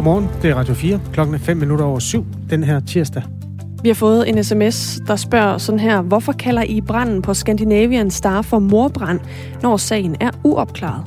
Godmorgen, 0.00 0.28
det 0.42 0.50
er 0.50 0.54
Radio 0.54 0.74
4. 0.74 1.00
Klokken 1.12 1.34
er 1.34 1.38
5 1.38 1.56
minutter 1.56 1.84
over 1.84 1.98
syv 1.98 2.26
den 2.50 2.64
her 2.64 2.80
tirsdag. 2.80 3.22
Vi 3.82 3.88
har 3.88 3.94
fået 3.94 4.28
en 4.28 4.44
sms, 4.44 5.00
der 5.06 5.16
spørger 5.16 5.58
sådan 5.58 5.78
her, 5.78 6.02
hvorfor 6.02 6.32
kalder 6.32 6.62
I 6.62 6.80
branden 6.80 7.22
på 7.22 7.34
Scandinavian 7.34 8.10
Star 8.10 8.42
for 8.42 8.58
morbrand, 8.58 9.20
når 9.62 9.76
sagen 9.76 10.16
er 10.20 10.30
uopklaret? 10.44 11.02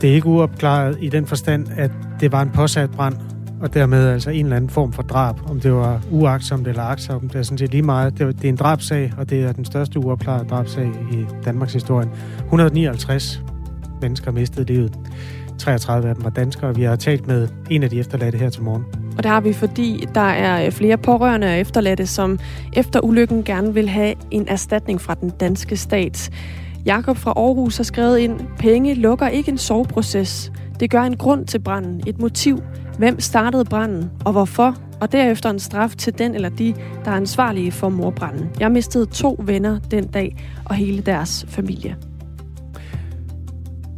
Det 0.00 0.10
er 0.10 0.14
ikke 0.14 0.26
uopklaret 0.26 0.98
i 1.00 1.08
den 1.08 1.26
forstand, 1.26 1.66
at 1.76 1.90
det 2.20 2.32
var 2.32 2.42
en 2.42 2.50
påsat 2.50 2.90
brand, 2.90 3.14
og 3.60 3.74
dermed 3.74 4.08
altså 4.08 4.30
en 4.30 4.44
eller 4.44 4.56
anden 4.56 4.70
form 4.70 4.92
for 4.92 5.02
drab. 5.02 5.50
Om 5.50 5.60
det 5.60 5.72
var 5.72 6.00
uagtsomt 6.10 6.68
eller 6.68 6.82
agtsomt, 6.82 7.32
det 7.32 7.38
er 7.38 7.42
sådan 7.42 7.58
set 7.58 7.70
lige 7.70 7.82
meget. 7.82 8.18
Det 8.18 8.44
er 8.44 8.48
en 8.48 8.56
drabsag, 8.56 9.12
og 9.18 9.30
det 9.30 9.42
er 9.42 9.52
den 9.52 9.64
største 9.64 9.98
uopklarede 9.98 10.48
drabsag 10.48 10.90
i 11.12 11.24
Danmarks 11.44 11.72
historie. 11.72 12.08
159 12.38 13.42
mennesker 14.00 14.32
mistede 14.32 14.72
livet. 14.72 14.98
33 15.62 16.08
af 16.08 16.14
dem 16.14 16.24
var 16.24 16.30
danskere. 16.30 16.74
Vi 16.74 16.82
har 16.82 16.96
talt 16.96 17.26
med 17.26 17.48
en 17.70 17.82
af 17.82 17.90
de 17.90 17.98
efterladte 17.98 18.38
her 18.38 18.50
til 18.50 18.62
morgen. 18.62 18.84
Og 19.16 19.22
det 19.22 19.26
har 19.26 19.40
vi, 19.40 19.52
fordi 19.52 20.08
der 20.14 20.20
er 20.20 20.66
øh, 20.66 20.72
flere 20.72 20.96
pårørende 20.96 21.46
og 21.46 21.58
efterladte, 21.58 22.06
som 22.06 22.38
efter 22.72 23.00
ulykken 23.00 23.44
gerne 23.44 23.74
vil 23.74 23.88
have 23.88 24.14
en 24.30 24.48
erstatning 24.48 25.00
fra 25.00 25.14
den 25.14 25.30
danske 25.30 25.76
stat. 25.76 26.30
Jakob 26.86 27.16
fra 27.16 27.32
Aarhus 27.36 27.76
har 27.76 27.84
skrevet 27.84 28.18
ind, 28.18 28.40
penge 28.58 28.94
lukker 28.94 29.28
ikke 29.28 29.50
en 29.50 29.58
soveproces. 29.58 30.52
Det 30.80 30.90
gør 30.90 31.02
en 31.02 31.16
grund 31.16 31.46
til 31.46 31.58
branden, 31.58 32.00
et 32.06 32.18
motiv. 32.20 32.62
Hvem 32.98 33.20
startede 33.20 33.64
branden, 33.64 34.10
og 34.24 34.32
hvorfor? 34.32 34.76
Og 35.00 35.12
derefter 35.12 35.50
en 35.50 35.58
straf 35.58 35.94
til 35.98 36.18
den 36.18 36.34
eller 36.34 36.48
de, 36.48 36.74
der 37.04 37.10
er 37.10 37.16
ansvarlige 37.16 37.72
for 37.72 37.88
morbranden. 37.88 38.50
Jeg 38.60 38.72
mistede 38.72 39.06
to 39.06 39.40
venner 39.44 39.78
den 39.90 40.06
dag, 40.06 40.36
og 40.64 40.74
hele 40.74 41.02
deres 41.02 41.44
familie. 41.48 41.96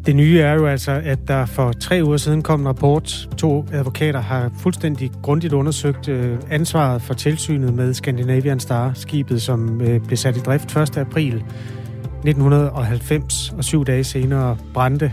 Det 0.06 0.16
nye 0.16 0.40
er 0.40 0.54
jo 0.54 0.66
altså, 0.66 1.00
at 1.04 1.18
der 1.28 1.46
for 1.46 1.72
tre 1.72 2.00
uger 2.04 2.16
siden 2.16 2.42
kom 2.42 2.60
en 2.60 2.68
rapport. 2.68 3.28
To 3.38 3.66
advokater 3.72 4.20
har 4.20 4.50
fuldstændig 4.58 5.10
grundigt 5.22 5.52
undersøgt 5.52 6.08
øh, 6.08 6.38
ansvaret 6.50 7.02
for 7.02 7.14
tilsynet 7.14 7.74
med 7.74 7.94
Scandinavian 7.94 8.60
Star, 8.60 8.92
skibet, 8.94 9.42
som 9.42 9.80
øh, 9.80 10.00
blev 10.00 10.16
sat 10.16 10.36
i 10.36 10.40
drift 10.40 10.76
1. 10.76 10.98
april 10.98 11.34
1990, 11.34 13.52
og 13.56 13.64
syv 13.64 13.84
dage 13.84 14.04
senere 14.04 14.56
brændte 14.74 15.12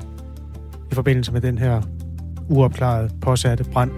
i 0.91 0.95
forbindelse 0.95 1.31
med 1.31 1.41
den 1.41 1.57
her 1.57 1.81
uopklarede 2.49 3.09
påsatte 3.21 3.63
brand. 3.63 3.91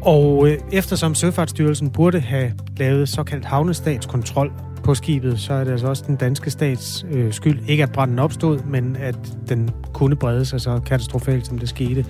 Og 0.00 0.48
øh, 0.48 0.58
eftersom 0.72 1.14
Søfartsstyrelsen 1.14 1.90
burde 1.90 2.20
have 2.20 2.52
lavet 2.76 3.08
såkaldt 3.08 3.44
havnestatskontrol 3.44 4.52
på 4.84 4.94
skibet, 4.94 5.40
så 5.40 5.52
er 5.52 5.64
det 5.64 5.70
altså 5.70 5.86
også 5.86 6.04
den 6.06 6.16
danske 6.16 6.50
stats 6.50 7.06
øh, 7.10 7.32
skyld. 7.32 7.58
Ikke 7.68 7.82
at 7.82 7.92
branden 7.92 8.18
opstod, 8.18 8.58
men 8.58 8.96
at 9.00 9.16
den 9.48 9.70
kunne 9.92 10.16
brede 10.16 10.44
sig 10.44 10.60
så 10.60 10.80
katastrofalt, 10.86 11.46
som 11.46 11.58
det 11.58 11.68
skete. 11.68 12.04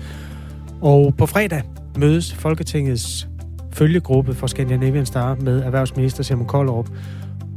Og 0.81 1.15
på 1.17 1.25
fredag 1.25 1.63
mødes 1.97 2.33
Folketingets 2.33 3.27
følgegruppe 3.71 4.33
for 4.33 4.47
Scandinavian 4.47 5.05
Star 5.05 5.35
med 5.35 5.63
erhvervsminister 5.63 6.23
Simon 6.23 6.47
Koldrup. 6.47 6.89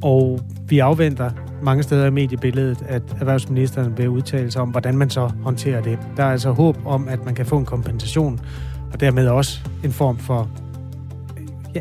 Og 0.03 0.41
vi 0.69 0.79
afventer 0.79 1.31
mange 1.63 1.83
steder 1.83 2.07
i 2.07 2.11
mediebilledet, 2.11 2.85
at 2.89 3.03
erhvervsministeren 3.21 3.99
vil 3.99 4.09
udtale 4.09 4.51
sig 4.51 4.63
om, 4.63 4.69
hvordan 4.69 4.99
man 4.99 5.11
så 5.11 5.31
håndterer 5.43 5.83
det. 5.83 5.99
Der 6.17 6.25
er 6.25 6.33
altså 6.33 6.51
håb 6.51 6.79
om, 6.85 7.09
at 7.09 7.25
man 7.25 7.35
kan 7.35 7.47
få 7.47 7.59
en 7.59 7.65
kompensation, 7.65 8.41
og 8.93 9.01
dermed 9.01 9.29
også 9.29 9.61
en 9.85 9.93
form 9.93 10.19
for 10.19 10.49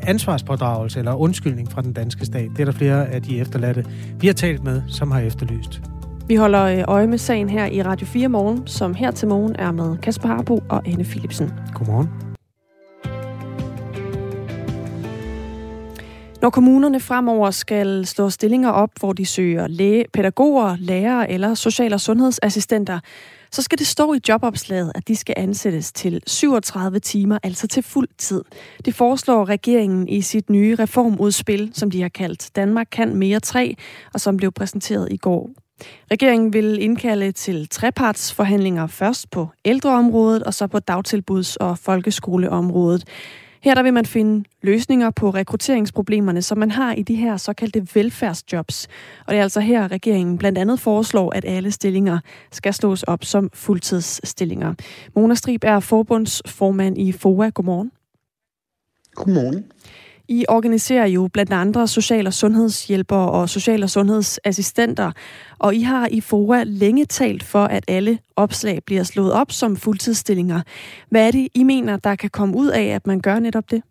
ansvarspådragelse 0.04 1.00
eller 1.00 1.14
undskyldning 1.14 1.72
fra 1.72 1.82
den 1.82 1.94
danske 1.94 2.26
stat. 2.26 2.50
Det 2.56 2.60
er 2.60 2.66
der 2.66 2.72
flere 2.72 3.08
af 3.08 3.22
de 3.22 3.40
efterladte, 3.40 3.86
vi 4.20 4.28
har 4.28 4.34
talt 4.34 4.64
med, 4.64 4.82
som 4.88 5.12
har 5.12 5.20
efterlyst. 5.20 5.82
Vi 6.28 6.36
holder 6.36 6.64
øh, 6.64 6.84
øje 6.88 7.08
med 7.08 7.18
sagen 7.18 7.50
her 7.50 7.66
i 7.66 7.84
Radio 7.84 8.08
4 8.08 8.28
Morgen, 8.28 8.68
som 8.68 8.94
her 8.94 9.12
til 9.12 9.28
morgen 9.28 9.56
er 9.60 9.72
med 9.72 9.98
Kasper 9.98 10.28
Harbo 10.28 10.64
og 10.70 10.88
Anne 10.88 11.04
Philipsen. 11.04 11.54
Godmorgen. 11.74 12.10
Når 16.42 16.50
kommunerne 16.50 17.00
fremover 17.00 17.52
skal 17.52 18.06
slå 18.06 18.30
stillinger 18.30 18.70
op, 18.70 18.90
hvor 19.00 19.14
de 19.14 19.26
søger 19.26 19.68
læge, 19.68 20.06
pædagoger, 20.14 20.76
lærere 20.80 21.32
eller 21.32 21.54
social- 21.54 21.94
og 21.94 22.02
sundhedsassistenter, 22.02 23.00
så 23.56 23.62
skal 23.62 23.80
det 23.80 23.88
stå 23.88 24.14
i 24.14 24.20
jobopslaget, 24.30 24.92
at 24.96 25.08
de 25.08 25.16
skal 25.16 25.34
ansættes 25.38 25.92
til 25.92 26.24
37 26.28 27.00
timer, 27.00 27.40
altså 27.44 27.68
til 27.68 27.84
fuld 27.84 28.08
tid. 28.18 28.44
Det 28.86 28.96
foreslår 28.96 29.50
regeringen 29.50 30.08
i 30.08 30.22
sit 30.22 30.50
nye 30.50 30.76
reformudspil, 30.76 31.72
som 31.74 31.92
de 31.92 32.02
har 32.02 32.10
kaldt 32.10 32.50
Danmark 32.56 32.88
kan 32.92 33.16
mere 33.16 33.40
3, 33.40 33.76
og 34.14 34.22
som 34.22 34.38
blev 34.38 34.52
præsenteret 34.52 35.08
i 35.12 35.18
går. 35.18 35.50
Regeringen 36.12 36.54
vil 36.54 36.82
indkalde 36.82 37.32
til 37.32 37.68
trepartsforhandlinger 37.70 38.88
først 38.88 39.32
på 39.32 39.48
ældreområdet 39.66 40.44
og 40.44 40.54
så 40.54 40.68
på 40.68 40.78
dagtilbuds- 40.92 41.56
og 41.60 41.78
folkeskoleområdet. 41.78 43.04
Her 43.66 43.74
der 43.74 43.84
vil 43.84 43.94
man 43.94 44.06
finde 44.06 44.46
løsninger 44.62 45.10
på 45.10 45.30
rekrutteringsproblemerne, 45.30 46.42
som 46.42 46.58
man 46.58 46.72
har 46.72 46.94
i 46.94 47.02
de 47.02 47.16
her 47.16 47.38
såkaldte 47.38 47.88
velfærdsjobs. 47.96 48.88
Og 49.26 49.34
det 49.34 49.40
er 49.40 49.44
altså 49.44 49.60
her, 49.60 49.92
regeringen 49.92 50.38
blandt 50.38 50.58
andet 50.58 50.80
foreslår, 50.80 51.36
at 51.36 51.46
alle 51.48 51.72
stillinger 51.72 52.20
skal 52.52 52.74
slås 52.74 53.04
op 53.04 53.24
som 53.24 53.50
fuldtidsstillinger. 53.54 54.74
Mona 55.16 55.36
Strib 55.36 55.64
er 55.64 55.80
forbundsformand 55.80 56.98
i 56.98 57.12
FOA. 57.12 57.50
Godmorgen. 57.50 57.92
Godmorgen. 59.14 59.66
I 60.28 60.46
organiserer 60.50 61.06
jo 61.06 61.30
blandt 61.34 61.54
andre 61.54 61.88
social- 61.88 62.28
og 62.28 62.34
sundhedshjælpere 62.34 63.32
og 63.32 63.50
social- 63.50 63.84
og 63.84 63.90
sundhedsassistenter, 63.90 65.12
og 65.60 65.76
I 65.76 65.82
har 65.82 66.08
i 66.12 66.22
FOA 66.22 66.64
længe 66.64 67.06
talt 67.06 67.44
for, 67.44 67.66
at 67.66 67.84
alle 67.88 68.20
opslag 68.36 68.80
bliver 68.86 69.04
slået 69.04 69.34
op 69.34 69.52
som 69.52 69.78
fuldtidsstillinger. 69.78 70.62
Hvad 71.10 71.28
er 71.28 71.32
det, 71.32 71.48
I 71.54 71.64
mener, 71.64 71.98
der 71.98 72.16
kan 72.16 72.30
komme 72.30 72.58
ud 72.58 72.68
af, 72.68 72.84
at 72.84 73.08
man 73.08 73.22
gør 73.22 73.40
netop 73.40 73.72
det? 73.72 73.82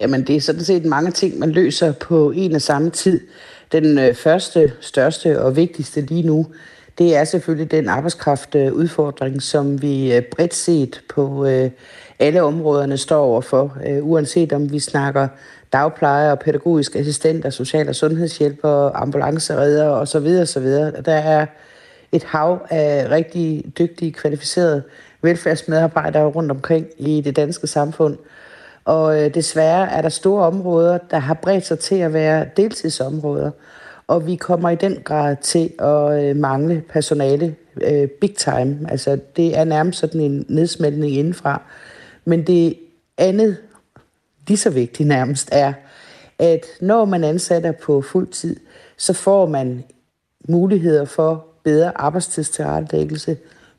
Jamen, 0.00 0.26
det 0.26 0.36
er 0.36 0.40
sådan 0.40 0.64
set 0.64 0.84
mange 0.84 1.10
ting, 1.10 1.38
man 1.38 1.50
løser 1.50 1.92
på 1.92 2.30
en 2.30 2.54
og 2.54 2.62
samme 2.62 2.90
tid. 2.90 3.20
Den 3.72 3.98
øh, 3.98 4.14
første, 4.14 4.72
største 4.80 5.42
og 5.42 5.56
vigtigste 5.56 6.00
lige 6.00 6.22
nu, 6.22 6.46
det 7.00 7.16
er 7.16 7.24
selvfølgelig 7.24 7.70
den 7.70 7.88
arbejdskraftudfordring, 7.88 9.42
som 9.42 9.82
vi 9.82 10.16
øh, 10.16 10.22
bredt 10.22 10.54
set 10.54 11.02
på 11.08 11.46
øh, 11.46 11.70
alle 12.18 12.42
områderne 12.42 12.96
står 12.96 13.24
overfor, 13.24 13.76
øh, 13.86 14.06
uanset 14.06 14.52
om 14.52 14.72
vi 14.72 14.78
snakker 14.78 15.28
dagplejer, 15.72 16.34
pædagogiske 16.34 16.98
assistenter, 16.98 17.50
social- 17.50 17.88
og 17.88 17.94
sundhedshjælpere, 17.94 18.96
ambulanceredder 18.96 19.88
osv. 19.88 20.26
osv. 20.42 20.66
Der 21.04 21.14
er 21.14 21.46
et 22.12 22.24
hav 22.24 22.66
af 22.70 23.10
rigtig 23.10 23.64
dygtige, 23.78 24.12
kvalificerede 24.12 24.82
velfærdsmedarbejdere 25.22 26.26
rundt 26.26 26.50
omkring 26.50 26.86
i 26.98 27.20
det 27.20 27.36
danske 27.36 27.66
samfund. 27.66 28.16
Og 28.84 29.34
desværre 29.34 29.90
er 29.90 30.02
der 30.02 30.08
store 30.08 30.46
områder, 30.46 30.98
der 31.10 31.18
har 31.18 31.34
bredt 31.34 31.66
sig 31.66 31.78
til 31.78 31.96
at 31.96 32.12
være 32.12 32.46
deltidsområder. 32.56 33.50
Og 34.10 34.26
vi 34.26 34.36
kommer 34.36 34.70
i 34.70 34.74
den 34.74 34.98
grad 35.04 35.36
til 35.42 35.72
at 35.78 36.24
øh, 36.24 36.36
mangle 36.36 36.82
personale 36.88 37.56
øh, 37.82 38.08
big 38.08 38.36
time. 38.36 38.86
Altså 38.88 39.18
det 39.36 39.58
er 39.58 39.64
nærmest 39.64 39.98
sådan 39.98 40.20
en 40.20 40.46
nedsmeltning 40.48 41.12
indenfra. 41.12 41.62
Men 42.24 42.46
det 42.46 42.78
andet, 43.18 43.56
lige 44.46 44.56
så 44.56 44.70
vigtigt 44.70 45.08
nærmest, 45.08 45.48
er, 45.52 45.72
at 46.38 46.66
når 46.80 47.04
man 47.04 47.24
ansætter 47.24 47.72
på 47.72 48.02
fuld 48.02 48.28
tid, 48.28 48.56
så 48.96 49.12
får 49.12 49.46
man 49.46 49.84
muligheder 50.48 51.04
for 51.04 51.46
bedre 51.64 51.92
arbejdstidstilrettelæggelse, 52.00 53.36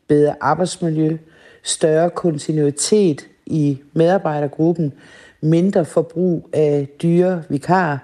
bedre 0.08 0.36
arbejdsmiljø, 0.42 1.18
større 1.64 2.10
kontinuitet 2.10 3.28
i 3.46 3.82
medarbejdergruppen, 3.94 4.94
mindre 5.42 5.86
forbrug 5.86 6.50
af 6.54 6.88
dyre 7.02 7.44
vikarer, 7.50 7.98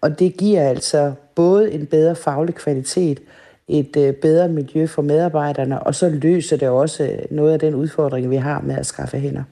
og 0.00 0.18
det 0.18 0.36
giver 0.36 0.68
altså 0.68 1.12
både 1.34 1.72
en 1.72 1.86
bedre 1.86 2.16
faglig 2.16 2.54
kvalitet, 2.54 3.22
et 3.68 3.96
øh, 3.96 4.14
bedre 4.14 4.48
miljø 4.48 4.86
for 4.86 5.02
medarbejderne, 5.02 5.82
og 5.82 5.94
så 5.94 6.08
løser 6.08 6.56
det 6.56 6.68
også 6.68 7.04
øh, 7.04 7.18
noget 7.30 7.52
af 7.52 7.58
den 7.58 7.74
udfordring, 7.74 8.30
vi 8.30 8.36
har 8.36 8.60
med 8.60 8.76
at 8.76 8.86
skaffe 8.86 9.18
hænder. 9.18 9.42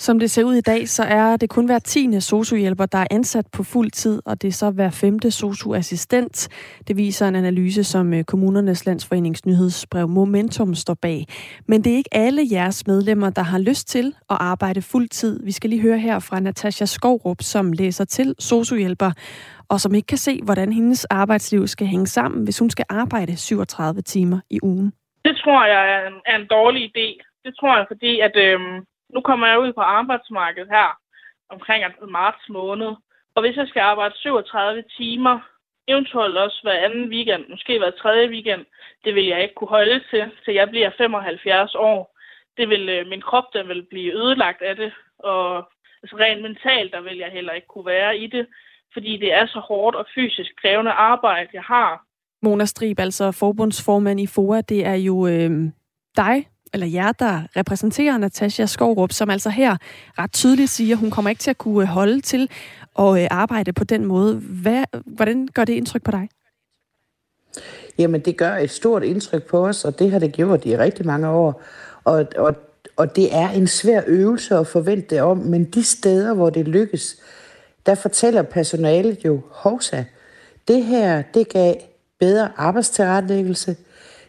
Som 0.00 0.18
det 0.18 0.30
ser 0.30 0.44
ud 0.44 0.54
i 0.54 0.60
dag, 0.60 0.88
så 0.88 1.02
er 1.02 1.36
det 1.36 1.50
kun 1.50 1.66
hver 1.66 1.78
tiende 1.78 2.20
sociohjælper, 2.20 2.86
der 2.86 2.98
er 2.98 3.06
ansat 3.10 3.46
på 3.52 3.62
fuld 3.62 3.90
tid, 3.90 4.22
og 4.26 4.42
det 4.42 4.48
er 4.48 4.52
så 4.52 4.70
hver 4.70 4.90
femte 4.90 5.30
socioassistent. 5.30 6.48
Det 6.88 6.96
viser 6.96 7.28
en 7.28 7.36
analyse, 7.36 7.84
som 7.84 8.14
øh, 8.14 8.24
Kommunernes 8.24 8.86
Landsforenings 8.86 9.46
nyhedsbrev 9.46 10.08
Momentum 10.08 10.74
står 10.74 10.94
bag. 10.94 11.24
Men 11.68 11.84
det 11.84 11.92
er 11.92 11.96
ikke 11.96 12.14
alle 12.14 12.42
jeres 12.52 12.86
medlemmer, 12.86 13.30
der 13.30 13.42
har 13.42 13.58
lyst 13.58 13.88
til 13.88 14.06
at 14.30 14.36
arbejde 14.40 14.82
fuld 14.82 15.08
tid. 15.08 15.44
Vi 15.44 15.52
skal 15.52 15.70
lige 15.70 15.82
høre 15.82 15.98
her 15.98 16.18
fra 16.18 16.40
Natasha 16.40 16.84
Skovrup, 16.84 17.40
som 17.40 17.72
læser 17.72 18.04
til 18.04 18.34
sociohjælper, 18.38 19.10
og 19.68 19.80
som 19.80 19.94
ikke 19.94 20.06
kan 20.06 20.18
se, 20.18 20.40
hvordan 20.44 20.72
hendes 20.72 21.04
arbejdsliv 21.04 21.66
skal 21.66 21.86
hænge 21.86 22.06
sammen, 22.06 22.44
hvis 22.44 22.58
hun 22.58 22.70
skal 22.70 22.84
arbejde 22.88 23.36
37 23.36 24.02
timer 24.02 24.40
i 24.50 24.58
ugen. 24.62 24.92
Det 25.24 25.36
tror 25.36 25.64
jeg 25.66 25.82
er 25.94 26.08
en, 26.08 26.14
er 26.26 26.36
en 26.36 26.46
dårlig 26.46 26.82
idé. 26.82 27.08
Det 27.44 27.54
tror 27.60 27.76
jeg, 27.76 27.86
fordi 27.88 28.20
at... 28.20 28.36
Øh 28.36 28.60
nu 29.14 29.20
kommer 29.20 29.46
jeg 29.46 29.60
ud 29.60 29.72
på 29.72 29.80
arbejdsmarkedet 29.80 30.68
her 30.68 30.98
omkring 31.50 31.84
marts 32.08 32.48
måned. 32.48 32.92
Og 33.34 33.42
hvis 33.42 33.56
jeg 33.56 33.68
skal 33.68 33.80
arbejde 33.80 34.14
37 34.16 34.84
timer, 34.96 35.40
eventuelt 35.88 36.36
også 36.36 36.58
hver 36.62 36.84
anden 36.86 37.08
weekend, 37.08 37.44
måske 37.50 37.78
hver 37.78 37.90
tredje 37.90 38.28
weekend, 38.28 38.64
det 39.04 39.14
vil 39.14 39.26
jeg 39.26 39.42
ikke 39.42 39.54
kunne 39.54 39.68
holde 39.78 40.00
til, 40.10 40.24
til 40.44 40.54
jeg 40.54 40.68
bliver 40.70 40.90
75 40.98 41.74
år. 41.74 42.18
det 42.56 42.68
vil, 42.68 42.88
øh, 42.88 43.06
min 43.06 43.20
krop 43.20 43.44
den 43.54 43.68
vil 43.68 43.82
blive 43.90 44.12
ødelagt 44.12 44.62
af 44.62 44.76
det, 44.76 44.92
og 45.18 45.68
altså 46.02 46.16
rent 46.16 46.42
mentalt, 46.42 46.92
der 46.92 47.00
vil 47.00 47.16
jeg 47.18 47.30
heller 47.30 47.52
ikke 47.52 47.66
kunne 47.66 47.86
være 47.86 48.18
i 48.18 48.26
det, 48.26 48.46
fordi 48.92 49.16
det 49.16 49.32
er 49.32 49.46
så 49.46 49.60
hårdt 49.60 49.96
og 49.96 50.06
fysisk 50.14 50.50
krævende 50.62 50.90
arbejde, 50.90 51.50
jeg 51.52 51.62
har. 51.62 52.04
Mona 52.42 52.64
Strib, 52.64 53.00
altså 53.00 53.32
forbundsformand 53.32 54.20
i 54.20 54.26
FOA, 54.26 54.60
det 54.60 54.86
er 54.86 54.94
jo 54.94 55.26
øh, 55.26 55.50
dig, 56.16 56.48
eller 56.72 56.86
jer, 56.86 57.12
der 57.12 57.42
repræsenterer 57.56 58.18
Natasha 58.18 58.66
Skovrup, 58.66 59.12
som 59.12 59.30
altså 59.30 59.50
her 59.50 59.76
ret 60.18 60.32
tydeligt 60.32 60.70
siger, 60.70 60.94
at 60.94 61.00
hun 61.00 61.10
kommer 61.10 61.30
ikke 61.30 61.40
til 61.40 61.50
at 61.50 61.58
kunne 61.58 61.82
øh, 61.82 61.88
holde 61.88 62.20
til 62.20 62.50
at 62.98 63.22
øh, 63.22 63.28
arbejde 63.30 63.72
på 63.72 63.84
den 63.84 64.04
måde. 64.04 64.34
Hvad, 64.34 64.84
hvordan 65.06 65.48
gør 65.54 65.64
det 65.64 65.72
indtryk 65.72 66.02
på 66.02 66.10
dig? 66.10 66.28
Jamen, 67.98 68.20
det 68.20 68.36
gør 68.36 68.56
et 68.56 68.70
stort 68.70 69.02
indtryk 69.02 69.42
på 69.42 69.66
os, 69.66 69.84
og 69.84 69.98
det 69.98 70.10
har 70.10 70.18
det 70.18 70.32
gjort 70.32 70.66
i 70.66 70.76
rigtig 70.76 71.06
mange 71.06 71.28
år. 71.28 71.62
Og, 72.04 72.26
og, 72.36 72.54
og 72.96 73.16
det 73.16 73.34
er 73.34 73.50
en 73.50 73.66
svær 73.66 74.02
øvelse 74.06 74.56
at 74.56 74.66
forvente 74.66 75.14
det 75.14 75.22
om, 75.22 75.36
men 75.36 75.64
de 75.64 75.82
steder, 75.82 76.34
hvor 76.34 76.50
det 76.50 76.68
lykkes, 76.68 77.16
der 77.86 77.94
fortæller 77.94 78.42
personalet 78.42 79.24
jo, 79.24 79.40
hovsa, 79.50 80.04
det 80.68 80.84
her, 80.84 81.22
det 81.34 81.48
gav 81.48 81.74
bedre 82.20 82.50
arbejdstilrettelæggelse, 82.56 83.76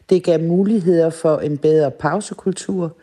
det 0.10 0.24
gav 0.24 0.40
muligheder 0.40 1.10
for 1.10 1.38
en 1.38 1.58
bedre 1.58 1.92
pausekultur, 1.92 2.96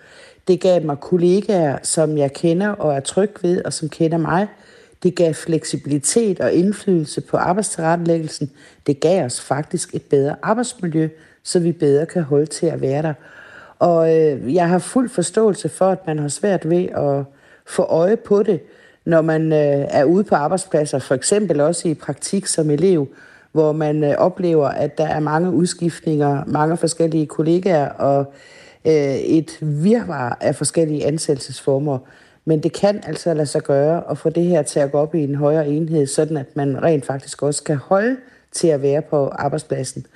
det 0.49 0.61
gav 0.61 0.83
mig 0.83 1.01
kollegaer, 1.01 1.79
som 1.83 2.19
jeg 2.19 2.33
kender 2.33 2.69
og 2.69 2.95
er 2.95 3.01
tryg 3.01 3.31
ved, 3.43 3.65
og 3.65 3.73
som 3.73 3.89
kender 3.89 4.19
mig. 4.19 4.49
Det 5.03 5.15
gav 5.15 5.35
fleksibilitet 5.35 6.41
og 6.41 6.53
indflydelse 6.53 7.21
på 7.21 7.37
arbejdstilrettelæggelsen. 7.37 8.51
Det 8.87 9.01
gav 9.01 9.25
os 9.25 9.41
faktisk 9.41 9.95
et 9.95 10.03
bedre 10.03 10.37
arbejdsmiljø, 10.43 11.09
så 11.43 11.59
vi 11.59 11.73
bedre 11.73 12.07
kan 12.07 12.23
holde 12.23 12.47
til 12.47 12.67
at 12.67 12.81
være 12.81 13.03
der. 13.03 13.15
Og 13.79 14.17
øh, 14.17 14.55
jeg 14.55 14.69
har 14.69 14.79
fuld 14.79 15.09
forståelse 15.09 15.69
for, 15.69 15.91
at 15.91 16.07
man 16.07 16.19
har 16.19 16.29
svært 16.29 16.71
ved 16.71 16.85
at 16.85 17.25
få 17.67 17.83
øje 17.83 18.17
på 18.17 18.43
det, 18.43 18.61
når 19.05 19.23
man 19.23 19.53
øh, 19.53 19.87
er 19.91 20.05
ude 20.05 20.25
på 20.25 20.35
arbejdspladser, 20.35 20.99
for 20.99 21.15
eksempel 21.15 21.61
også 21.61 21.89
i 21.89 21.95
praktik 21.95 22.47
som 22.47 22.71
elev, 22.71 23.09
hvor 23.57 23.73
man 23.73 24.05
øh, 24.05 24.15
oplever, 24.19 24.69
at 24.69 24.99
der 24.99 25.07
er 25.07 25.21
mange 25.21 25.51
udskiftninger, 25.51 26.45
mange 26.47 26.77
forskellige 26.77 27.27
kollegaer 27.27 27.89
og 27.89 28.33
øh, 28.85 29.17
et 29.17 29.59
virvar 29.61 30.39
af 30.41 30.55
forskellige 30.55 31.07
ansættelsesformer. 31.07 31.99
Men 32.45 32.63
det 32.63 32.73
kan 32.73 33.01
altså 33.07 33.35
lade 33.35 33.47
sig 33.47 33.63
gøre 33.63 34.11
at 34.11 34.19
få 34.19 34.31
det 34.31 34.45
her 34.45 34.63
til 34.63 34.81
at 34.81 34.93
gå 34.93 34.99
op 34.99 35.15
i 35.15 35.25
en 35.25 35.35
højere 35.35 35.69
enhed, 35.69 36.07
sådan 36.07 36.37
at 36.37 36.57
man 36.57 36.83
rent 36.83 37.07
faktisk 37.07 37.43
også 37.43 37.63
kan 37.63 37.77
holde 37.77 38.17
til 38.53 38.69
at 38.69 38.83
være 38.83 39.03
på 39.03 39.29
arbejdspladsen. 39.29 40.07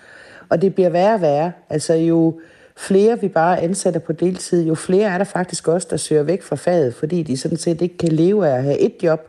Og 0.49 0.63
det 0.63 0.75
bliver 0.75 0.91
værre 0.91 1.15
og 1.15 1.21
værre. 1.21 1.53
Altså 1.71 1.95
jo 1.95 2.41
flere 2.77 3.21
vi 3.21 3.29
bare 3.29 3.61
ansætter 3.61 4.01
på 4.01 4.13
deltid, 4.13 4.67
jo 4.67 4.75
flere 4.75 5.11
er 5.11 5.19
der 5.19 5.25
faktisk 5.25 5.69
også, 5.69 5.89
der 5.91 5.97
søger 5.97 6.23
væk 6.23 6.43
fra 6.43 6.57
faget, 6.57 6.95
fordi 6.95 7.23
de 7.23 7.37
sådan 7.37 7.59
set 7.59 7.83
ikke 7.83 7.99
kan 7.99 8.13
leve 8.13 8.49
af 8.49 8.57
at 8.57 8.63
have 8.63 8.79
et 8.79 8.95
job, 9.03 9.21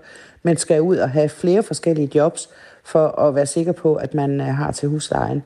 men 0.44 0.58
skal 0.58 0.82
ud 0.82 0.98
og 0.98 1.10
have 1.10 1.30
flere 1.30 1.64
forskellige 1.64 2.12
jobs, 2.16 2.50
for 2.84 3.08
at 3.08 3.36
være 3.36 3.46
sikker 3.46 3.72
på, 3.72 3.96
at 3.96 4.14
man 4.14 4.42
øh, 4.42 4.48
har 4.48 4.72
til 4.72 4.90
huslejen. 4.90 5.44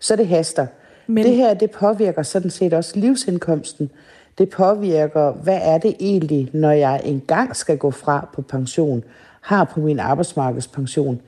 Så 0.00 0.16
det 0.16 0.28
haster. 0.28 0.66
Men... 1.06 1.24
Det 1.24 1.36
her, 1.36 1.54
det 1.54 1.70
påvirker 1.70 2.22
sådan 2.22 2.50
set 2.50 2.72
også 2.72 2.92
livsindkomsten. 2.98 3.90
Det 4.38 4.50
påvirker, 4.50 5.32
hvad 5.32 5.58
er 5.62 5.78
det 5.78 5.94
egentlig, 6.00 6.50
når 6.52 6.70
jeg 6.70 7.00
engang 7.04 7.56
skal 7.56 7.78
gå 7.78 7.90
fra 7.90 8.28
på 8.34 8.42
pension, 8.42 9.04
har 9.40 9.64
på 9.64 9.80
min 9.80 9.98
arbejdsmarkedspension, 9.98 11.20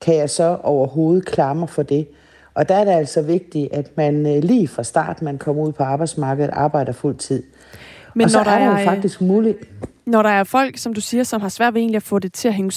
kan 0.00 0.16
jeg 0.16 0.30
så 0.30 0.58
overhovedet 0.62 1.26
klare 1.26 1.68
for 1.68 1.82
det? 1.82 2.08
Og 2.54 2.68
der 2.68 2.74
er 2.74 2.84
det 2.84 2.92
altså 2.92 3.22
vigtigt, 3.22 3.72
at 3.72 3.96
man 3.96 4.26
øh, 4.26 4.42
lige 4.42 4.68
fra 4.68 4.82
start, 4.82 5.22
man 5.22 5.38
kommer 5.38 5.62
ud 5.62 5.72
på 5.72 5.82
arbejdsmarkedet, 5.82 6.50
arbejder 6.52 6.92
fuld 6.92 7.16
tid. 7.16 7.42
Men 8.14 8.24
og 8.24 8.30
så 8.30 8.38
når 8.38 8.44
der 8.44 8.50
er 8.50 8.74
det 8.74 8.80
jo 8.80 8.90
faktisk 8.90 9.20
muligt... 9.20 9.58
Når 10.10 10.22
der 10.22 10.30
er 10.30 10.44
folk, 10.44 10.78
som 10.78 10.94
du 10.94 11.00
siger, 11.00 11.24
som 11.24 11.40
har 11.40 11.48
svært 11.48 11.74
ved 11.74 11.80
egentlig 11.80 11.96
at 11.96 12.02
få 12.02 12.18
det 12.18 12.32
til 12.32 12.48
at 12.48 12.54
hænge 12.54 12.72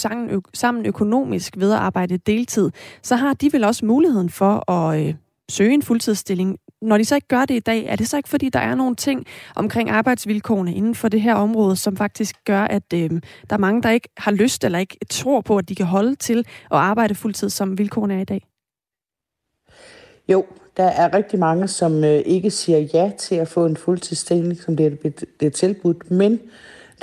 sammen 0.54 0.86
økonomisk 0.86 1.54
ved 1.58 1.72
at 1.72 1.78
arbejde 1.78 2.18
deltid, 2.18 2.72
så 3.02 3.16
har 3.16 3.34
de 3.34 3.54
vel 3.54 3.64
også 3.64 3.86
muligheden 3.86 4.30
for 4.30 4.72
at 4.72 5.00
øh, 5.00 5.14
søge 5.50 5.74
en 5.74 5.82
fuldtidsstilling. 5.82 6.58
Når 6.82 6.98
de 6.98 7.06
så 7.06 7.16
ikke 7.16 7.28
gør 7.28 7.46
det 7.46 7.56
i 7.56 7.60
dag, 7.60 7.86
er 7.86 7.96
det 7.96 8.08
så 8.08 8.18
ikke 8.18 8.30
fordi, 8.30 8.50
der 8.50 8.60
er 8.60 8.76
nogle 8.76 8.96
ting 8.96 9.26
omkring 9.56 9.90
arbejdsvilkårene 9.90 10.74
inden 10.74 10.96
for 10.96 11.08
det 11.08 11.22
her 11.22 11.36
område, 11.36 11.76
som 11.76 11.98
faktisk 11.98 12.36
gør, 12.46 12.62
at 12.62 12.94
øh, 12.94 13.10
der 13.50 13.56
er 13.56 13.58
mange, 13.58 13.82
der 13.82 13.90
ikke 13.90 14.10
har 14.18 14.32
lyst 14.32 14.64
eller 14.64 14.80
ikke 14.80 14.98
tror 15.10 15.42
på, 15.42 15.58
at 15.58 15.70
de 15.70 15.76
kan 15.76 15.86
holde 15.86 16.16
til 16.16 16.40
at 16.72 16.78
arbejde 16.78 17.16
fuldtid, 17.16 17.50
som 17.50 17.78
vilkårene 17.78 18.16
er 18.16 18.22
i 18.22 18.26
dag? 18.26 18.48
Jo, 20.30 20.46
der 20.78 20.84
er 20.84 21.14
rigtig 21.14 21.40
mange, 21.40 21.68
som 21.68 22.04
øh, 22.04 22.22
ikke 22.26 22.52
siger 22.52 22.80
ja 22.94 23.12
til 23.18 23.36
at 23.36 23.48
få 23.48 23.66
en 23.66 23.78
fuldtidsstilling, 23.78 24.58
som 24.58 24.78
det 24.78 24.86
er, 24.86 25.10
det 25.40 25.46
er 25.46 25.50
tilbudt, 25.50 26.12
men 26.12 26.40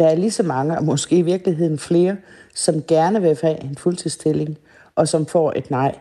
der 0.01 0.09
er 0.09 0.15
lige 0.15 0.31
så 0.31 0.43
mange, 0.43 0.79
og 0.79 0.85
måske 0.85 1.17
i 1.17 1.23
virkeligheden 1.23 1.79
flere, 1.79 2.17
som 2.55 2.83
gerne 2.89 3.23
vil 3.23 3.39
have 3.43 3.65
en 3.65 3.77
fuldtidsstilling, 3.77 4.59
og 4.97 5.09
som 5.09 5.27
får 5.27 5.53
et 5.57 5.71
nej. 5.71 5.95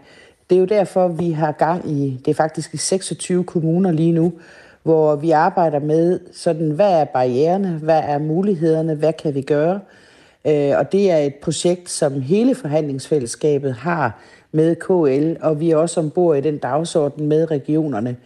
Det 0.49 0.55
er 0.55 0.59
jo 0.59 0.65
derfor, 0.65 1.07
vi 1.07 1.31
har 1.31 1.51
gang 1.51 1.91
i, 1.91 2.21
det 2.25 2.31
er 2.31 2.35
faktisk 2.35 2.73
i 2.73 2.77
26 2.77 3.43
kommuner 3.43 3.91
lige 3.91 4.11
nu, 4.11 4.33
hvor 4.83 5.15
vi 5.15 5.31
arbejder 5.31 5.79
med 5.79 6.19
sådan, 6.33 6.71
hvad 6.71 6.91
er 6.91 7.05
barriererne, 7.05 7.79
hvad 7.83 8.01
er 8.05 8.19
mulighederne, 8.19 8.95
hvad 8.95 9.13
kan 9.13 9.35
vi 9.35 9.41
gøre? 9.41 9.79
Øh, 10.47 10.71
og 10.77 10.91
det 10.91 11.11
er 11.11 11.17
et 11.17 11.35
projekt, 11.35 11.89
som 11.89 12.21
hele 12.21 12.55
forhandlingsfællesskabet 12.55 13.73
har 13.73 14.19
med 14.51 14.75
KL, 14.75 15.43
og 15.45 15.59
vi 15.59 15.71
er 15.71 15.77
også 15.77 15.99
ombord 15.99 16.37
i 16.37 16.41
den 16.41 16.57
dagsorden 16.57 17.27
med 17.27 17.51
regionerne. 17.51 18.17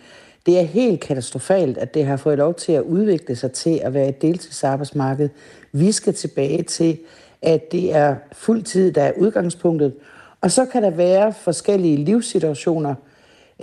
Det 0.46 0.60
er 0.60 0.64
helt 0.64 1.00
katastrofalt, 1.00 1.78
at 1.78 1.94
det 1.94 2.06
har 2.06 2.18
fået 2.18 2.38
lov 2.38 2.54
til 2.54 2.72
at 2.72 2.82
udvikle 2.82 3.36
sig 3.36 3.52
til 3.52 3.80
at 3.84 3.94
være 3.94 4.08
et 4.08 4.22
deltidsarbejdsmarked. 4.22 5.30
Vi 5.74 5.92
skal 5.92 6.14
tilbage 6.14 6.64
til, 6.64 7.00
at 7.42 7.72
det 7.72 7.96
er 7.96 8.16
fuld 8.32 8.64
tid, 8.64 8.92
der 8.92 9.02
er 9.02 9.12
udgangspunktet. 9.18 9.94
Og 10.42 10.52
så 10.52 10.66
kan 10.66 10.84
der 10.84 10.90
være 10.90 11.34
forskellige 11.34 11.98
livssituationer. 11.98 12.96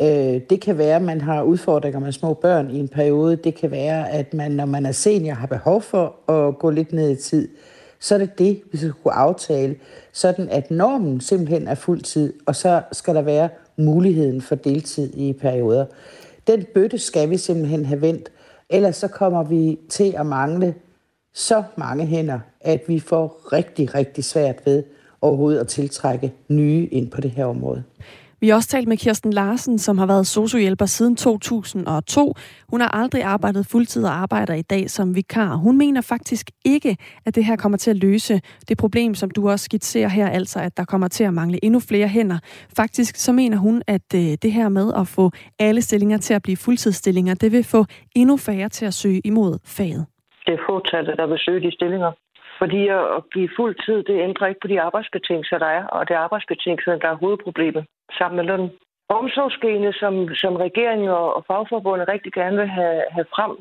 Øh, 0.00 0.40
det 0.50 0.60
kan 0.60 0.78
være, 0.78 0.96
at 0.96 1.02
man 1.02 1.20
har 1.20 1.42
udfordringer 1.42 2.00
med 2.00 2.12
små 2.12 2.34
børn 2.34 2.70
i 2.70 2.78
en 2.78 2.88
periode. 2.88 3.36
Det 3.36 3.54
kan 3.54 3.70
være, 3.70 4.10
at 4.10 4.34
man, 4.34 4.52
når 4.52 4.66
man 4.66 4.86
er 4.86 4.92
senior, 4.92 5.34
har 5.34 5.46
behov 5.46 5.82
for 5.82 6.31
at 6.32 6.58
gå 6.58 6.70
lidt 6.70 6.93
ned 6.93 7.10
i 7.10 7.22
tid 7.22 7.48
så 8.00 8.14
er 8.14 8.19
det 8.19 8.38
det, 8.38 8.62
vi 8.72 8.79
skal 8.79 8.93
kunne 8.93 9.14
aftale, 9.14 9.76
sådan 10.12 10.48
at 10.48 10.70
normen 10.70 11.20
simpelthen 11.20 11.69
er 11.69 11.74
fuld 11.74 12.00
tid, 12.00 12.34
og 12.46 12.56
så 12.56 12.82
skal 12.93 13.14
der 13.14 13.22
være 13.22 13.48
muligheden 13.76 14.43
for 14.43 14.55
deltid 14.55 15.14
i 15.14 15.32
perioder. 15.32 15.86
Den 16.46 16.64
bøtte 16.74 16.98
skal 16.98 17.31
vi 17.31 17.36
simpelthen 17.36 17.84
have 17.84 18.00
vendt, 18.00 18.32
ellers 18.70 18.96
så 18.96 19.08
kommer 19.08 19.43
vi 19.43 19.79
til 19.88 20.14
at 20.19 20.26
mangle 20.26 20.74
så 21.34 21.63
mange 21.77 22.06
hænder, 22.06 22.39
at 22.60 22.81
vi 22.89 23.01
får 23.01 23.53
rigtig, 23.53 23.94
rigtig 23.94 24.25
svært 24.25 24.56
ved 24.65 24.82
overhovedet 25.20 25.60
at 25.60 25.69
tiltrække 25.69 26.32
nye 26.49 26.89
ind 26.93 27.10
på 27.10 27.20
det 27.20 27.31
her 27.31 27.44
område. 27.44 27.82
Vi 28.41 28.49
har 28.49 28.55
også 28.55 28.69
talt 28.69 28.89
med 28.89 28.96
Kirsten 28.96 29.32
Larsen, 29.32 29.79
som 29.79 29.99
har 29.99 30.06
været 30.06 30.27
sociohjælper 30.27 30.87
siden 30.87 31.17
2002. 31.17 32.34
Hun 32.69 32.81
har 32.81 32.89
aldrig 32.89 33.22
arbejdet 33.22 33.67
fuldtid 33.67 34.05
og 34.05 34.15
arbejder 34.15 34.55
i 34.55 34.63
dag 34.63 34.91
som 34.91 35.15
vikar. 35.15 35.55
Hun 35.55 35.79
mener 35.79 36.01
faktisk 36.01 36.51
ikke, 36.65 36.96
at 37.27 37.34
det 37.34 37.44
her 37.44 37.56
kommer 37.56 37.79
til 37.79 37.91
at 37.91 37.96
løse 37.96 38.41
det 38.69 38.79
problem, 38.79 39.15
som 39.15 39.31
du 39.31 39.51
også 39.51 39.65
skitserer 39.65 40.08
her, 40.08 40.29
altså 40.29 40.60
at 40.60 40.77
der 40.77 40.84
kommer 40.84 41.08
til 41.08 41.25
at 41.25 41.34
mangle 41.34 41.65
endnu 41.65 41.81
flere 41.81 42.08
hænder. 42.08 42.39
Faktisk 42.77 43.17
så 43.17 43.32
mener 43.32 43.56
hun, 43.56 43.82
at 43.87 44.15
øh, 44.15 44.37
det 44.43 44.53
her 44.53 44.69
med 44.69 44.93
at 44.96 45.08
få 45.08 45.31
alle 45.58 45.82
stillinger 45.82 46.19
til 46.19 46.34
at 46.34 46.43
blive 46.43 46.56
fuldtidsstillinger, 46.56 47.34
det 47.34 47.53
vil 47.53 47.65
få 47.65 47.87
endnu 48.17 48.37
færre 48.37 48.69
til 48.69 48.87
at 48.87 48.94
søge 48.94 49.20
imod 49.25 49.58
faget. 49.65 50.06
Det 50.47 50.55
er 50.55 50.67
fåtallet, 50.69 51.19
der 51.19 51.27
vil 51.27 51.39
søge 51.39 51.61
de 51.67 51.73
stillinger. 51.77 52.13
Fordi 52.59 52.89
at 52.89 53.23
give 53.35 53.51
fuld 53.56 53.75
tid, 53.85 54.03
det 54.03 54.23
ændrer 54.27 54.47
ikke 54.47 54.61
på 54.61 54.69
de 54.69 54.81
arbejdsbetingelser, 54.81 55.59
der 55.59 55.67
er, 55.67 55.85
og 55.87 56.09
det 56.09 56.15
er 56.15 56.20
arbejdsbetingelser, 56.27 56.97
der 56.97 57.09
er 57.09 57.23
hovedproblemet 57.23 57.85
sammen 58.19 58.37
med 58.37 58.44
løn. 58.44 58.70
Omsorgsgene, 59.19 59.93
som, 59.93 60.15
som 60.35 60.56
regeringen 60.56 61.09
og 61.09 61.44
fagforbundet 61.47 62.09
rigtig 62.09 62.32
gerne 62.32 62.56
vil 62.56 62.69
have, 62.79 63.03
have 63.17 63.29
frem, 63.35 63.53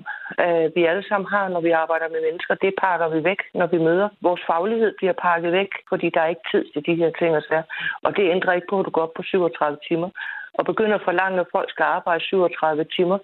øh, 0.43 0.65
vi 0.75 0.81
alle 0.91 1.05
sammen 1.09 1.27
har, 1.35 1.45
når 1.49 1.61
vi 1.61 1.71
arbejder 1.83 2.07
med 2.09 2.21
mennesker, 2.27 2.53
det 2.55 2.73
pakker 2.83 3.07
vi 3.15 3.23
væk, 3.23 3.41
når 3.53 3.67
vi 3.73 3.77
møder. 3.77 4.09
Vores 4.21 4.41
faglighed 4.49 4.91
bliver 4.97 5.13
pakket 5.13 5.51
væk, 5.51 5.71
fordi 5.89 6.07
der 6.13 6.21
er 6.21 6.33
ikke 6.33 6.49
tid 6.51 6.63
til 6.73 6.81
de 6.87 6.95
her 7.01 7.11
ting 7.19 7.35
og 7.35 7.43
sager. 7.47 7.63
Og 8.05 8.15
det 8.17 8.31
ændrer 8.35 8.53
ikke 8.53 8.69
på, 8.69 8.79
at 8.79 8.85
du 8.85 8.89
går 8.89 9.01
op 9.01 9.13
på 9.15 9.23
37 9.23 9.77
timer 9.87 10.09
og 10.57 10.65
begynder 10.65 10.95
at 10.95 11.07
forlange, 11.07 11.39
at 11.39 11.51
folk 11.51 11.69
skal 11.69 11.83
arbejde 11.83 12.23
37 12.23 12.85
timer 12.95 13.17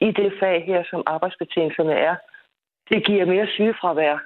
i 0.00 0.08
det 0.20 0.32
fag 0.40 0.64
her, 0.66 0.82
som 0.90 1.02
arbejdsbetingelserne 1.06 1.94
er. 2.08 2.14
Det 2.88 3.06
giver 3.06 3.26
mere 3.26 3.46
sygefravær, 3.46 4.16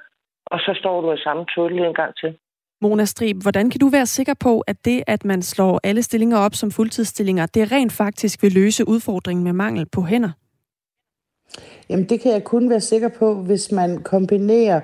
og 0.45 0.59
så 0.59 0.71
står 0.79 1.01
du 1.01 1.11
i 1.13 1.17
samme 1.17 1.45
tølle 1.55 1.87
en 1.87 1.93
gang 1.93 2.15
til. 2.15 2.37
Mona 2.81 3.05
Strib, 3.05 3.37
hvordan 3.41 3.69
kan 3.69 3.79
du 3.79 3.89
være 3.89 4.05
sikker 4.05 4.33
på, 4.33 4.59
at 4.59 4.85
det, 4.85 5.03
at 5.07 5.25
man 5.25 5.41
slår 5.41 5.79
alle 5.83 6.03
stillinger 6.03 6.37
op 6.37 6.55
som 6.55 6.71
fuldtidsstillinger, 6.71 7.45
det 7.45 7.71
rent 7.71 7.91
faktisk 7.91 8.43
vil 8.43 8.51
løse 8.51 8.87
udfordringen 8.87 9.43
med 9.43 9.53
mangel 9.53 9.85
på 9.85 10.01
hænder? 10.01 10.31
Jamen 11.89 12.09
det 12.09 12.21
kan 12.21 12.31
jeg 12.31 12.43
kun 12.43 12.69
være 12.69 12.81
sikker 12.81 13.09
på, 13.19 13.35
hvis 13.35 13.71
man 13.71 14.03
kombinerer 14.03 14.81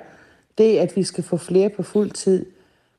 det, 0.58 0.78
at 0.78 0.96
vi 0.96 1.04
skal 1.04 1.24
få 1.24 1.38
flere 1.38 1.70
på 1.70 1.84
fuld 1.84 2.12
tid, 2.12 2.46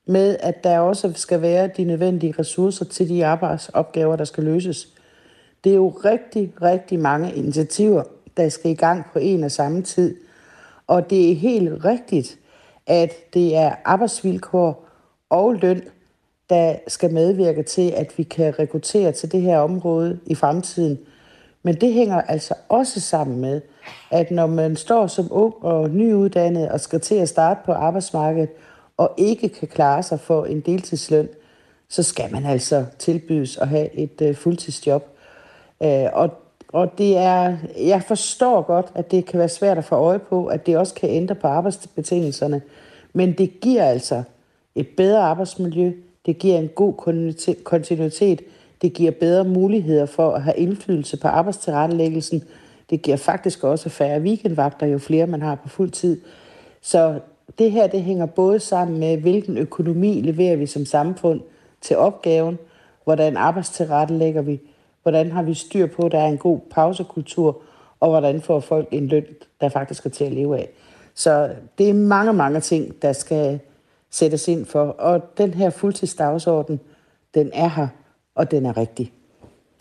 med 0.07 0.37
at 0.41 0.65
der 0.65 0.79
også 0.79 1.13
skal 1.17 1.43
være 1.43 1.71
de 1.77 1.85
nødvendige 1.85 2.35
ressourcer 2.39 2.85
til 2.85 3.09
de 3.09 3.27
arbejdsopgaver, 3.27 4.17
der 4.17 4.25
skal 4.25 4.45
løses. 4.45 4.89
Det 5.65 5.73
er 5.73 5.77
jo 5.77 5.89
rigtig, 5.89 6.53
rigtig 6.63 6.99
mange 6.99 7.35
initiativer, 7.35 8.03
der 8.37 8.49
skal 8.49 8.71
i 8.71 8.75
gang 8.75 9.05
på 9.13 9.19
en 9.19 9.45
og 9.45 9.51
samme 9.51 9.83
tid– 9.83 10.17
og 10.89 11.11
det 11.11 11.31
er 11.31 11.35
helt 11.35 11.85
rigtigt, 11.85 12.39
at 12.87 13.35
det 13.35 13.57
er 13.57 13.75
arbejdsvilkår 13.85 14.89
og 15.31 15.55
løn, 15.55 15.83
der 16.51 16.77
skal 16.87 17.13
medvirke 17.13 17.63
til, 17.63 17.91
at 17.91 18.19
vi 18.19 18.23
kan 18.23 18.59
rekruttere 18.59 19.13
til 19.13 19.33
det 19.33 19.43
her 19.43 19.59
område 19.59 20.21
i 20.27 20.35
fremtiden. 20.35 20.99
Men 21.63 21.75
det 21.75 21.93
hænger 21.93 22.23
altså 22.23 22.55
også 22.69 23.01
sammen 23.01 23.41
med, 23.41 23.61
at 24.11 24.31
når 24.31 24.47
man 24.47 24.77
står 24.77 25.07
som 25.07 25.29
ung 25.31 25.55
og 25.61 25.91
nyuddannet 25.91 26.69
og 26.69 26.81
skal 26.81 27.01
til 27.01 27.15
at 27.15 27.29
starte 27.29 27.61
på 27.67 27.73
arbejdsmarkedet, 27.73 28.51
og 28.97 29.15
ikke 29.17 29.49
kan 29.49 29.69
klare 29.69 30.03
sig 30.03 30.21
for 30.21 30.45
en 30.45 30.61
deltidsløn, 30.61 31.29
så 31.89 32.03
skal 32.03 32.33
man 32.33 32.47
altså 32.47 32.85
tilbydes 32.99 33.57
at 33.57 33.69
have 33.69 33.95
et 33.95 34.21
øh, 34.23 34.35
fuldtidsjob. 34.35 35.19
Uh, 35.81 35.89
og, 36.13 36.31
og 36.73 36.99
det 36.99 37.17
er, 37.17 37.57
jeg 37.79 38.03
forstår 38.03 38.63
godt, 38.63 38.87
at 38.95 39.11
det 39.11 39.27
kan 39.27 39.39
være 39.39 39.49
svært 39.49 39.79
at 39.79 39.85
få 39.85 39.95
øje 39.95 40.19
på, 40.19 40.47
at 40.47 40.67
det 40.67 40.77
også 40.77 40.95
kan 40.95 41.11
ændre 41.11 41.35
på 41.35 41.47
arbejdsbetingelserne. 41.47 42.63
Men 43.13 43.33
det 43.33 43.61
giver 43.61 43.85
altså 43.85 44.23
et 44.75 44.89
bedre 44.97 45.21
arbejdsmiljø, 45.21 45.93
det 46.27 46.39
giver 46.39 46.59
en 46.59 46.69
god 46.69 46.95
kontinuitet, 47.65 48.41
det 48.83 48.93
giver 48.93 49.11
bedre 49.11 49.45
muligheder 49.45 50.07
for 50.07 50.31
at 50.31 50.43
have 50.43 50.57
indflydelse 50.57 51.17
på 51.17 51.29
arbejdstilrettelæggelsen, 51.29 52.43
det 52.91 53.03
giver 53.03 53.17
faktisk 53.17 53.65
også 53.65 53.89
færre 53.89 54.21
weekendvagter, 54.21 54.87
jo 54.87 54.99
flere 54.99 55.27
man 55.27 55.43
har 55.43 55.55
på 55.55 55.69
fuld 55.69 55.91
tid. 55.91 56.21
Så 56.81 57.21
det 57.59 57.73
her 57.73 57.87
det 57.87 58.03
hænger 58.03 58.27
både 58.27 58.61
sammen 58.61 58.99
med, 58.99 59.17
hvilken 59.17 59.59
økonomi 59.59 60.21
leverer 60.21 60.57
vi 60.57 60.67
som 60.67 60.87
samfund 60.87 61.41
til 61.81 61.97
opgaven, 61.97 62.59
hvordan 63.05 63.37
arbejdstilrettelægger 63.37 64.43
vi, 64.43 64.61
hvordan 65.11 65.33
har 65.33 65.43
vi 65.43 65.55
styr 65.55 65.87
på, 65.87 66.03
at 66.03 66.13
der 66.13 66.19
er 66.19 66.27
en 66.27 66.39
god 66.39 66.61
pausekultur, 66.71 67.63
og 68.01 68.11
hvordan 68.11 68.43
får 68.43 68.61
folk 68.61 68.89
en 68.91 69.09
løn, 69.09 69.27
der 69.61 69.69
faktisk 69.69 70.07
er 70.07 70.11
til 70.11 70.25
at 70.25 70.33
leve 70.33 70.59
af. 70.59 70.69
Så 71.15 71.51
det 71.79 71.89
er 71.91 71.95
mange, 71.95 72.33
mange 72.33 72.61
ting, 72.61 73.03
der 73.03 73.13
skal 73.13 73.61
sættes 74.11 74.49
ind 74.49 74.67
for. 74.67 74.85
Og 74.85 75.39
den 75.39 75.55
her 75.55 75.71
fuldtidsdagsorden, 75.71 76.81
den 77.35 77.51
er 77.53 77.69
her, 77.69 77.89
og 78.35 78.51
den 78.51 78.67
er 78.67 78.77
rigtig. 78.77 79.13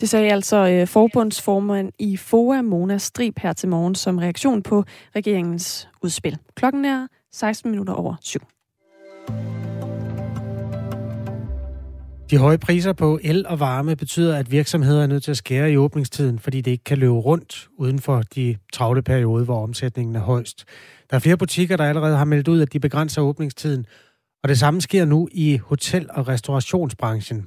Det 0.00 0.08
sagde 0.08 0.32
altså 0.32 0.56
øh, 0.56 0.86
forbundsformand 0.86 1.92
i 1.98 2.16
FOA, 2.16 2.62
Mona 2.62 2.98
Strib, 2.98 3.38
her 3.38 3.52
til 3.52 3.68
morgen 3.68 3.94
som 3.94 4.18
reaktion 4.18 4.62
på 4.62 4.84
regeringens 5.16 5.88
udspil. 6.02 6.38
Klokken 6.54 6.84
er 6.84 7.06
16 7.32 7.70
minutter 7.70 7.94
over 7.94 8.14
syv. 8.20 8.40
De 12.30 12.38
høje 12.38 12.58
priser 12.58 12.92
på 12.92 13.18
el 13.22 13.46
og 13.46 13.60
varme 13.60 13.96
betyder, 13.96 14.36
at 14.36 14.50
virksomheder 14.50 15.02
er 15.02 15.06
nødt 15.06 15.24
til 15.24 15.30
at 15.30 15.36
skære 15.36 15.72
i 15.72 15.76
åbningstiden, 15.76 16.38
fordi 16.38 16.60
det 16.60 16.70
ikke 16.70 16.84
kan 16.84 16.98
løbe 16.98 17.12
rundt 17.12 17.68
uden 17.78 17.98
for 17.98 18.22
de 18.22 18.56
travle 18.72 19.02
perioder, 19.02 19.44
hvor 19.44 19.62
omsætningen 19.62 20.16
er 20.16 20.20
højst. 20.20 20.64
Der 21.10 21.16
er 21.16 21.20
flere 21.20 21.36
butikker, 21.36 21.76
der 21.76 21.84
allerede 21.84 22.16
har 22.16 22.24
meldt 22.24 22.48
ud, 22.48 22.60
at 22.60 22.72
de 22.72 22.80
begrænser 22.80 23.22
åbningstiden, 23.22 23.86
og 24.42 24.48
det 24.48 24.58
samme 24.58 24.80
sker 24.80 25.04
nu 25.04 25.28
i 25.32 25.56
hotel- 25.56 26.10
og 26.10 26.28
restaurationsbranchen. 26.28 27.46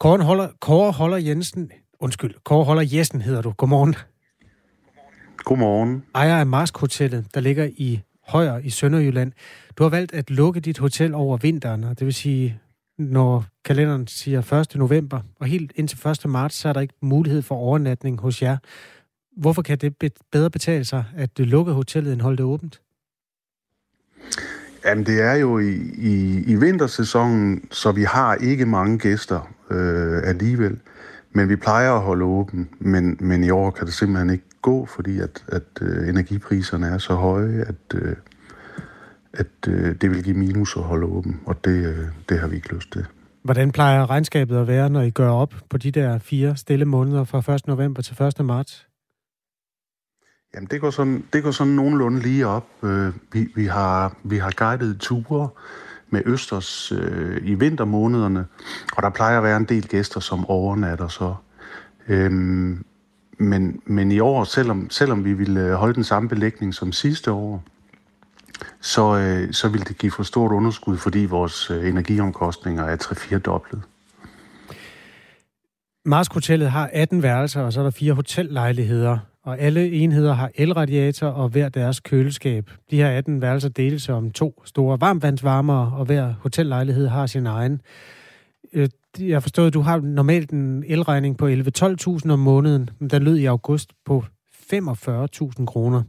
Kåre 0.00 0.22
Holder, 0.22 0.48
Kåre 0.60 0.92
Holder 0.92 1.16
Jensen, 1.16 1.70
undskyld, 2.00 2.34
Kåre 2.44 2.64
Holder 2.64 2.84
Jessen 2.92 3.20
hedder 3.20 3.42
du. 3.42 3.50
Godmorgen. 3.50 3.94
Godmorgen. 5.36 6.02
Ejer 6.14 6.36
af 6.36 6.46
Marsk 6.46 6.78
Hotellet, 6.78 7.26
der 7.34 7.40
ligger 7.40 7.68
i 7.76 8.00
Højer 8.28 8.58
i 8.58 8.70
Sønderjylland. 8.70 9.32
Du 9.78 9.82
har 9.82 9.90
valgt 9.90 10.14
at 10.14 10.30
lukke 10.30 10.60
dit 10.60 10.78
hotel 10.78 11.14
over 11.14 11.36
vinteren, 11.36 11.84
og 11.84 11.98
det 11.98 12.06
vil 12.06 12.14
sige, 12.14 12.60
når 12.98 13.44
kalenderen 13.64 14.06
siger 14.06 14.52
1. 14.52 14.76
november, 14.76 15.20
og 15.40 15.46
helt 15.46 15.72
indtil 15.74 16.08
1. 16.08 16.30
marts, 16.30 16.56
så 16.56 16.68
er 16.68 16.72
der 16.72 16.80
ikke 16.80 16.94
mulighed 17.00 17.42
for 17.42 17.54
overnatning 17.54 18.20
hos 18.20 18.42
jer. 18.42 18.56
Hvorfor 19.36 19.62
kan 19.62 19.78
det 19.78 19.94
bedre 20.32 20.50
betale 20.50 20.84
sig 20.84 21.04
at 21.16 21.30
lukke 21.38 21.72
hotellet 21.72 22.12
end 22.12 22.20
holde 22.20 22.36
det 22.36 22.44
åbent? 22.44 22.80
Jamen, 24.84 25.06
det 25.06 25.22
er 25.22 25.34
jo 25.34 25.58
i, 25.58 25.74
i, 25.98 26.44
i 26.46 26.54
vintersæsonen, 26.54 27.68
så 27.70 27.92
vi 27.92 28.02
har 28.02 28.34
ikke 28.34 28.66
mange 28.66 28.98
gæster 28.98 29.54
øh, 29.70 30.22
alligevel. 30.24 30.80
Men 31.32 31.48
vi 31.48 31.56
plejer 31.56 31.92
at 31.92 32.02
holde 32.02 32.24
åben, 32.24 32.68
men, 32.78 33.16
men 33.20 33.44
i 33.44 33.50
år 33.50 33.70
kan 33.70 33.86
det 33.86 33.94
simpelthen 33.94 34.30
ikke 34.30 34.44
gå, 34.62 34.86
fordi 34.86 35.20
at, 35.20 35.44
at 35.48 35.62
øh, 35.80 36.08
energipriserne 36.08 36.86
er 36.86 36.98
så 36.98 37.14
høje, 37.14 37.64
at, 37.68 37.94
øh, 37.94 38.16
at 39.34 39.68
øh, 39.68 39.94
det 40.00 40.10
vil 40.10 40.24
give 40.24 40.36
minus 40.36 40.76
at 40.76 40.82
holde 40.82 41.06
åben, 41.06 41.40
og 41.46 41.64
det, 41.64 41.86
øh, 41.86 42.06
det 42.28 42.40
har 42.40 42.48
vi 42.48 42.56
ikke 42.56 42.74
lyst 42.74 42.92
til. 42.92 43.06
Hvordan 43.42 43.72
plejer 43.72 44.10
regnskabet 44.10 44.56
at 44.56 44.66
være, 44.66 44.90
når 44.90 45.00
I 45.00 45.10
gør 45.10 45.30
op 45.30 45.54
på 45.70 45.78
de 45.78 45.90
der 45.90 46.18
fire 46.18 46.56
stille 46.56 46.84
måneder 46.84 47.24
fra 47.24 47.54
1. 47.54 47.66
november 47.66 48.02
til 48.02 48.22
1. 48.22 48.44
marts? 48.44 48.86
Jamen, 50.54 50.68
det 50.70 50.80
går 50.80 50.90
sådan, 50.90 51.24
det 51.32 51.42
går 51.42 51.50
sådan 51.50 51.72
nogenlunde 51.72 52.20
lige 52.20 52.46
op. 52.46 52.68
Øh, 52.82 53.12
vi, 53.32 53.48
vi, 53.54 53.66
har, 53.66 54.16
vi 54.22 54.38
har 54.38 54.52
guidet 54.56 55.00
ture 55.00 55.48
med 56.10 56.22
Østers 56.26 56.92
øh, 56.92 57.40
i 57.42 57.54
vintermånederne, 57.54 58.46
og 58.96 59.02
der 59.02 59.10
plejer 59.10 59.36
at 59.38 59.44
være 59.44 59.56
en 59.56 59.64
del 59.64 59.88
gæster, 59.88 60.20
som 60.20 60.46
overnatter 60.46 61.08
så. 61.08 61.34
Øhm, 62.08 62.84
men, 63.38 63.80
men 63.86 64.12
i 64.12 64.20
år, 64.20 64.44
selvom, 64.44 64.90
selvom 64.90 65.24
vi 65.24 65.32
ville 65.32 65.74
holde 65.74 65.94
den 65.94 66.04
samme 66.04 66.28
belægning 66.28 66.74
som 66.74 66.92
sidste 66.92 67.32
år, 67.32 67.64
så, 68.80 69.16
øh, 69.16 69.52
så 69.52 69.68
vil 69.68 69.88
det 69.88 69.98
give 69.98 70.12
for 70.12 70.22
stort 70.22 70.52
underskud, 70.52 70.96
fordi 70.96 71.24
vores 71.24 71.70
øh, 71.70 71.88
energiomkostninger 71.88 72.84
er 72.84 72.96
3-4 72.96 73.38
doblet. 73.38 73.82
Mars 76.04 76.26
Hotellet 76.32 76.70
har 76.70 76.90
18 76.92 77.22
værelser, 77.22 77.62
og 77.62 77.72
så 77.72 77.80
er 77.80 77.84
der 77.84 77.90
fire 77.90 78.12
hotellejligheder 78.12 79.18
og 79.44 79.58
alle 79.58 79.92
enheder 79.92 80.32
har 80.32 80.50
elradiator 80.54 81.26
og 81.26 81.48
hver 81.48 81.68
deres 81.68 82.00
køleskab. 82.00 82.70
De 82.90 82.96
her 82.96 83.08
18 83.08 83.42
værelser 83.42 83.68
deles 83.68 84.08
om 84.08 84.30
to 84.30 84.62
store 84.64 85.00
varmvandsvarmere, 85.00 85.92
og 85.96 86.04
hver 86.04 86.34
hotellejlighed 86.40 87.08
har 87.08 87.26
sin 87.26 87.46
egen. 87.46 87.80
Øh, 88.72 88.88
jeg 89.18 89.42
forstod, 89.42 89.66
at 89.66 89.74
du 89.74 89.80
har 89.80 90.00
normalt 90.00 90.50
en 90.50 90.84
elregning 90.86 91.36
på 91.36 91.48
11-12.000 91.48 92.30
om 92.30 92.38
måneden, 92.38 92.90
men 92.98 93.10
den 93.10 93.22
lød 93.22 93.36
i 93.36 93.44
august 93.44 93.92
på 94.04 94.24
45.000 94.72 95.64
kroner. 95.64 96.02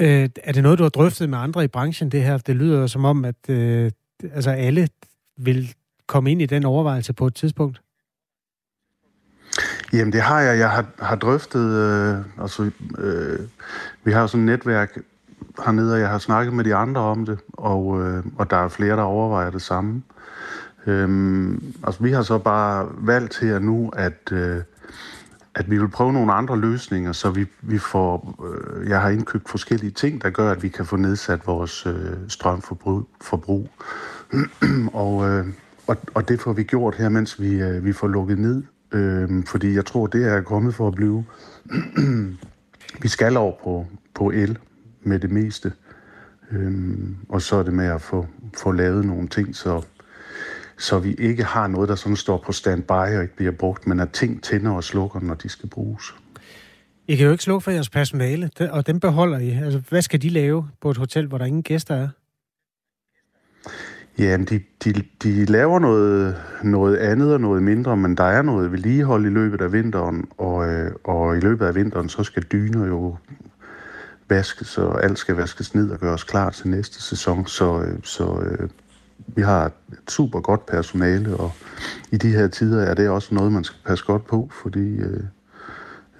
Øh, 0.00 0.28
er 0.44 0.52
det 0.52 0.62
noget, 0.62 0.78
du 0.78 0.82
har 0.82 0.90
drøftet 0.90 1.30
med 1.30 1.38
andre 1.38 1.64
i 1.64 1.68
branchen, 1.68 2.10
det 2.10 2.22
her? 2.22 2.38
Det 2.38 2.56
lyder 2.56 2.86
som 2.86 3.04
om, 3.04 3.24
at 3.24 3.48
øh, 3.48 3.90
altså 4.34 4.50
alle 4.50 4.88
vil 5.36 5.74
komme 6.06 6.30
ind 6.30 6.42
i 6.42 6.46
den 6.46 6.64
overvejelse 6.64 7.12
på 7.12 7.26
et 7.26 7.34
tidspunkt. 7.34 7.80
Jamen 9.92 10.12
det 10.12 10.20
har 10.20 10.40
jeg. 10.40 10.58
Jeg 10.58 10.70
har, 10.70 10.86
har 10.98 11.16
drøftet, 11.16 11.70
øh, 11.70 12.42
altså 12.42 12.70
øh, 12.98 13.38
vi 14.04 14.12
har 14.12 14.26
sådan 14.26 14.48
et 14.48 14.52
netværk 14.52 14.98
hernede, 15.64 15.94
og 15.94 16.00
jeg 16.00 16.08
har 16.08 16.18
snakket 16.18 16.54
med 16.54 16.64
de 16.64 16.74
andre 16.74 17.00
om 17.00 17.26
det, 17.26 17.38
og, 17.52 18.02
øh, 18.02 18.24
og 18.36 18.50
der 18.50 18.56
er 18.56 18.68
flere, 18.68 18.96
der 18.96 19.02
overvejer 19.02 19.50
det 19.50 19.62
samme. 19.62 20.02
Øhm, 20.86 21.74
altså 21.84 22.02
vi 22.02 22.12
har 22.12 22.22
så 22.22 22.38
bare 22.38 22.88
valgt 22.98 23.38
her 23.40 23.58
nu, 23.58 23.88
at, 23.96 24.32
øh, 24.32 24.62
at 25.54 25.70
vi 25.70 25.78
vil 25.78 25.88
prøve 25.88 26.12
nogle 26.12 26.32
andre 26.32 26.58
løsninger, 26.58 27.12
så 27.12 27.30
vi, 27.30 27.46
vi 27.62 27.78
får, 27.78 28.38
øh, 28.46 28.88
jeg 28.88 29.00
har 29.00 29.10
indkøbt 29.10 29.48
forskellige 29.48 29.90
ting, 29.90 30.22
der 30.22 30.30
gør, 30.30 30.50
at 30.50 30.62
vi 30.62 30.68
kan 30.68 30.86
få 30.86 30.96
nedsat 30.96 31.46
vores 31.46 31.86
øh, 31.86 32.16
strømforbrug. 32.28 33.08
Forbrug. 33.20 33.68
og, 34.92 35.28
øh, 35.28 35.46
og, 35.86 35.96
og 36.14 36.28
det 36.28 36.40
får 36.40 36.52
vi 36.52 36.62
gjort 36.62 36.94
her, 36.94 37.08
mens 37.08 37.40
vi, 37.40 37.62
øh, 37.62 37.84
vi 37.84 37.92
får 37.92 38.08
lukket 38.08 38.38
ned. 38.38 38.62
Øh, 38.92 39.46
fordi 39.46 39.74
jeg 39.74 39.86
tror, 39.86 40.06
det 40.06 40.26
er 40.26 40.40
kommet 40.40 40.74
for 40.74 40.88
at 40.88 40.94
blive. 40.94 41.24
vi 43.02 43.08
skal 43.08 43.36
over 43.36 43.54
på, 43.64 43.86
på 44.14 44.30
el 44.30 44.58
med 45.02 45.18
det 45.18 45.30
meste. 45.30 45.72
Øh, 46.52 46.72
og 47.28 47.42
så 47.42 47.56
er 47.56 47.62
det 47.62 47.72
med 47.72 47.86
at 47.86 48.00
få, 48.00 48.26
få 48.56 48.72
lavet 48.72 49.04
nogle 49.04 49.28
ting, 49.28 49.56
så, 49.56 49.82
så 50.80 50.98
vi 50.98 51.14
ikke 51.14 51.44
har 51.44 51.66
noget, 51.66 51.88
der 51.88 51.94
sådan 51.94 52.16
står 52.16 52.42
på 52.46 52.52
standby 52.52 52.90
og 52.90 53.22
ikke 53.22 53.36
bliver 53.36 53.52
brugt, 53.52 53.86
men 53.86 54.00
at 54.00 54.10
ting 54.10 54.42
tænder 54.42 54.70
og 54.70 54.84
slukker, 54.84 55.20
når 55.20 55.34
de 55.34 55.48
skal 55.48 55.68
bruges. 55.68 56.14
I 57.08 57.16
kan 57.16 57.26
jo 57.26 57.32
ikke 57.32 57.44
slukke 57.44 57.64
for 57.64 57.70
jeres 57.70 57.88
personale, 57.88 58.50
og 58.70 58.86
dem 58.86 59.00
beholder 59.00 59.38
I. 59.38 59.50
Altså, 59.50 59.82
hvad 59.88 60.02
skal 60.02 60.22
de 60.22 60.28
lave 60.28 60.68
på 60.80 60.90
et 60.90 60.96
hotel, 60.96 61.26
hvor 61.26 61.38
der 61.38 61.44
ingen 61.44 61.62
gæster 61.62 61.94
er? 61.94 62.08
Ja, 64.18 64.36
de, 64.36 64.60
de, 64.84 65.02
de 65.22 65.44
laver 65.44 65.78
noget, 65.78 66.36
noget 66.62 66.96
andet 66.96 67.34
og 67.34 67.40
noget 67.40 67.62
mindre, 67.62 67.96
men 67.96 68.16
der 68.16 68.24
er 68.24 68.42
noget 68.42 68.72
vedligehold 68.72 69.26
i 69.26 69.28
løbet 69.28 69.60
af 69.60 69.72
vinteren, 69.72 70.28
og, 70.38 70.68
øh, 70.68 70.92
og 71.04 71.36
i 71.36 71.40
løbet 71.40 71.66
af 71.66 71.74
vinteren, 71.74 72.08
så 72.08 72.24
skal 72.24 72.42
dyner 72.42 72.86
jo 72.86 73.16
vaskes, 74.28 74.78
og 74.78 75.04
alt 75.04 75.18
skal 75.18 75.34
vaskes 75.34 75.74
ned 75.74 75.90
og 75.90 75.98
gøres 75.98 76.24
klar 76.24 76.50
til 76.50 76.68
næste 76.68 77.02
sæson, 77.02 77.46
så, 77.46 77.82
øh, 77.82 77.98
så 78.02 78.40
øh, 78.40 78.68
vi 79.26 79.42
har 79.42 79.66
et 79.66 79.72
super 80.08 80.40
godt 80.40 80.66
personale, 80.66 81.36
og 81.36 81.52
i 82.12 82.16
de 82.16 82.28
her 82.28 82.48
tider 82.48 82.82
er 82.82 82.94
det 82.94 83.08
også 83.08 83.34
noget, 83.34 83.52
man 83.52 83.64
skal 83.64 83.78
passe 83.86 84.04
godt 84.04 84.26
på, 84.26 84.50
fordi 84.62 84.88
øh, 84.96 85.20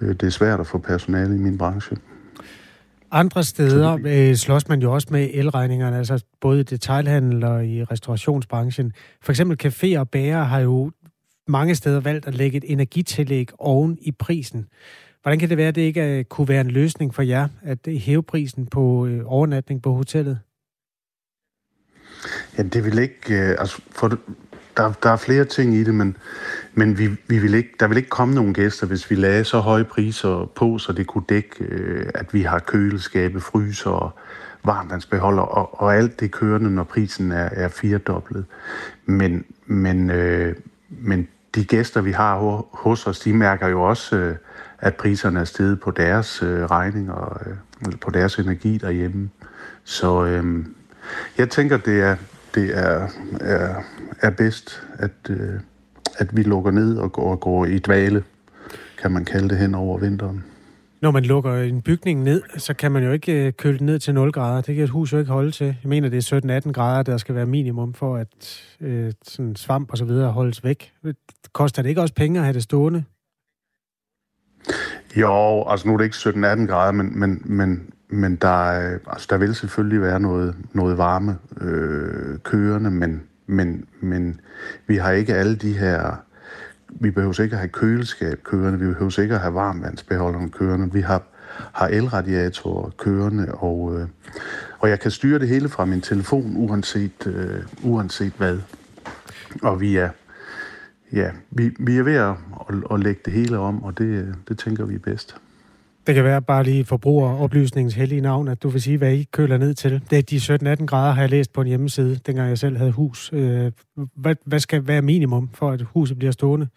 øh 0.01 0.09
det 0.09 0.23
er 0.23 0.29
svært 0.29 0.59
at 0.59 0.67
få 0.67 0.77
personale 0.77 1.35
i 1.35 1.39
min 1.39 1.57
branche. 1.57 1.97
Andre 3.11 3.43
steder 3.43 3.97
øh, 4.05 4.35
slås 4.35 4.67
man 4.67 4.81
jo 4.81 4.93
også 4.93 5.07
med 5.11 5.29
elregningerne, 5.33 5.97
altså 5.97 6.23
både 6.41 6.59
i 6.59 6.63
detailhandel 6.63 7.43
og 7.43 7.65
i 7.65 7.83
restaurationsbranchen. 7.83 8.93
For 9.21 9.31
eksempel 9.31 9.57
caféer 9.65 9.99
og 9.99 10.09
bager 10.09 10.43
har 10.43 10.59
jo 10.59 10.91
mange 11.47 11.75
steder 11.75 11.99
valgt 11.99 12.27
at 12.27 12.35
lægge 12.35 12.57
et 12.57 12.63
energitillæg 12.67 13.49
oven 13.59 13.97
i 14.01 14.11
prisen. 14.11 14.67
Hvordan 15.21 15.39
kan 15.39 15.49
det 15.49 15.57
være, 15.57 15.67
at 15.67 15.75
det 15.75 15.81
ikke 15.81 16.19
uh, 16.19 16.23
kunne 16.23 16.47
være 16.47 16.61
en 16.61 16.71
løsning 16.71 17.15
for 17.15 17.21
jer, 17.21 17.47
at 17.61 17.87
hæve 17.87 18.23
prisen 18.23 18.67
på 18.67 18.81
uh, 18.81 19.19
overnatning 19.25 19.81
på 19.81 19.93
hotellet? 19.93 20.39
Ja, 22.61 22.65
det 22.65 22.85
vil 22.85 22.99
ikke... 22.99 23.33
Øh, 23.33 23.55
altså, 23.59 23.81
for, 23.91 24.17
der, 24.77 24.93
der 25.03 25.09
er 25.09 25.15
flere 25.15 25.45
ting 25.45 25.75
i 25.75 25.83
det, 25.83 25.93
men, 25.93 26.17
men 26.73 26.97
vi, 26.97 27.09
vi 27.27 27.39
vil 27.39 27.53
ikke, 27.53 27.69
der 27.79 27.87
vil 27.87 27.97
ikke 27.97 28.09
komme 28.09 28.35
nogen 28.35 28.53
gæster, 28.53 28.87
hvis 28.87 29.09
vi 29.09 29.15
lagde 29.15 29.43
så 29.43 29.59
høje 29.59 29.83
priser 29.83 30.51
på, 30.55 30.77
så 30.77 30.93
det 30.93 31.07
kunne 31.07 31.23
dække, 31.29 31.63
øh, 31.63 32.05
at 32.15 32.33
vi 32.33 32.41
har 32.41 32.59
køleskabe, 32.59 33.41
fryser 33.41 33.89
og 33.89 34.11
varmvandsbeholder 34.63 35.41
og, 35.41 35.81
og 35.81 35.95
alt 35.95 36.19
det 36.19 36.31
kørende, 36.31 36.71
når 36.71 36.83
prisen 36.83 37.31
er, 37.31 37.49
er 37.51 37.67
firedoblet. 37.67 38.45
Men, 39.05 39.45
men, 39.65 40.11
øh, 40.11 40.55
men 40.89 41.27
de 41.55 41.65
gæster, 41.65 42.01
vi 42.01 42.11
har 42.11 42.65
hos 42.71 43.07
os, 43.07 43.19
de 43.19 43.33
mærker 43.33 43.67
jo 43.67 43.81
også, 43.81 44.15
øh, 44.15 44.35
at 44.79 44.95
priserne 44.95 45.39
er 45.39 45.43
steget 45.43 45.79
på 45.79 45.91
deres 45.91 46.43
øh, 46.43 46.65
regning 46.65 47.11
og 47.11 47.41
øh, 47.45 47.91
på 48.01 48.11
deres 48.11 48.35
energi 48.35 48.77
derhjemme. 48.77 49.29
Så 49.83 50.25
øh, 50.25 50.65
jeg 51.37 51.49
tænker, 51.49 51.77
det 51.77 52.01
er, 52.01 52.15
det 52.55 52.77
er, 52.77 53.07
er, 53.39 53.83
er 54.21 54.29
bedst, 54.29 54.83
at, 54.99 55.11
øh, 55.29 55.59
at 56.17 56.35
vi 56.37 56.43
lukker 56.43 56.71
ned 56.71 56.97
og 56.97 57.11
går, 57.11 57.35
går 57.35 57.65
i 57.65 57.79
dvale, 57.79 58.23
kan 59.01 59.11
man 59.11 59.25
kalde 59.25 59.49
det 59.49 59.57
hen 59.57 59.75
over 59.75 59.97
vinteren. 59.97 60.43
Når 61.01 61.11
man 61.11 61.23
lukker 61.23 61.53
en 61.53 61.81
bygning 61.81 62.23
ned, 62.23 62.41
så 62.57 62.73
kan 62.73 62.91
man 62.91 63.03
jo 63.03 63.11
ikke 63.11 63.45
øh, 63.47 63.53
køle 63.53 63.77
den 63.77 63.85
ned 63.85 63.99
til 63.99 64.13
0 64.13 64.31
grader. 64.31 64.61
Det 64.61 64.75
kan 64.75 64.83
et 64.83 64.89
hus 64.89 65.13
jo 65.13 65.17
ikke 65.17 65.31
holde 65.31 65.51
til. 65.51 65.65
Jeg 65.65 65.89
mener, 65.89 66.09
det 66.09 66.31
er 66.31 66.61
17-18 66.65 66.71
grader, 66.71 67.03
der 67.03 67.17
skal 67.17 67.35
være 67.35 67.45
minimum 67.45 67.93
for, 67.93 68.15
at 68.15 68.63
øh, 68.81 69.13
sådan 69.23 69.55
svamp 69.55 69.91
og 69.91 69.97
så 69.97 70.05
videre 70.05 70.31
holdes 70.31 70.63
væk. 70.63 70.91
Koster 71.53 71.81
det 71.81 71.89
ikke 71.89 72.01
også 72.01 72.13
penge 72.13 72.39
at 72.39 72.45
have 72.45 72.53
det 72.53 72.63
stående? 72.63 73.03
Jo, 75.15 75.63
altså 75.67 75.87
nu 75.87 75.93
er 75.93 75.97
det 75.97 76.05
ikke 76.05 76.15
17-18 76.15 76.65
grader, 76.65 76.91
men, 76.91 77.19
men, 77.19 77.41
men, 77.45 77.89
men 78.11 78.35
der, 78.35 78.49
altså, 79.07 79.27
der 79.29 79.37
vil 79.37 79.55
selvfølgelig 79.55 80.01
være 80.01 80.19
noget, 80.19 80.55
noget 80.73 80.97
varme 80.97 81.37
øh, 81.61 82.39
kørende, 82.39 82.91
men, 82.91 83.23
men, 83.47 83.85
men 84.01 84.39
vi 84.87 84.95
har 84.95 85.11
ikke 85.11 85.35
alle 85.35 85.55
de 85.55 85.77
her 85.77 86.15
vi 86.89 87.11
behøver 87.11 87.41
ikke 87.41 87.53
at 87.53 87.59
have 87.59 87.69
køleskab 87.69 88.43
kørende, 88.43 88.79
vi 88.79 88.85
behøver 88.85 89.19
ikke 89.19 89.35
at 89.35 89.41
have 89.41 89.53
varmvandsbeholderen 89.53 90.49
kørende. 90.49 90.93
Vi 90.93 91.01
har, 91.01 91.23
har 91.73 91.87
elradiatorer 91.87 92.89
kørende, 92.89 93.51
og, 93.51 93.99
øh, 93.99 94.07
og 94.79 94.89
jeg 94.89 94.99
kan 94.99 95.11
styre 95.11 95.39
det 95.39 95.47
hele 95.47 95.69
fra 95.69 95.85
min 95.85 96.01
telefon, 96.01 96.53
uanset, 96.57 97.27
øh, 97.27 97.63
uanset 97.83 98.33
hvad. 98.37 98.59
Og 99.61 99.81
vi 99.81 99.97
er, 99.97 100.09
ja, 101.13 101.31
vi, 101.49 101.75
vi 101.79 101.97
er 101.97 102.03
ved 102.03 102.15
at, 102.15 102.35
at, 102.69 102.75
at 102.93 102.99
lægge 102.99 103.21
det 103.25 103.33
hele 103.33 103.57
om, 103.57 103.83
og 103.83 103.97
det, 103.97 104.35
det 104.47 104.59
tænker 104.59 104.85
vi 104.85 104.95
er 104.95 104.99
bedst. 104.99 105.35
Det 106.07 106.15
kan 106.15 106.23
være 106.23 106.41
bare 106.41 106.63
lige 106.63 106.85
forbrugeroplysningens 106.85 107.93
hellige 107.93 108.21
navn, 108.21 108.47
at 108.47 108.63
du 108.63 108.69
vil 108.69 108.81
sige, 108.81 108.97
hvad 108.97 109.13
I 109.13 109.23
køler 109.23 109.57
ned 109.57 109.73
til. 109.73 110.01
Det 110.09 110.17
er 110.17 110.21
de 110.21 110.81
17-18 110.81 110.85
grader, 110.85 111.13
har 111.13 111.21
jeg 111.21 111.29
læst 111.29 111.53
på 111.53 111.61
en 111.61 111.67
hjemmeside, 111.67 112.19
dengang 112.25 112.49
jeg 112.49 112.57
selv 112.57 112.77
havde 112.77 112.91
hus. 112.91 113.29
Øh, 113.33 113.71
hvad, 114.15 114.35
hvad 114.45 114.59
skal 114.59 114.87
være 114.87 115.01
minimum 115.01 115.49
for, 115.53 115.71
at 115.71 115.81
huset 115.81 116.17
bliver 116.17 116.31
stående? 116.31 116.67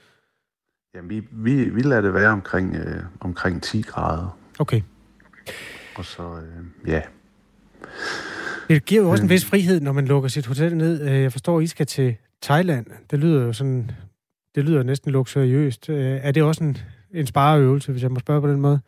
Jamen, 0.95 1.11
vi, 1.11 1.23
vi, 1.33 1.71
vi 1.71 1.83
lader 1.83 2.01
det 2.01 2.15
være 2.15 2.31
omkring, 2.31 2.75
øh, 2.77 3.03
omkring 3.21 3.63
10 3.63 3.83
grader. 3.83 4.39
Okay. 4.59 4.81
Og 5.97 6.05
så, 6.05 6.23
øh, 6.23 6.91
ja. 6.91 7.01
Det 8.69 8.85
giver 8.85 9.03
jo 9.03 9.11
også 9.11 9.25
en 9.25 9.31
vis 9.31 9.45
frihed, 9.45 9.81
når 9.81 9.93
man 9.93 10.07
lukker 10.07 10.29
sit 10.29 10.47
hotel 10.47 10.77
ned. 10.77 11.09
Øh, 11.09 11.23
jeg 11.23 11.33
forstår, 11.33 11.61
I 11.61 11.67
skal 11.67 11.87
til 11.87 12.17
Thailand. 12.43 12.87
Det 13.11 13.19
lyder 13.19 13.43
jo 13.47 13.53
sådan, 13.53 13.91
det 14.55 14.65
lyder 14.65 14.83
næsten 14.83 15.13
luksuriøst. 15.13 15.89
Øh, 15.89 16.21
er 16.23 16.33
det 16.33 16.43
også 16.43 16.65
en, 16.65 16.77
en 17.15 17.27
spareøvelse, 17.27 17.93
hvis 17.93 18.03
jeg 18.03 18.11
må 18.11 18.19
spørge 18.19 18.41
på 18.41 18.49
den 18.49 18.61
måde? 18.61 18.81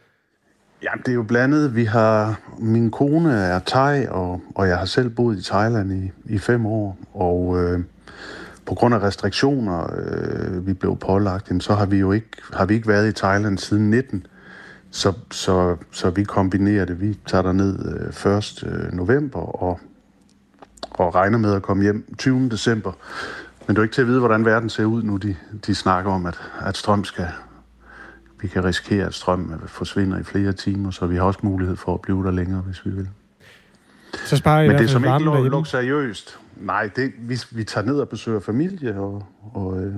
Ja, 0.83 0.91
det 0.99 1.09
er 1.09 1.15
jo 1.15 1.23
blandet. 1.23 1.75
Vi 1.75 1.85
har, 1.85 2.41
min 2.59 2.91
kone 2.91 3.33
er 3.33 3.59
thai, 3.67 4.07
og, 4.07 4.41
og 4.55 4.69
jeg 4.69 4.79
har 4.79 4.85
selv 4.85 5.11
boet 5.11 5.39
i 5.39 5.43
Thailand 5.43 5.93
i, 5.93 6.13
i 6.25 6.39
fem 6.39 6.67
år, 6.67 6.99
og 7.15 7.63
øh, 7.63 7.81
på 8.67 8.75
grund 8.75 8.95
af 8.95 9.03
restriktioner, 9.03 9.91
øh, 9.97 10.67
vi 10.67 10.73
blev 10.73 10.97
pålagt, 10.97 11.63
så 11.63 11.75
har 11.75 11.87
vi 11.87 11.99
jo 11.99 12.13
ikke, 12.13 12.31
har 12.53 12.67
vi 12.67 12.75
ikke 12.75 12.89
været 12.89 13.09
i 13.09 13.13
Thailand 13.13 13.59
siden 13.59 13.91
19. 13.91 14.27
Så, 14.91 15.13
så, 15.31 15.77
så 15.93 16.11
vi 16.11 16.25
kombinerer 16.25 16.85
det. 16.85 17.01
Vi 17.01 17.19
tager 17.27 17.43
der 17.43 17.53
ned 17.53 17.79
øh, 18.27 18.37
1. 18.39 18.65
Øh, 18.67 18.93
november 18.93 19.63
og, 19.63 19.81
og 20.91 21.15
regner 21.15 21.39
med 21.39 21.55
at 21.55 21.63
komme 21.63 21.83
hjem 21.83 22.15
20. 22.19 22.49
december. 22.49 22.93
Men 23.67 23.77
du 23.77 23.81
er 23.81 23.85
ikke 23.85 23.95
til 23.95 24.03
at 24.03 24.09
vide, 24.09 24.19
hvordan 24.19 24.45
verden 24.45 24.71
ser 24.71 24.85
ud 24.85 25.03
nu. 25.03 25.17
De, 25.17 25.37
de 25.67 25.75
snakker 25.75 26.11
om, 26.11 26.27
at, 26.27 26.41
at 26.61 26.77
strøm 26.77 27.05
skal... 27.05 27.29
Vi 28.47 28.51
kan 28.51 28.65
risikere, 28.65 29.07
at 29.07 29.15
strøm 29.15 29.53
forsvinder 29.67 30.19
i 30.19 30.23
flere 30.23 30.53
timer, 30.53 30.91
så 30.91 31.07
vi 31.07 31.17
har 31.17 31.23
også 31.23 31.41
mulighed 31.43 31.77
for 31.77 31.95
at 31.95 32.01
blive 32.01 32.25
der 32.25 32.31
længere, 32.31 32.61
hvis 32.61 32.87
vi 32.87 32.91
vil. 32.91 33.09
Så 34.15 34.37
sparer 34.37 34.63
I 34.63 34.69
Men 34.69 34.79
det 34.79 34.85
er 34.85 34.89
som 34.89 35.05
ikke 35.05 35.49
luk 35.49 35.67
seriøst. 35.67 36.39
Nej, 36.57 36.91
det, 36.97 37.13
vi, 37.19 37.39
vi 37.51 37.65
tager 37.65 37.87
ned 37.87 38.01
og 38.01 38.09
besøger 38.09 38.41
familie, 38.41 39.01
og, 39.01 39.27
og, 39.55 39.83
øh, 39.83 39.95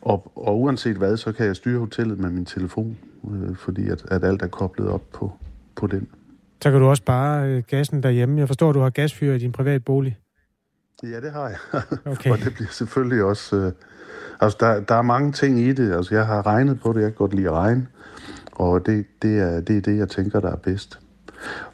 og, 0.00 0.32
og 0.36 0.60
uanset 0.60 0.96
hvad, 0.96 1.16
så 1.16 1.32
kan 1.32 1.46
jeg 1.46 1.56
styre 1.56 1.78
hotellet 1.78 2.18
med 2.18 2.30
min 2.30 2.44
telefon, 2.44 2.96
øh, 3.30 3.56
fordi 3.56 3.88
at, 3.88 4.04
at 4.10 4.24
alt 4.24 4.42
er 4.42 4.48
koblet 4.48 4.88
op 4.88 5.02
på, 5.12 5.32
på 5.76 5.86
den. 5.86 6.08
Så 6.62 6.70
kan 6.70 6.80
du 6.80 6.86
også 6.86 7.02
bare 7.02 7.48
øh, 7.48 7.62
gassen 7.68 8.02
derhjemme. 8.02 8.40
Jeg 8.40 8.46
forstår, 8.46 8.68
at 8.68 8.74
du 8.74 8.80
har 8.80 8.90
gasfyr 8.90 9.32
i 9.32 9.38
din 9.38 9.52
privat 9.52 9.84
bolig. 9.84 10.18
Ja, 11.02 11.20
det 11.20 11.32
har 11.32 11.48
jeg. 11.48 11.82
Okay. 12.04 12.30
og 12.32 12.38
det 12.38 12.54
bliver 12.54 12.70
selvfølgelig 12.70 13.24
også... 13.24 13.56
Øh, 13.56 13.72
altså, 14.40 14.58
der, 14.60 14.80
der 14.80 14.94
er 14.94 15.02
mange 15.02 15.32
ting 15.32 15.60
i 15.60 15.72
det. 15.72 15.92
Altså, 15.92 16.14
jeg 16.14 16.26
har 16.26 16.46
regnet 16.46 16.80
på 16.80 16.92
det. 16.92 17.00
Jeg 17.00 17.08
kan 17.08 17.16
godt 17.16 17.34
lide 17.34 17.46
at 17.46 17.52
regne. 17.52 17.86
Og 18.52 18.86
det, 18.86 19.06
det, 19.22 19.38
er, 19.38 19.60
det 19.60 19.76
er 19.76 19.80
det, 19.80 19.98
jeg 19.98 20.08
tænker, 20.08 20.40
der 20.40 20.52
er 20.52 20.56
bedst. 20.56 20.98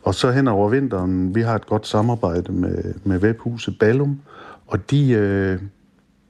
Og 0.03 0.15
så 0.15 0.31
hen 0.31 0.49
over 0.49 0.69
vinteren, 0.69 1.35
vi 1.35 1.41
har 1.41 1.55
et 1.55 1.67
godt 1.67 1.87
samarbejde 1.87 2.53
med, 2.53 2.95
med 3.05 3.23
webhuset 3.23 3.79
Ballum, 3.79 4.21
og 4.67 4.91
de, 4.91 5.11
øh, 5.11 5.59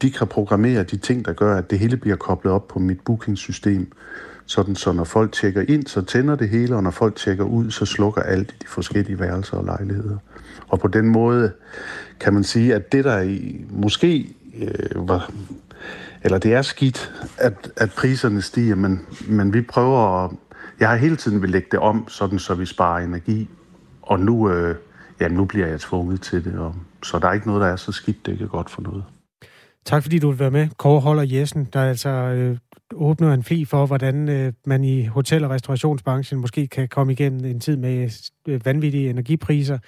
de 0.03 0.11
kan 0.11 0.27
programmere 0.27 0.83
de 0.83 0.97
ting, 0.97 1.25
der 1.25 1.33
gør, 1.33 1.57
at 1.57 1.71
det 1.71 1.79
hele 1.79 1.97
bliver 1.97 2.17
koblet 2.17 2.53
op 2.53 2.69
på 2.69 2.79
mit 2.79 3.01
bookingsystem. 3.01 3.93
Sådan 4.47 4.75
så 4.75 4.93
når 4.93 5.05
folk 5.05 5.33
tjekker 5.33 5.65
ind, 5.69 5.87
så 5.87 6.03
tænder 6.03 6.37
det 6.37 6.49
hele, 6.49 6.77
og 6.77 6.83
når 6.83 6.91
folk 6.91 7.17
tjekker 7.17 7.45
ud, 7.45 7.71
så 7.71 7.85
slukker 7.85 8.23
alt 8.23 8.51
i 8.51 8.55
de 8.63 8.67
forskellige 8.67 9.21
værelser 9.21 9.57
og 9.57 9.65
lejligheder. 9.65 10.17
Og 10.69 10.81
på 10.81 10.89
den 10.89 11.09
måde 11.09 11.53
kan 12.21 12.35
man 12.35 12.45
sige, 12.45 12.75
at 12.75 12.93
det 12.93 13.05
der 13.05 13.21
i, 13.21 13.65
måske 13.71 14.35
øh, 14.59 15.09
var, 15.09 15.31
eller 16.23 16.39
det 16.39 16.55
er 16.55 16.63
skidt, 16.63 17.13
at, 17.39 17.71
at 17.77 17.91
priserne 17.91 18.43
stiger, 18.43 18.75
men, 18.75 19.01
men 19.29 19.55
vi 19.55 19.61
prøver 19.61 20.25
at 20.25 20.31
jeg 20.81 20.89
har 20.89 20.97
hele 20.97 21.17
tiden 21.17 21.43
vil 21.43 21.51
lægge 21.51 21.69
det 21.71 21.79
om, 21.79 22.09
sådan 22.09 22.39
så 22.39 22.55
vi 22.55 22.67
sparer 22.67 23.05
energi. 23.05 23.49
Og 24.03 24.21
nu, 24.21 24.51
øh, 24.51 24.77
ja, 25.21 25.29
nu 25.29 25.45
bliver 25.45 25.67
jeg 25.67 25.81
tvunget 25.81 26.21
til 26.21 26.45
det. 26.45 26.59
Og, 26.59 26.75
så 27.03 27.19
der 27.19 27.29
er 27.29 27.33
ikke 27.33 27.47
noget, 27.47 27.61
der 27.61 27.67
er 27.67 27.77
så 27.77 27.93
skidt, 27.93 28.27
det 28.27 28.33
ikke 28.33 28.45
er 28.45 28.49
godt 28.49 28.71
for 28.71 28.83
noget. 28.83 29.05
Tak 29.85 30.03
fordi 30.03 30.19
du 30.19 30.31
vil 30.31 30.39
være 30.39 30.51
med, 30.51 30.69
Kåre 30.77 31.01
Holder 31.01 31.23
Jessen, 31.23 31.69
der 31.73 31.83
altså 31.83 32.09
øh, 32.09 32.59
åbner 32.95 33.35
en 33.35 33.43
fli 33.43 33.65
for, 33.65 33.87
hvordan 33.87 34.29
øh, 34.29 34.53
man 34.67 34.85
i 34.85 35.07
hotel- 35.07 35.45
og 35.45 35.51
restaurationsbranchen 35.51 36.41
måske 36.41 36.67
kan 36.67 36.89
komme 36.89 37.13
igennem 37.13 37.45
en 37.45 37.61
tid 37.61 37.77
med 37.77 38.11
øh, 38.49 38.67
vanvittige 38.67 39.11
energipriser 39.11 39.79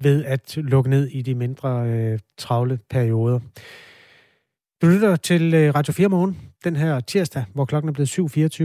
ved 0.00 0.24
at 0.24 0.56
lukke 0.56 0.90
ned 0.90 1.06
i 1.06 1.22
de 1.22 1.34
mindre 1.34 1.88
øh, 1.88 2.18
travle 2.38 2.78
perioder. 2.90 3.40
Du 4.82 4.86
lytter 4.86 5.16
til 5.16 5.54
øh, 5.54 5.74
Radio 5.74 5.92
4 5.92 6.08
morgen 6.08 6.38
den 6.64 6.76
her 6.76 7.00
tirsdag, 7.00 7.44
hvor 7.54 7.64
klokken 7.64 7.88
er 7.88 7.92
blevet 7.92 8.08
7.24. 8.08 8.64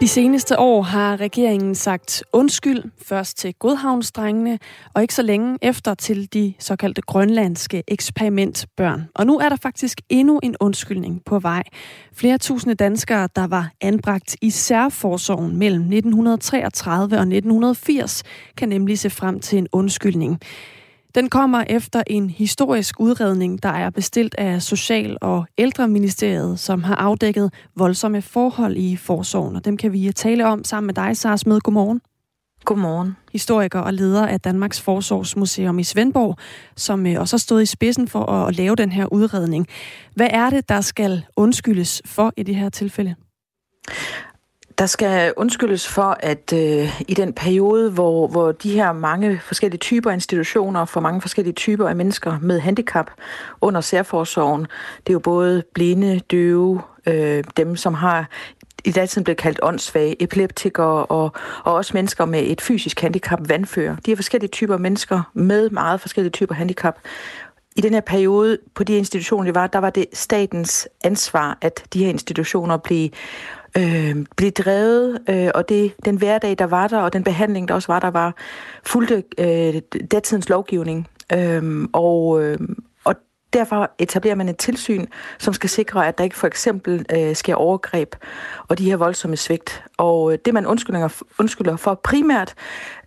De 0.00 0.08
seneste 0.08 0.58
år 0.58 0.82
har 0.82 1.20
regeringen 1.20 1.74
sagt 1.74 2.24
undskyld 2.32 2.84
først 3.02 3.38
til 3.38 3.54
Godhavnsdrengene, 3.54 4.58
og 4.94 5.02
ikke 5.02 5.14
så 5.14 5.22
længe 5.22 5.58
efter 5.62 5.94
til 5.94 6.32
de 6.32 6.54
såkaldte 6.58 7.02
grønlandske 7.02 7.82
eksperimentbørn. 7.88 9.08
Og 9.14 9.26
nu 9.26 9.38
er 9.38 9.48
der 9.48 9.56
faktisk 9.56 10.00
endnu 10.08 10.40
en 10.42 10.56
undskyldning 10.60 11.22
på 11.26 11.38
vej. 11.38 11.62
Flere 12.12 12.38
tusinde 12.38 12.74
danskere, 12.74 13.28
der 13.36 13.46
var 13.46 13.70
anbragt 13.80 14.36
i 14.42 14.50
særforsorgen 14.50 15.56
mellem 15.56 15.80
1933 15.80 17.16
og 17.16 17.22
1980, 17.22 18.22
kan 18.56 18.68
nemlig 18.68 18.98
se 18.98 19.10
frem 19.10 19.40
til 19.40 19.58
en 19.58 19.68
undskyldning. 19.72 20.40
Den 21.18 21.30
kommer 21.30 21.64
efter 21.68 22.02
en 22.06 22.30
historisk 22.30 23.00
udredning, 23.00 23.62
der 23.62 23.68
er 23.68 23.90
bestilt 23.90 24.34
af 24.34 24.62
Social- 24.62 25.18
og 25.20 25.46
Ældreministeriet, 25.58 26.58
som 26.60 26.82
har 26.82 26.94
afdækket 26.94 27.52
voldsomme 27.76 28.22
forhold 28.22 28.76
i 28.76 28.96
forsorgen. 28.96 29.56
Og 29.56 29.64
dem 29.64 29.76
kan 29.76 29.92
vi 29.92 30.12
tale 30.12 30.46
om 30.46 30.64
sammen 30.64 30.86
med 30.86 30.94
dig, 30.94 31.16
Sars 31.16 31.46
med. 31.46 31.60
Godmorgen. 31.60 32.00
Godmorgen. 32.64 33.16
Historiker 33.32 33.80
og 33.80 33.94
leder 33.94 34.26
af 34.26 34.40
Danmarks 34.40 34.80
Forsorgsmuseum 34.80 35.78
i 35.78 35.84
Svendborg, 35.84 36.36
som 36.76 37.06
øh, 37.06 37.20
også 37.20 37.36
har 37.36 37.38
stået 37.38 37.62
i 37.62 37.66
spidsen 37.66 38.08
for 38.08 38.24
at 38.24 38.56
lave 38.56 38.76
den 38.76 38.92
her 38.92 39.12
udredning. 39.12 39.66
Hvad 40.14 40.28
er 40.30 40.50
det, 40.50 40.68
der 40.68 40.80
skal 40.80 41.24
undskyldes 41.36 42.02
for 42.04 42.32
i 42.36 42.42
det 42.42 42.54
her 42.54 42.68
tilfælde? 42.68 43.14
Der 44.78 44.86
skal 44.86 45.32
undskyldes 45.36 45.88
for, 45.88 46.16
at 46.20 46.52
øh, 46.52 47.00
i 47.08 47.14
den 47.14 47.32
periode, 47.32 47.90
hvor, 47.90 48.28
hvor 48.28 48.52
de 48.52 48.72
her 48.72 48.92
mange 48.92 49.40
forskellige 49.44 49.78
typer 49.78 50.10
institutioner 50.10 50.84
for 50.84 51.00
mange 51.00 51.20
forskellige 51.20 51.54
typer 51.54 51.88
af 51.88 51.96
mennesker 51.96 52.38
med 52.42 52.60
handicap 52.60 53.10
under 53.60 53.80
særforsorgen, 53.80 54.60
det 55.06 55.10
er 55.10 55.12
jo 55.12 55.18
både 55.18 55.62
blinde, 55.74 56.20
døve, 56.30 56.82
øh, 57.06 57.44
dem, 57.56 57.76
som 57.76 57.94
har 57.94 58.28
i 58.84 58.90
datiden 58.90 59.24
blev 59.24 59.36
kaldt 59.36 59.60
åndssvage, 59.62 60.22
epileptikere 60.22 61.06
og, 61.06 61.32
og 61.64 61.74
også 61.74 61.90
mennesker 61.94 62.24
med 62.24 62.42
et 62.46 62.60
fysisk 62.60 63.00
handicap, 63.00 63.48
vandfører. 63.48 63.96
De 64.06 64.12
er 64.12 64.16
forskellige 64.16 64.50
typer 64.50 64.76
mennesker 64.76 65.22
med 65.34 65.70
meget 65.70 66.00
forskellige 66.00 66.32
typer 66.32 66.54
handicap. 66.54 66.98
I 67.76 67.80
den 67.80 67.94
her 67.94 68.00
periode 68.00 68.58
på 68.74 68.84
de 68.84 68.96
institutioner, 68.96 69.44
det 69.44 69.54
var, 69.54 69.66
der 69.66 69.78
var 69.78 69.90
det 69.90 70.06
statens 70.12 70.88
ansvar, 71.04 71.58
at 71.60 71.84
de 71.92 71.98
her 71.98 72.08
institutioner 72.08 72.76
blev 72.76 73.08
øh, 73.78 74.26
blive 74.36 74.50
drevet, 74.50 75.18
øh, 75.28 75.50
og 75.54 75.68
det, 75.68 75.94
den 76.04 76.16
hverdag, 76.16 76.56
der 76.58 76.66
var 76.66 76.88
der, 76.88 76.98
og 76.98 77.12
den 77.12 77.24
behandling, 77.24 77.68
der 77.68 77.74
også 77.74 77.92
var 77.92 78.00
der, 78.00 78.10
var 78.10 78.34
fulgte 78.84 79.24
øh, 79.38 79.82
datidens 80.10 80.48
lovgivning. 80.48 81.08
Øh, 81.32 81.88
og, 81.92 82.42
øh, 82.42 82.58
og 83.04 83.14
derfor 83.52 83.90
etablerer 83.98 84.34
man 84.34 84.48
et 84.48 84.56
tilsyn, 84.56 85.06
som 85.38 85.54
skal 85.54 85.70
sikre, 85.70 86.08
at 86.08 86.18
der 86.18 86.24
ikke 86.24 86.36
for 86.36 86.46
eksempel 86.46 87.06
øh, 87.12 87.36
sker 87.36 87.54
overgreb 87.54 88.14
og 88.68 88.78
de 88.78 88.84
her 88.84 88.96
voldsomme 88.96 89.36
svigt. 89.36 89.84
Og 89.96 90.32
øh, 90.32 90.38
det, 90.44 90.54
man 90.54 90.66
undskylder, 90.66 91.22
undskylder 91.38 91.76
for 91.76 91.94
primært, 91.94 92.54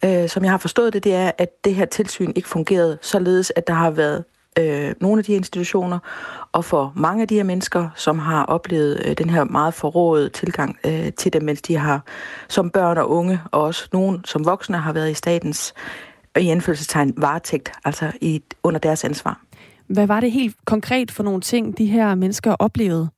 øh, 0.05 0.29
som 0.29 0.43
jeg 0.43 0.51
har 0.51 0.57
forstået 0.57 0.93
det, 0.93 1.03
det 1.03 1.15
er, 1.15 1.31
at 1.37 1.49
det 1.63 1.75
her 1.75 1.85
tilsyn 1.85 2.31
ikke 2.35 2.49
fungerede, 2.49 2.97
således 3.01 3.53
at 3.55 3.67
der 3.67 3.73
har 3.73 3.91
været 3.91 4.23
øh, 4.59 4.93
nogle 5.01 5.19
af 5.19 5.25
de 5.25 5.33
institutioner, 5.33 5.99
og 6.51 6.65
for 6.65 6.93
mange 6.95 7.21
af 7.21 7.27
de 7.27 7.35
her 7.35 7.43
mennesker, 7.43 7.89
som 7.95 8.19
har 8.19 8.45
oplevet 8.45 9.01
øh, 9.05 9.17
den 9.17 9.29
her 9.29 9.43
meget 9.43 9.73
forrådede 9.73 10.29
tilgang 10.29 10.77
øh, 10.85 11.13
til 11.13 11.33
dem, 11.33 11.43
mens 11.43 11.61
de 11.61 11.77
har 11.77 12.03
som 12.49 12.69
børn 12.69 12.97
og 12.97 13.09
unge, 13.09 13.41
og 13.51 13.61
også 13.61 13.87
nogen 13.93 14.25
som 14.25 14.45
voksne 14.45 14.77
har 14.77 14.93
været 14.93 15.11
i 15.11 15.13
statens 15.13 15.73
i 16.39 16.49
anfølgelsestegn 16.49 17.13
varetægt, 17.17 17.71
altså 17.85 18.11
i, 18.21 18.43
under 18.63 18.79
deres 18.79 19.03
ansvar. 19.03 19.41
Hvad 19.87 20.07
var 20.07 20.19
det 20.19 20.31
helt 20.31 20.55
konkret 20.65 21.11
for 21.11 21.23
nogle 21.23 21.41
ting, 21.41 21.77
de 21.77 21.85
her 21.85 22.15
mennesker 22.15 22.55
oplevede? 22.59 23.09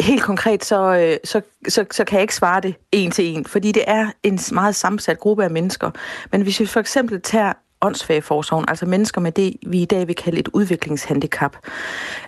Helt 0.00 0.22
konkret, 0.22 0.64
så, 0.64 0.94
øh, 0.94 1.16
så, 1.24 1.40
så, 1.68 1.84
så 1.90 2.04
kan 2.04 2.16
jeg 2.16 2.22
ikke 2.22 2.34
svare 2.34 2.60
det 2.60 2.74
en 2.92 3.10
til 3.10 3.24
en, 3.24 3.44
fordi 3.44 3.72
det 3.72 3.84
er 3.86 4.10
en 4.22 4.38
meget 4.52 4.74
sammensat 4.74 5.18
gruppe 5.18 5.44
af 5.44 5.50
mennesker. 5.50 5.90
Men 6.32 6.42
hvis 6.42 6.60
vi 6.60 6.66
for 6.66 6.80
eksempel 6.80 7.20
tager 7.20 7.52
åndssvageforsorgen, 7.80 8.64
altså 8.68 8.86
mennesker 8.86 9.20
med 9.20 9.32
det, 9.32 9.56
vi 9.66 9.82
i 9.82 9.84
dag 9.84 10.06
vil 10.06 10.16
kalde 10.16 10.38
et 10.38 10.48
udviklingshandicap. 10.48 11.56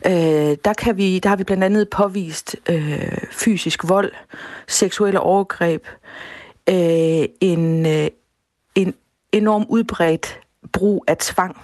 Øh, 0.06 0.12
der, 0.64 0.74
kan 0.78 0.96
vi, 0.96 1.18
der 1.18 1.28
har 1.28 1.36
vi 1.36 1.44
blandt 1.44 1.64
andet 1.64 1.88
påvist 1.88 2.56
øh, 2.68 3.18
fysisk 3.30 3.88
vold, 3.88 4.12
seksuelle 4.68 5.20
overgreb, 5.20 5.86
øh, 6.68 7.24
en, 7.40 7.86
øh, 7.86 8.08
en 8.74 8.94
enorm 9.32 9.66
udbredt 9.68 10.40
brug 10.72 11.04
af 11.08 11.16
tvang 11.16 11.56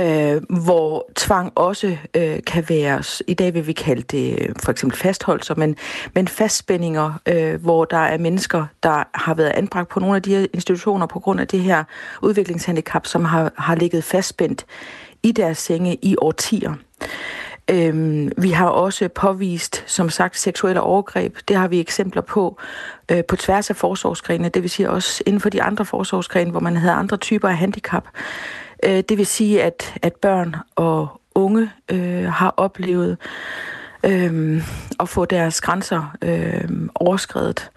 øh, 0.00 0.42
hvor 0.62 1.10
tvang 1.16 1.52
også 1.54 1.96
øh, 2.16 2.38
kan 2.46 2.64
være, 2.68 3.02
i 3.26 3.34
dag 3.34 3.54
vil 3.54 3.66
vi 3.66 3.72
kalde 3.72 4.02
det 4.02 4.38
øh, 4.40 4.54
for 4.62 4.72
eksempel 4.72 4.98
fastholdelser, 4.98 5.54
men, 5.54 5.76
men 6.14 6.28
fastspændinger, 6.28 7.20
øh, 7.26 7.62
hvor 7.62 7.84
der 7.84 7.96
er 7.96 8.18
mennesker, 8.18 8.66
der 8.82 9.02
har 9.14 9.34
været 9.34 9.50
anbragt 9.50 9.88
på 9.88 10.00
nogle 10.00 10.16
af 10.16 10.22
de 10.22 10.34
her 10.34 10.46
institutioner 10.54 11.06
på 11.06 11.20
grund 11.20 11.40
af 11.40 11.48
det 11.48 11.60
her 11.60 11.84
udviklingshandicap, 12.22 13.06
som 13.06 13.24
har, 13.24 13.52
har 13.56 13.74
ligget 13.74 14.04
fastspændt 14.04 14.66
i 15.22 15.32
deres 15.32 15.58
senge 15.58 15.98
i 16.02 16.16
årtier. 16.18 16.74
Øhm, 17.70 18.32
vi 18.36 18.50
har 18.50 18.68
også 18.68 19.08
påvist, 19.08 19.84
som 19.86 20.10
sagt, 20.10 20.38
seksuelle 20.38 20.80
overgreb. 20.80 21.36
Det 21.48 21.56
har 21.56 21.68
vi 21.68 21.80
eksempler 21.80 22.22
på 22.22 22.58
øh, 23.10 23.24
på 23.24 23.36
tværs 23.36 23.70
af 23.70 23.76
forsorgsgrenene, 23.76 24.48
det 24.48 24.62
vil 24.62 24.70
sige 24.70 24.90
også 24.90 25.22
inden 25.26 25.40
for 25.40 25.48
de 25.48 25.62
andre 25.62 25.84
forsorgsgrene, 25.84 26.50
hvor 26.50 26.60
man 26.60 26.76
havde 26.76 26.94
andre 26.94 27.16
typer 27.16 27.48
af 27.48 27.56
handicap. 27.56 28.04
Øh, 28.82 29.02
det 29.08 29.18
vil 29.18 29.26
sige, 29.26 29.62
at, 29.62 29.98
at 30.02 30.14
børn 30.14 30.56
og 30.76 31.20
unge 31.34 31.70
øh, 31.90 32.24
har 32.24 32.54
oplevet 32.56 33.18
øh, 34.04 34.62
at 35.00 35.08
få 35.08 35.24
deres 35.24 35.60
grænser 35.60 36.16
øh, 36.22 36.88
overskrevet. 36.94 37.70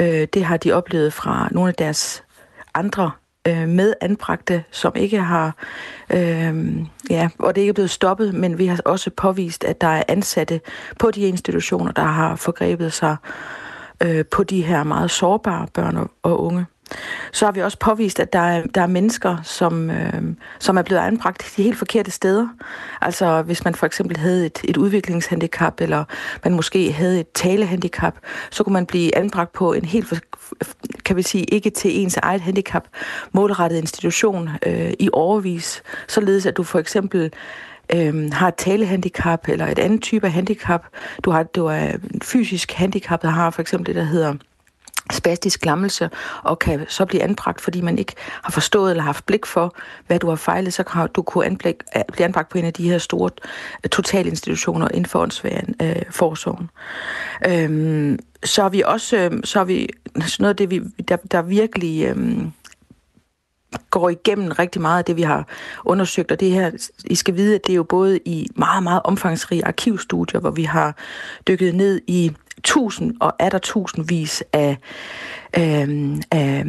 Øh, 0.00 0.28
det 0.34 0.44
har 0.44 0.56
de 0.56 0.72
oplevet 0.72 1.12
fra 1.12 1.48
nogle 1.50 1.68
af 1.68 1.74
deres 1.74 2.24
andre 2.74 3.10
øh, 3.48 3.68
med 3.68 3.94
anbragte, 4.00 4.64
som 4.70 4.92
ikke 4.96 5.18
har, 5.18 5.56
øh, 6.10 6.76
ja, 7.10 7.28
og 7.38 7.54
det 7.54 7.60
er 7.60 7.62
ikke 7.62 7.74
blevet 7.74 7.90
stoppet, 7.90 8.34
men 8.34 8.58
vi 8.58 8.66
har 8.66 8.80
også 8.84 9.10
påvist, 9.10 9.64
at 9.64 9.80
der 9.80 9.86
er 9.86 10.02
ansatte 10.08 10.60
på 10.98 11.10
de 11.10 11.20
institutioner, 11.20 11.92
der 11.92 12.02
har 12.02 12.36
forgrebet 12.36 12.92
sig 12.92 13.16
øh, 14.02 14.24
på 14.24 14.44
de 14.44 14.62
her 14.62 14.84
meget 14.84 15.10
sårbare 15.10 15.66
børn 15.74 15.96
og, 15.96 16.10
og 16.22 16.44
unge. 16.44 16.66
Så 17.32 17.44
har 17.44 17.52
vi 17.52 17.62
også 17.62 17.78
påvist, 17.78 18.20
at 18.20 18.32
der 18.32 18.38
er, 18.38 18.62
der 18.74 18.80
er 18.80 18.86
mennesker, 18.86 19.36
som, 19.42 19.90
øh, 19.90 20.22
som 20.58 20.76
er 20.76 20.82
blevet 20.82 21.00
anbragt 21.00 21.52
de 21.56 21.62
helt 21.62 21.78
forkerte 21.78 22.10
steder. 22.10 22.48
Altså 23.00 23.42
hvis 23.42 23.64
man 23.64 23.74
for 23.74 23.86
eksempel 23.86 24.16
havde 24.16 24.46
et, 24.46 24.60
et 24.64 24.76
udviklingshandicap, 24.76 25.80
eller 25.80 26.04
man 26.44 26.54
måske 26.54 26.92
havde 26.92 27.20
et 27.20 27.26
talehandicap, 27.34 28.14
så 28.50 28.64
kunne 28.64 28.72
man 28.72 28.86
blive 28.86 29.16
anbragt 29.16 29.52
på 29.52 29.72
en 29.72 29.84
helt, 29.84 30.22
kan 31.04 31.16
vi 31.16 31.22
sige, 31.22 31.44
ikke 31.44 31.70
til 31.70 32.02
ens 32.02 32.16
eget 32.16 32.40
handicap, 32.40 32.84
målrettet 33.32 33.78
institution 33.78 34.50
øh, 34.66 34.92
i 34.98 35.08
overvis, 35.12 35.82
således 36.08 36.46
at 36.46 36.56
du 36.56 36.62
for 36.62 36.78
eksempel 36.78 37.32
øh, 37.94 38.32
har 38.32 38.48
et 38.48 38.54
talehandicap 38.54 39.48
eller 39.48 39.66
et 39.66 39.78
andet 39.78 40.02
type 40.02 40.26
af 40.26 40.32
handicap. 40.32 40.86
Du 41.24 41.30
har 41.30 41.42
du 41.42 41.66
er 41.66 41.92
fysisk 42.22 42.72
handicap, 42.72 43.22
der 43.22 43.28
har 43.28 43.50
for 43.50 43.62
eksempel 43.62 43.86
det, 43.86 43.96
der 43.96 44.08
hedder 44.08 44.34
spastisk 45.12 45.64
lammelse, 45.64 46.10
og 46.42 46.58
kan 46.58 46.86
så 46.88 47.04
blive 47.04 47.22
anbragt, 47.22 47.60
fordi 47.60 47.80
man 47.80 47.98
ikke 47.98 48.12
har 48.42 48.50
forstået 48.50 48.90
eller 48.90 49.02
haft 49.02 49.26
blik 49.26 49.46
for, 49.46 49.76
hvad 50.06 50.18
du 50.18 50.28
har 50.28 50.36
fejlet, 50.36 50.74
så 50.74 50.82
kan 50.82 51.08
du 51.14 51.22
kunne 51.22 51.46
anblik, 51.46 51.76
øh, 51.96 52.02
blive 52.12 52.24
anbragt 52.24 52.48
på 52.48 52.58
en 52.58 52.64
af 52.64 52.72
de 52.72 52.90
her 52.90 52.98
store 52.98 53.30
øh, 53.84 53.88
totalinstitutioner 53.88 54.88
inden 54.88 55.06
for 55.06 55.20
åndsværen 55.20 55.74
øh, 55.82 56.02
forsorgen. 56.10 56.70
Øhm, 57.48 58.18
så 58.44 58.62
er 58.62 58.68
vi 58.68 58.82
også, 58.86 59.16
øh, 59.16 59.40
så 59.44 59.60
er 59.60 59.64
vi 59.64 59.88
noget 60.38 60.50
af 60.50 60.56
det, 60.56 60.70
vi, 60.70 60.82
der, 61.08 61.16
der 61.16 61.42
virkelig... 61.42 62.04
Øh, 62.04 62.46
går 63.90 64.08
igennem 64.08 64.48
rigtig 64.50 64.82
meget 64.82 64.98
af 64.98 65.04
det, 65.04 65.16
vi 65.16 65.22
har 65.22 65.48
undersøgt, 65.84 66.32
og 66.32 66.40
det 66.40 66.50
her, 66.50 66.70
I 67.04 67.14
skal 67.14 67.36
vide, 67.36 67.54
at 67.54 67.66
det 67.66 67.72
er 67.72 67.76
jo 67.76 67.82
både 67.82 68.18
i 68.24 68.48
meget, 68.56 68.82
meget 68.82 69.00
omfangsrige 69.04 69.66
arkivstudier, 69.66 70.40
hvor 70.40 70.50
vi 70.50 70.64
har 70.64 70.96
dykket 71.48 71.74
ned 71.74 72.00
i 72.06 72.32
tusind 72.64 73.14
og 73.20 73.32
er 73.38 73.48
der 73.48 73.58
tusindvis 73.58 74.44
af, 74.52 74.76
øh, 75.56 76.16
af, 76.30 76.64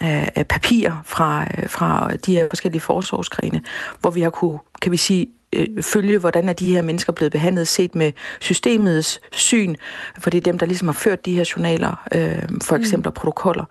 af, 0.00 0.32
af 0.34 0.46
papirer 0.46 1.02
fra, 1.04 1.44
fra 1.66 2.10
de 2.26 2.34
her 2.34 2.46
forskellige 2.50 2.80
forsorgsgrene, 2.80 3.62
hvor 4.00 4.10
vi 4.10 4.20
har 4.20 4.30
kunne, 4.30 4.58
kan 4.82 4.92
vi 4.92 4.96
sige, 4.96 5.26
øh, 5.52 5.82
følge, 5.82 6.18
hvordan 6.18 6.48
er 6.48 6.52
de 6.52 6.72
her 6.74 6.82
mennesker 6.82 7.12
blevet 7.12 7.32
behandlet, 7.32 7.68
set 7.68 7.94
med 7.94 8.12
systemets 8.40 9.20
syn, 9.32 9.74
for 10.18 10.30
det 10.30 10.38
er 10.38 10.42
dem, 10.42 10.58
der 10.58 10.66
ligesom 10.66 10.88
har 10.88 10.92
ført 10.92 11.26
de 11.26 11.34
her 11.34 11.52
journaler, 11.56 12.06
øh, 12.14 12.48
for 12.62 12.76
mm. 12.76 12.82
eksempel 12.82 13.08
mm. 13.10 13.14
protokoller. 13.14 13.64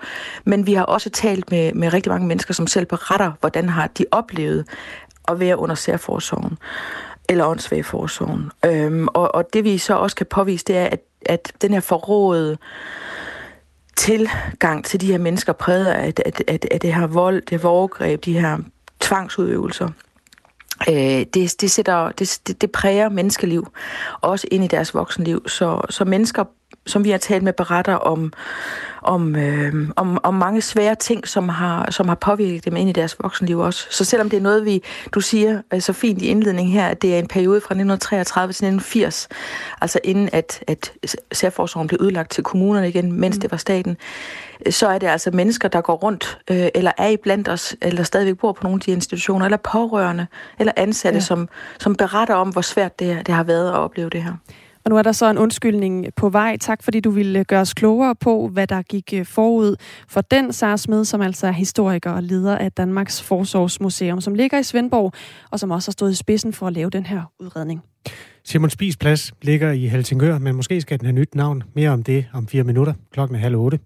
Men 0.46 0.68
vi 0.68 0.74
har 0.74 0.84
også 0.84 1.10
talt 1.10 1.52
med, 1.52 1.74
med 1.74 1.94
rigtig 1.94 2.12
mange 2.12 2.28
mennesker, 2.28 2.54
som 2.54 2.68
selv 2.68 2.86
beretter, 2.86 3.32
hvordan 3.40 3.70
har 3.70 3.88
de 3.88 4.06
oplevet 4.12 4.66
at 5.28 5.40
være 5.40 5.58
under 5.58 5.76
særforsorgen 5.76 6.58
eller 7.30 7.46
åndssvageforsorgen. 7.46 8.52
Øhm, 8.66 9.08
og, 9.08 9.36
og 9.36 9.54
det 9.54 9.64
vi 9.64 9.78
så 9.78 9.94
også 9.94 10.16
kan 10.16 10.26
påvise, 10.26 10.66
det 10.66 10.78
er, 10.78 10.86
at, 10.86 11.00
at 11.26 11.54
den 11.62 11.74
her 11.74 11.80
forrådede 11.80 12.58
tilgang 13.96 14.86
til 14.86 15.02
de 15.02 15.08
her 15.08 15.18
mennesker 15.18 15.54
præget 15.54 15.86
af, 15.86 16.08
at, 16.08 16.20
at, 16.26 16.44
at, 16.48 16.68
at 16.72 16.82
det 16.82 16.94
her 16.94 17.08
vold, 17.08 17.42
det 17.42 17.62
her 17.62 17.70
overgreb, 17.70 18.26
de 18.26 18.40
her 18.40 18.58
tvangsudøvelser, 19.00 19.90
øh, 20.90 21.26
det, 21.34 21.62
det, 21.62 21.72
sætter, 21.72 22.12
det, 22.12 22.40
det, 22.48 22.62
det 22.62 22.72
præger 22.72 23.10
menneskeliv, 23.10 23.68
også 24.22 24.48
ind 24.52 24.64
i 24.64 24.68
deres 24.68 24.94
voksenliv. 24.94 25.48
Så, 25.48 25.82
så 25.90 26.06
mennesker, 26.06 26.44
som 26.88 27.04
vi 27.04 27.10
har 27.10 27.18
talt 27.18 27.44
med, 27.44 27.54
beretter 27.54 27.96
om, 27.96 28.34
om, 29.02 29.36
øh, 29.36 29.90
om, 29.96 30.20
om 30.24 30.34
mange 30.34 30.62
svære 30.62 30.96
ting, 30.96 31.28
som 31.28 31.50
har, 31.50 31.92
som 31.92 32.08
har 32.08 32.16
påvirket 32.16 32.66
dem 32.66 32.76
ind 32.76 32.90
i 32.90 32.94
deres 32.94 33.16
voksenliv 33.24 33.60
også. 33.60 33.88
Så 33.90 34.06
selvom 34.06 34.30
det 34.30 34.38
er 34.38 34.42
noget, 34.42 34.66
vi, 34.66 34.84
du 35.14 35.22
siger 35.22 35.62
øh, 35.74 35.82
så 35.82 35.94
fint 35.94 36.22
i 36.22 36.28
indledningen 36.28 36.74
her, 36.74 36.88
at 36.88 37.02
det 37.02 37.16
er 37.16 37.20
en 37.20 37.28
periode 37.28 37.62
fra 37.62 37.74
1933 37.74 38.54
til 38.54 38.66
1980, 38.66 39.28
altså 39.82 40.00
inden 40.04 40.30
at, 40.32 40.64
at 40.68 40.94
særforsorgen 41.32 41.88
blev 41.88 42.00
udlagt 42.02 42.32
til 42.32 42.44
kommunerne 42.44 42.90
igen, 42.90 43.12
mens 43.12 43.36
mm. 43.36 43.42
det 43.42 43.52
var 43.52 43.58
staten, 43.58 43.98
så 44.70 44.88
er 44.88 44.98
det 44.98 45.08
altså 45.08 45.32
mennesker, 45.32 45.68
der 45.68 45.82
går 45.82 45.96
rundt, 45.96 46.40
øh, 46.52 46.68
eller 46.76 46.92
er 46.98 47.08
i 47.08 47.18
blandt 47.18 47.50
os, 47.50 47.76
eller 47.82 48.04
stadigvæk 48.04 48.38
bor 48.38 48.52
på 48.52 48.64
nogle 48.64 48.76
af 48.76 48.80
de 48.80 48.92
institutioner, 48.92 49.46
eller 49.46 49.58
pårørende, 49.58 50.28
eller 50.60 50.74
ansatte, 50.76 51.18
ja. 51.18 51.24
som, 51.24 51.50
som 51.80 51.96
beretter 51.96 52.36
om, 52.36 52.50
hvor 52.50 52.62
svært 52.62 53.00
det, 53.00 53.28
det 53.28 53.36
har 53.36 53.44
været 53.44 53.70
at 53.70 53.76
opleve 53.76 54.10
det 54.10 54.24
her. 54.24 54.34
Og 54.88 54.92
nu 54.92 54.98
er 54.98 55.02
der 55.02 55.12
så 55.12 55.30
en 55.30 55.38
undskyldning 55.38 56.06
på 56.16 56.30
vej. 56.30 56.58
Tak 56.58 56.84
fordi 56.84 57.00
du 57.00 57.10
ville 57.10 57.44
gøre 57.44 57.62
os 57.62 57.74
klogere 57.74 58.16
på, 58.16 58.48
hvad 58.48 58.68
der 58.68 58.82
gik 58.82 59.14
øh, 59.14 59.26
forud 59.26 59.76
for 60.08 60.22
den 60.22 60.54
Sara 60.54 61.04
som 61.04 61.22
altså 61.22 61.48
er 61.48 61.52
historiker 61.52 62.12
og 62.12 62.24
leder 62.24 62.58
af 62.58 62.72
Danmarks 62.72 63.22
Forsorgsmuseum, 63.22 64.22
som 64.22 64.36
ligger 64.36 64.60
i 64.60 64.64
Svendborg, 64.64 65.14
og 65.52 65.60
som 65.60 65.72
også 65.72 65.90
har 65.90 65.92
stået 65.92 66.12
i 66.12 66.16
spidsen 66.16 66.54
for 66.54 66.68
at 66.68 66.74
lave 66.74 66.90
den 66.90 67.06
her 67.06 67.22
udredning. 67.40 67.82
Simon 68.46 68.70
Spis 68.70 68.98
Plads 68.98 69.34
ligger 69.42 69.72
i 69.72 69.88
Helsingør, 69.88 70.38
men 70.38 70.56
måske 70.56 70.82
skal 70.82 71.00
den 71.00 71.06
have 71.06 71.16
nyt 71.16 71.36
navn. 71.36 71.64
Mere 71.74 71.90
om 71.90 72.04
det 72.04 72.26
om 72.34 72.48
fire 72.48 72.64
minutter. 72.64 72.94
Klokken 73.12 73.36
er 73.36 73.40
halv 73.40 73.56
otte. 73.56 73.80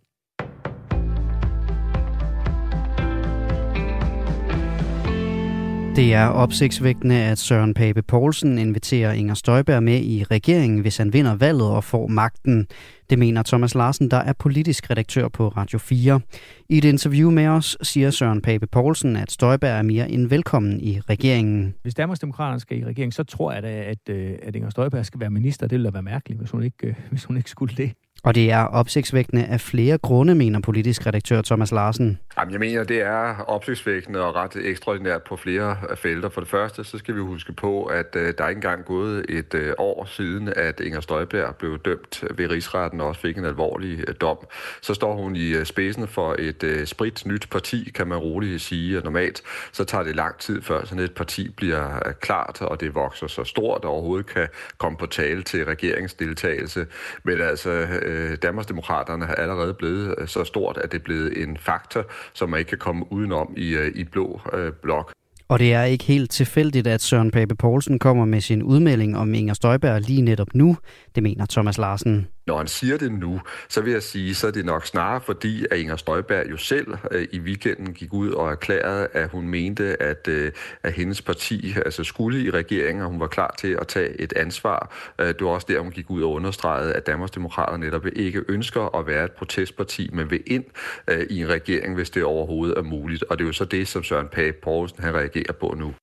Det 5.95 6.13
er 6.13 6.25
opsigtsvægtende, 6.27 7.15
at 7.15 7.37
Søren 7.37 7.73
Pape 7.73 8.01
Poulsen 8.01 8.57
inviterer 8.57 9.11
Inger 9.11 9.33
Støjberg 9.33 9.83
med 9.83 10.01
i 10.01 10.23
regeringen, 10.23 10.79
hvis 10.79 10.97
han 10.97 11.13
vinder 11.13 11.35
valget 11.35 11.69
og 11.69 11.83
får 11.83 12.07
magten. 12.07 12.67
Det 13.09 13.19
mener 13.19 13.43
Thomas 13.43 13.75
Larsen, 13.75 14.11
der 14.11 14.17
er 14.17 14.33
politisk 14.33 14.89
redaktør 14.89 15.27
på 15.27 15.47
Radio 15.47 15.79
4. 15.79 16.21
I 16.69 16.77
et 16.77 16.85
interview 16.85 17.31
med 17.31 17.47
os 17.47 17.77
siger 17.81 18.11
Søren 18.11 18.41
Pape 18.41 18.67
Poulsen, 18.67 19.15
at 19.15 19.31
Støjberg 19.31 19.77
er 19.77 19.81
mere 19.81 20.11
end 20.11 20.27
velkommen 20.27 20.81
i 20.81 20.99
regeringen. 20.99 21.75
Hvis 21.81 21.93
Danmarksdemokraterne 21.93 22.59
skal 22.59 22.79
i 22.79 22.85
regeringen, 22.85 23.11
så 23.11 23.23
tror 23.23 23.51
jeg 23.51 23.63
da, 23.63 23.83
at, 23.83 24.09
øh, 24.09 24.31
at 24.43 24.55
Inger 24.55 24.69
Støjberg 24.69 25.05
skal 25.05 25.19
være 25.19 25.29
minister. 25.29 25.67
Det 25.67 25.71
ville 25.71 25.85
da 25.85 25.91
være 25.91 26.03
mærkeligt, 26.03 26.39
hvis 26.39 26.51
hun 26.51 26.63
ikke, 26.63 26.87
øh, 26.87 26.95
hvis 27.09 27.23
hun 27.23 27.37
ikke 27.37 27.49
skulle 27.49 27.75
det. 27.77 27.91
Og 28.23 28.35
det 28.35 28.51
er 28.51 28.63
opsigtsvækkende 28.63 29.45
af 29.45 29.61
flere 29.61 29.97
grunde, 29.97 30.35
mener 30.35 30.59
politisk 30.59 31.05
redaktør 31.05 31.41
Thomas 31.41 31.71
Larsen. 31.71 32.19
Jamen, 32.39 32.51
jeg 32.51 32.59
mener, 32.59 32.83
det 32.83 33.01
er 33.01 33.35
opsigtsvækkende 33.47 34.21
og 34.21 34.35
ret 34.35 34.55
ekstraordinært 34.55 35.23
på 35.23 35.35
flere 35.35 35.77
felter. 35.95 36.29
For 36.29 36.41
det 36.41 36.49
første, 36.49 36.83
så 36.83 36.97
skal 36.97 37.15
vi 37.15 37.19
huske 37.19 37.53
på, 37.53 37.85
at 37.85 38.15
øh, 38.15 38.33
der 38.37 38.43
er 38.43 38.49
ikke 38.49 38.57
engang 38.57 38.85
gået 38.85 39.25
et 39.29 39.53
øh, 39.53 39.73
år 39.77 40.05
siden, 40.05 40.53
at 40.55 40.79
Inger 40.79 41.01
Støjberg 41.01 41.55
blev 41.55 41.79
dømt 41.79 42.23
ved 42.37 42.49
rigsretten 42.49 43.01
og 43.01 43.07
også 43.07 43.21
fik 43.21 43.37
en 43.37 43.45
alvorlig 43.45 43.99
øh, 44.07 44.15
dom. 44.21 44.37
Så 44.81 44.93
står 44.93 45.15
hun 45.15 45.35
i 45.35 45.49
øh, 45.49 45.65
spidsen 45.65 46.07
for 46.07 46.35
et 46.39 46.63
øh, 46.63 46.85
sprit 46.87 47.25
nyt 47.25 47.47
parti, 47.51 47.91
kan 47.95 48.07
man 48.07 48.17
roligt 48.17 48.61
sige. 48.61 48.97
Og 48.97 49.03
normalt 49.03 49.41
så 49.71 49.83
tager 49.83 50.03
det 50.03 50.15
lang 50.15 50.37
tid, 50.37 50.61
før 50.61 50.85
sådan 50.85 51.03
et 51.03 51.13
parti 51.13 51.49
bliver 51.49 52.07
øh, 52.07 52.13
klart, 52.13 52.61
og 52.61 52.79
det 52.79 52.95
vokser 52.95 53.27
så 53.27 53.43
stort, 53.43 53.79
at 53.83 53.85
overhovedet 53.85 54.25
kan 54.25 54.47
komme 54.77 54.97
på 54.97 55.05
tale 55.05 55.43
til 55.43 55.65
regeringsdeltagelse. 55.65 56.87
Men 57.23 57.41
altså, 57.41 57.69
øh, 57.69 58.10
Øh, 58.11 58.37
Danmarksdemokraterne 58.41 59.25
har 59.25 59.35
allerede 59.35 59.73
blevet 59.73 60.15
øh, 60.17 60.27
så 60.27 60.43
stort, 60.43 60.77
at 60.77 60.91
det 60.91 60.97
er 60.97 61.03
blevet 61.03 61.43
en 61.43 61.57
faktor, 61.57 62.05
som 62.33 62.49
man 62.49 62.59
ikke 62.59 62.69
kan 62.69 62.77
komme 62.77 63.05
udenom 63.11 63.53
i, 63.57 63.69
øh, 63.73 63.91
i 63.95 64.03
blå 64.03 64.41
øh, 64.53 64.73
blok. 64.81 65.11
Og 65.47 65.59
det 65.59 65.73
er 65.73 65.83
ikke 65.83 66.03
helt 66.03 66.31
tilfældigt, 66.31 66.87
at 66.87 67.01
Søren 67.01 67.31
Pape 67.31 67.55
Poulsen 67.55 67.99
kommer 67.99 68.25
med 68.25 68.41
sin 68.41 68.63
udmelding 68.63 69.17
om 69.17 69.33
Inger 69.33 69.53
Støjberg 69.53 70.01
lige 70.01 70.21
netop 70.21 70.47
nu, 70.53 70.77
det 71.15 71.23
mener 71.23 71.45
Thomas 71.45 71.77
Larsen. 71.77 72.27
Når 72.51 72.57
han 72.57 72.67
siger 72.67 72.97
det 72.97 73.11
nu, 73.11 73.41
så 73.69 73.81
vil 73.81 73.93
jeg 73.93 74.03
sige, 74.03 74.35
så 74.35 74.47
er 74.47 74.51
det 74.51 74.65
nok 74.65 74.85
snarere 74.85 75.21
fordi, 75.21 75.65
at 75.71 75.77
Inger 75.77 75.95
Støjberg 75.95 76.51
jo 76.51 76.57
selv 76.57 76.97
øh, 77.11 77.27
i 77.31 77.39
weekenden 77.39 77.93
gik 77.93 78.13
ud 78.13 78.29
og 78.31 78.51
erklærede, 78.51 79.07
at 79.13 79.29
hun 79.29 79.47
mente, 79.47 80.01
at, 80.01 80.27
øh, 80.27 80.51
at 80.83 80.93
hendes 80.93 81.21
parti 81.21 81.75
altså 81.85 82.03
skulle 82.03 82.43
i 82.43 82.49
regeringen, 82.49 83.03
og 83.03 83.09
hun 83.09 83.19
var 83.19 83.27
klar 83.27 83.55
til 83.59 83.77
at 83.81 83.87
tage 83.87 84.21
et 84.21 84.33
ansvar. 84.33 84.95
Øh, 85.19 85.27
det 85.27 85.41
var 85.41 85.49
også 85.49 85.67
der, 85.69 85.79
hun 85.79 85.91
gik 85.91 86.09
ud 86.09 86.23
og 86.23 86.31
understregede, 86.31 86.93
at 86.93 87.07
Danmarksdemokraterne 87.07 87.85
netop 87.85 88.05
ikke 88.15 88.43
ønsker 88.47 88.95
at 88.95 89.07
være 89.07 89.25
et 89.25 89.31
protestparti, 89.31 90.09
men 90.13 90.31
vil 90.31 90.43
ind 90.45 90.65
øh, 91.07 91.25
i 91.29 91.41
en 91.41 91.49
regering, 91.49 91.95
hvis 91.95 92.09
det 92.09 92.23
overhovedet 92.23 92.77
er 92.77 92.83
muligt. 92.83 93.23
Og 93.23 93.37
det 93.37 93.43
er 93.43 93.47
jo 93.47 93.53
så 93.53 93.65
det, 93.65 93.87
som 93.87 94.03
Søren 94.03 94.27
Pape 94.27 94.57
Poulsen 94.63 95.03
han 95.03 95.13
reagerer 95.13 95.53
på 95.53 95.75
nu. 95.77 95.93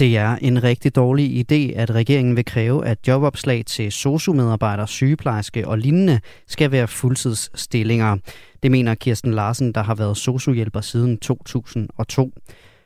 Det 0.00 0.16
er 0.16 0.36
en 0.36 0.62
rigtig 0.62 0.96
dårlig 0.96 1.40
idé, 1.52 1.78
at 1.78 1.90
regeringen 1.90 2.36
vil 2.36 2.44
kræve, 2.44 2.86
at 2.86 3.08
jobopslag 3.08 3.64
til 3.66 3.92
sociomedarbejdere, 3.92 4.88
sygeplejerske 4.88 5.68
og 5.68 5.78
lignende 5.78 6.20
skal 6.46 6.72
være 6.72 6.88
fuldtidsstillinger. 6.88 8.16
Det 8.62 8.70
mener 8.70 8.94
Kirsten 8.94 9.34
Larsen, 9.34 9.72
der 9.72 9.82
har 9.82 9.94
været 9.94 10.16
sociohjælper 10.16 10.80
siden 10.80 11.18
2002. 11.18 12.32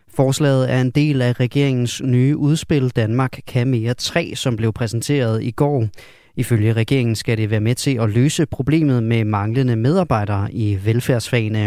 Forslaget 0.09 0.73
er 0.73 0.81
en 0.81 0.91
del 0.91 1.23
af 1.23 1.41
regeringens 1.41 2.03
nye 2.05 2.37
udspil 2.37 2.91
Danmark 2.91 3.41
kan 3.47 3.69
mere 3.69 3.95
3, 3.95 4.33
som 4.35 4.57
blev 4.57 4.73
præsenteret 4.73 5.43
i 5.43 5.51
går. 5.51 5.89
Ifølge 6.37 6.73
regeringen 6.73 7.17
skal 7.17 7.39
det 7.39 7.51
være 7.51 7.61
med 7.61 7.75
til 7.75 7.99
at 8.01 8.11
løse 8.11 8.47
problemet 8.47 9.03
med 9.03 9.25
manglende 9.25 9.77
medarbejdere 9.77 10.53
i 10.53 10.67
velfærdsfagene. 10.87 11.65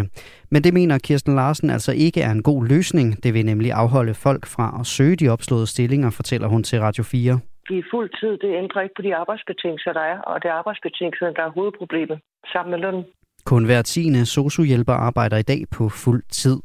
Men 0.52 0.64
det 0.64 0.74
mener 0.74 0.98
Kirsten 0.98 1.36
Larsen 1.36 1.70
altså 1.70 1.92
ikke 1.92 2.22
er 2.22 2.32
en 2.32 2.44
god 2.44 2.68
løsning. 2.68 3.24
Det 3.24 3.34
vil 3.34 3.46
nemlig 3.46 3.72
afholde 3.72 4.14
folk 4.14 4.44
fra 4.46 4.78
at 4.80 4.86
søge 4.86 5.16
de 5.16 5.30
opslåede 5.30 5.68
stillinger, 5.68 6.10
fortæller 6.10 6.48
hun 6.48 6.64
til 6.64 6.80
Radio 6.80 7.04
4. 7.04 7.40
Give 7.68 7.84
fuld 7.92 8.10
tid, 8.20 8.34
det 8.44 8.58
ændrer 8.62 8.82
ikke 8.82 8.96
på 8.98 9.02
de 9.02 9.16
arbejdsbetingelser, 9.16 9.94
der 9.94 10.06
er, 10.14 10.18
og 10.20 10.44
det 10.44 10.50
er 10.50 10.54
arbejdsbetingelser, 10.62 11.26
der 11.38 11.44
er 11.44 11.52
hovedproblemet 11.58 12.20
sammen 12.54 12.72
med 12.72 12.80
lønnen. 12.80 13.06
Kun 13.52 13.66
hver 13.66 13.82
tiende 13.82 14.26
sociohjælper 14.26 14.94
arbejder 15.08 15.38
i 15.38 15.48
dag 15.52 15.62
på 15.78 15.84
fuld 16.04 16.24
tid. 16.42 16.58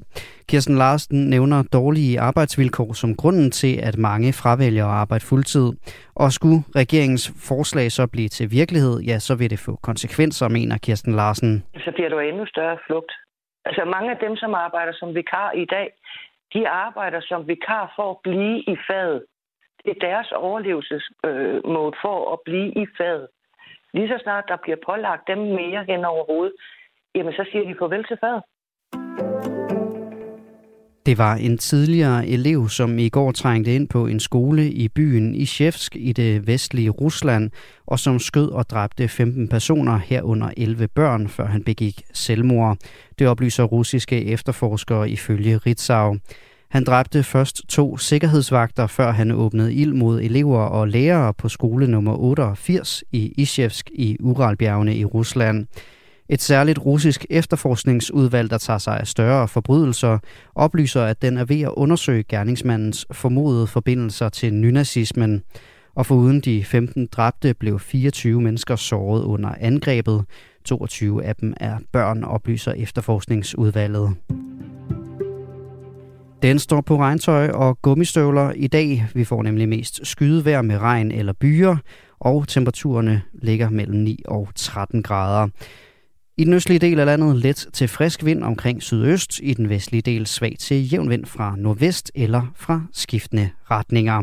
Kirsten 0.50 0.76
Larsen 0.82 1.18
nævner 1.34 1.58
dårlige 1.78 2.20
arbejdsvilkår 2.20 2.92
som 2.92 3.10
grunden 3.20 3.50
til, 3.50 3.74
at 3.88 3.96
mange 3.98 4.32
fravælger 4.40 4.86
at 4.86 4.98
arbejde 5.02 5.24
fuldtid. 5.30 5.68
Og 6.22 6.28
skulle 6.32 6.60
regeringens 6.82 7.24
forslag 7.48 7.86
så 7.92 8.04
blive 8.14 8.28
til 8.28 8.46
virkelighed, 8.60 8.96
ja, 9.10 9.16
så 9.18 9.32
vil 9.38 9.50
det 9.50 9.60
få 9.66 9.72
konsekvenser, 9.88 10.48
mener 10.48 10.76
Kirsten 10.86 11.14
Larsen. 11.20 11.52
Så 11.84 11.90
bliver 11.94 12.08
der 12.08 12.20
endnu 12.20 12.46
større 12.46 12.78
flugt. 12.86 13.12
Altså 13.64 13.82
mange 13.94 14.10
af 14.14 14.18
dem, 14.24 14.36
som 14.36 14.54
arbejder 14.54 14.92
som 15.00 15.14
vikar 15.14 15.50
i 15.64 15.66
dag, 15.76 15.88
de 16.54 16.68
arbejder 16.68 17.20
som 17.30 17.48
vikar 17.48 17.92
for 17.96 18.10
at 18.10 18.18
blive 18.26 18.58
i 18.72 18.76
faget. 18.88 19.22
Det 19.84 19.90
er 19.96 20.06
deres 20.08 20.32
overlevelsesmåde 20.32 21.94
for 22.04 22.32
at 22.34 22.38
blive 22.48 22.68
i 22.82 22.86
faget. 22.98 23.26
Lige 23.94 24.08
så 24.08 24.18
snart 24.22 24.44
der 24.48 24.56
bliver 24.62 24.76
pålagt 24.86 25.28
dem 25.28 25.38
mere 25.38 25.84
hen 25.88 26.04
over 26.04 26.24
hovedet, 26.30 26.54
jamen 27.14 27.32
så 27.32 27.44
siger 27.50 27.64
de 27.68 27.74
farvel 27.78 28.04
til 28.04 28.18
fadet. 28.20 28.42
Det 31.06 31.18
var 31.18 31.34
en 31.34 31.58
tidligere 31.58 32.26
elev, 32.26 32.68
som 32.68 32.98
i 32.98 33.08
går 33.08 33.32
trængte 33.32 33.74
ind 33.74 33.88
på 33.88 34.06
en 34.06 34.20
skole 34.20 34.64
i 34.70 34.88
byen 34.88 35.34
Ishevsk 35.34 35.96
i 35.96 36.12
det 36.12 36.46
vestlige 36.46 36.90
Rusland, 36.90 37.50
og 37.86 37.98
som 37.98 38.18
skød 38.18 38.50
og 38.50 38.64
dræbte 38.70 39.08
15 39.08 39.48
personer, 39.48 39.98
herunder 39.98 40.50
11 40.56 40.88
børn, 40.88 41.28
før 41.28 41.44
han 41.44 41.64
begik 41.64 42.02
selvmord. 42.12 42.76
Det 43.18 43.28
oplyser 43.28 43.64
russiske 43.64 44.24
efterforskere 44.24 45.10
ifølge 45.10 45.56
Ritzau. 45.56 46.16
Han 46.72 46.84
dræbte 46.84 47.22
først 47.22 47.68
to 47.68 47.96
sikkerhedsvagter, 47.96 48.86
før 48.86 49.10
han 49.10 49.30
åbnede 49.30 49.74
ild 49.74 49.92
mod 49.92 50.20
elever 50.20 50.60
og 50.60 50.88
lærere 50.88 51.34
på 51.34 51.48
skole 51.48 51.86
nummer 51.86 52.16
88 52.16 53.04
i 53.12 53.32
Ishevsk 53.36 53.90
i 53.94 54.16
Uralbjergene 54.20 54.96
i 54.96 55.04
Rusland. 55.04 55.66
Et 56.28 56.42
særligt 56.42 56.78
russisk 56.78 57.26
efterforskningsudvalg, 57.30 58.50
der 58.50 58.58
tager 58.58 58.78
sig 58.78 59.00
af 59.00 59.06
større 59.06 59.48
forbrydelser, 59.48 60.18
oplyser, 60.54 61.02
at 61.02 61.22
den 61.22 61.36
er 61.36 61.44
ved 61.44 61.60
at 61.60 61.72
undersøge 61.76 62.22
gerningsmandens 62.22 63.06
formodede 63.10 63.66
forbindelser 63.66 64.28
til 64.28 64.54
nynazismen. 64.54 65.42
Og 65.94 66.06
foruden 66.06 66.40
de 66.40 66.64
15 66.64 67.08
dræbte 67.12 67.54
blev 67.54 67.80
24 67.80 68.40
mennesker 68.40 68.76
såret 68.76 69.24
under 69.24 69.54
angrebet. 69.60 70.24
22 70.64 71.24
af 71.24 71.36
dem 71.36 71.54
er 71.56 71.78
børn, 71.92 72.24
oplyser 72.24 72.72
efterforskningsudvalget. 72.72 74.16
Den 76.42 76.58
står 76.58 76.80
på 76.80 76.98
regntøj 76.98 77.48
og 77.48 77.82
gummistøvler 77.82 78.52
i 78.52 78.66
dag. 78.66 79.06
Vi 79.14 79.24
får 79.24 79.42
nemlig 79.42 79.68
mest 79.68 80.06
skydevejr 80.06 80.62
med 80.62 80.78
regn 80.78 81.10
eller 81.10 81.32
byer, 81.32 81.76
og 82.20 82.48
temperaturerne 82.48 83.22
ligger 83.32 83.70
mellem 83.70 83.98
9 83.98 84.22
og 84.28 84.48
13 84.54 85.02
grader. 85.02 85.48
I 86.36 86.44
den 86.44 86.52
østlige 86.52 86.78
del 86.78 87.00
af 87.00 87.06
landet 87.06 87.36
let 87.36 87.66
til 87.72 87.88
frisk 87.88 88.24
vind 88.24 88.42
omkring 88.42 88.82
sydøst, 88.82 89.40
i 89.42 89.54
den 89.54 89.68
vestlige 89.68 90.02
del 90.02 90.26
svag 90.26 90.56
til 90.58 90.92
jævn 90.92 91.10
vind 91.10 91.26
fra 91.26 91.54
nordvest 91.58 92.12
eller 92.14 92.52
fra 92.56 92.82
skiftende 92.92 93.50
retninger. 93.70 94.22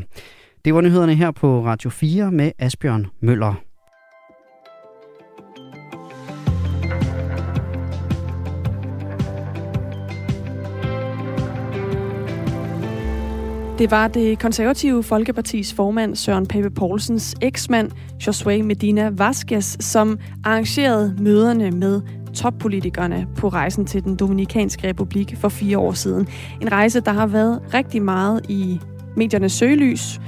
Det 0.65 0.73
var 0.73 0.81
nyhederne 0.81 1.15
her 1.15 1.31
på 1.31 1.65
Radio 1.65 1.89
4 1.89 2.31
med 2.31 2.51
Asbjørn 2.59 3.07
Møller. 3.19 3.68
Det 13.79 13.91
var 13.91 14.07
det 14.07 14.39
konservative 14.39 15.03
Folkepartis 15.03 15.73
formand 15.73 16.15
Søren 16.15 16.45
Pape 16.45 16.69
Poulsens 16.69 17.35
eksmand 17.41 17.91
Josue 18.27 18.63
Medina 18.63 19.09
Vasquez, 19.09 19.77
som 19.79 20.19
arrangerede 20.43 21.15
møderne 21.19 21.71
med 21.71 22.01
toppolitikerne 22.33 23.27
på 23.37 23.49
rejsen 23.49 23.85
til 23.85 24.03
den 24.03 24.15
Dominikanske 24.15 24.89
Republik 24.89 25.37
for 25.37 25.49
fire 25.49 25.77
år 25.77 25.93
siden. 25.93 26.27
En 26.61 26.71
rejse, 26.71 26.99
der 26.99 27.11
har 27.11 27.27
været 27.27 27.61
rigtig 27.73 28.01
meget 28.01 28.41
i 28.49 28.79
mediernes 29.15 29.51
søgelys. 29.51 30.21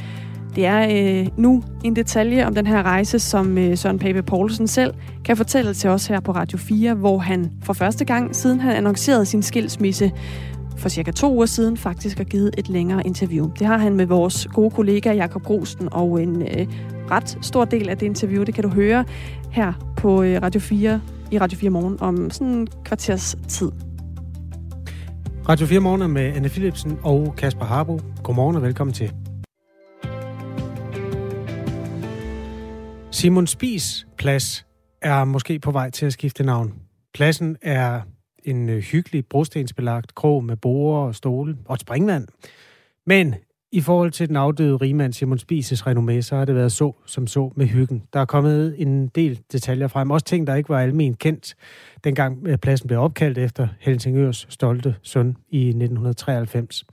Det 0.55 0.65
er 0.65 0.87
øh, 0.91 1.27
nu 1.37 1.63
en 1.83 1.95
detalje 1.95 2.47
om 2.47 2.55
den 2.55 2.67
her 2.67 2.83
rejse, 2.83 3.19
som 3.19 3.57
øh, 3.57 3.77
Søren 3.77 3.99
Pape 3.99 4.23
Poulsen 4.23 4.67
selv 4.67 4.93
kan 5.25 5.37
fortælle 5.37 5.73
til 5.73 5.89
os 5.89 6.07
her 6.07 6.19
på 6.19 6.31
Radio 6.31 6.57
4, 6.57 6.93
hvor 6.93 7.17
han 7.17 7.51
for 7.63 7.73
første 7.73 8.05
gang, 8.05 8.35
siden 8.35 8.59
han 8.59 8.75
annoncerede 8.75 9.25
sin 9.25 9.41
skilsmisse, 9.41 10.11
for 10.81 10.89
cirka 10.89 11.11
to 11.11 11.33
uger 11.33 11.45
siden 11.45 11.77
faktisk 11.77 12.17
har 12.17 12.23
givet 12.23 12.51
et 12.57 12.69
længere 12.69 13.05
interview. 13.05 13.51
Det 13.59 13.67
har 13.67 13.77
han 13.77 13.95
med 13.95 14.05
vores 14.05 14.47
gode 14.53 14.71
kollega 14.71 15.13
Jakob 15.13 15.43
Grosten, 15.43 15.89
og 15.91 16.23
en 16.23 16.41
øh, 16.41 16.67
ret 17.11 17.37
stor 17.41 17.65
del 17.65 17.89
af 17.89 17.97
det 17.97 18.05
interview, 18.05 18.43
det 18.43 18.53
kan 18.53 18.63
du 18.63 18.69
høre 18.69 19.05
her 19.51 19.93
på 19.97 20.23
øh, 20.23 20.41
Radio 20.41 20.61
4 20.61 21.01
i 21.31 21.39
Radio 21.39 21.57
4 21.57 21.69
Morgen 21.69 21.97
om 21.99 22.29
sådan 22.29 22.47
en 22.47 22.67
kvarters 22.85 23.35
tid. 23.47 23.71
Radio 25.49 25.67
4 25.67 25.79
Morgen 25.79 26.01
er 26.01 26.07
med 26.07 26.23
Anne 26.23 26.49
Philipsen 26.49 26.97
og 27.03 27.33
Kasper 27.37 27.65
Harbo. 27.65 27.99
Godmorgen 28.23 28.55
og 28.55 28.61
velkommen 28.61 28.93
til. 28.93 29.13
Simon 33.11 33.47
Spis 33.47 34.07
Plads 34.17 34.65
er 35.01 35.23
måske 35.23 35.59
på 35.59 35.71
vej 35.71 35.89
til 35.89 36.05
at 36.05 36.13
skifte 36.13 36.43
navn. 36.43 36.73
Pladsen 37.13 37.57
er 37.61 38.01
en 38.43 38.69
øh, 38.69 38.79
hyggelig 38.79 39.25
brostensbelagt 39.25 40.15
krog 40.15 40.43
med 40.43 40.57
borer 40.57 41.07
og 41.07 41.15
stole 41.15 41.57
og 41.65 41.73
et 41.73 41.81
springvand. 41.81 42.27
Men 43.05 43.35
i 43.73 43.81
forhold 43.81 44.11
til 44.11 44.27
den 44.27 44.35
afdøde 44.35 44.75
rigmand 44.75 45.13
Simon 45.13 45.39
Spises 45.39 45.81
renommé, 45.81 46.21
så 46.21 46.35
har 46.35 46.45
det 46.45 46.55
været 46.55 46.71
så 46.71 46.93
som 47.05 47.27
så 47.27 47.51
med 47.55 47.65
hyggen. 47.65 48.03
Der 48.13 48.19
er 48.19 48.25
kommet 48.25 48.75
en 48.77 49.07
del 49.07 49.39
detaljer 49.51 49.87
frem, 49.87 50.11
også 50.11 50.25
ting, 50.25 50.47
der 50.47 50.55
ikke 50.55 50.69
var 50.69 50.79
almen 50.79 51.13
kendt, 51.13 51.55
dengang 52.03 52.47
øh, 52.47 52.57
pladsen 52.57 52.87
blev 52.87 52.99
opkaldt 52.99 53.37
efter 53.37 53.67
Helsingørs 53.79 54.47
stolte 54.49 54.95
søn 55.01 55.37
i 55.49 55.67
1993. 55.67 56.83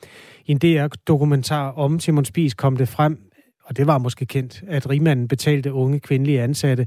I 0.47 0.51
en 0.53 0.59
DR-dokumentar 0.59 1.71
om 1.71 2.01
Simon 2.01 2.25
Spis 2.25 2.55
kom 2.55 2.77
det 2.77 2.89
frem, 2.89 3.19
og 3.65 3.77
det 3.77 3.87
var 3.87 3.99
måske 3.99 4.27
kendt, 4.27 4.63
at 4.69 4.91
rigmanden 4.91 5.29
betalte 5.29 5.73
unge 5.73 6.01
kvindelige 6.01 6.43
ansatte, 6.43 6.87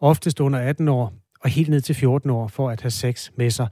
oftest 0.00 0.40
under 0.40 0.58
18 0.58 0.88
år 0.88 1.12
og 1.40 1.50
helt 1.50 1.68
ned 1.68 1.80
til 1.80 1.94
14 1.94 2.30
år, 2.30 2.48
for 2.48 2.70
at 2.70 2.80
have 2.80 2.90
sex 2.90 3.30
med 3.36 3.50
sig. 3.50 3.68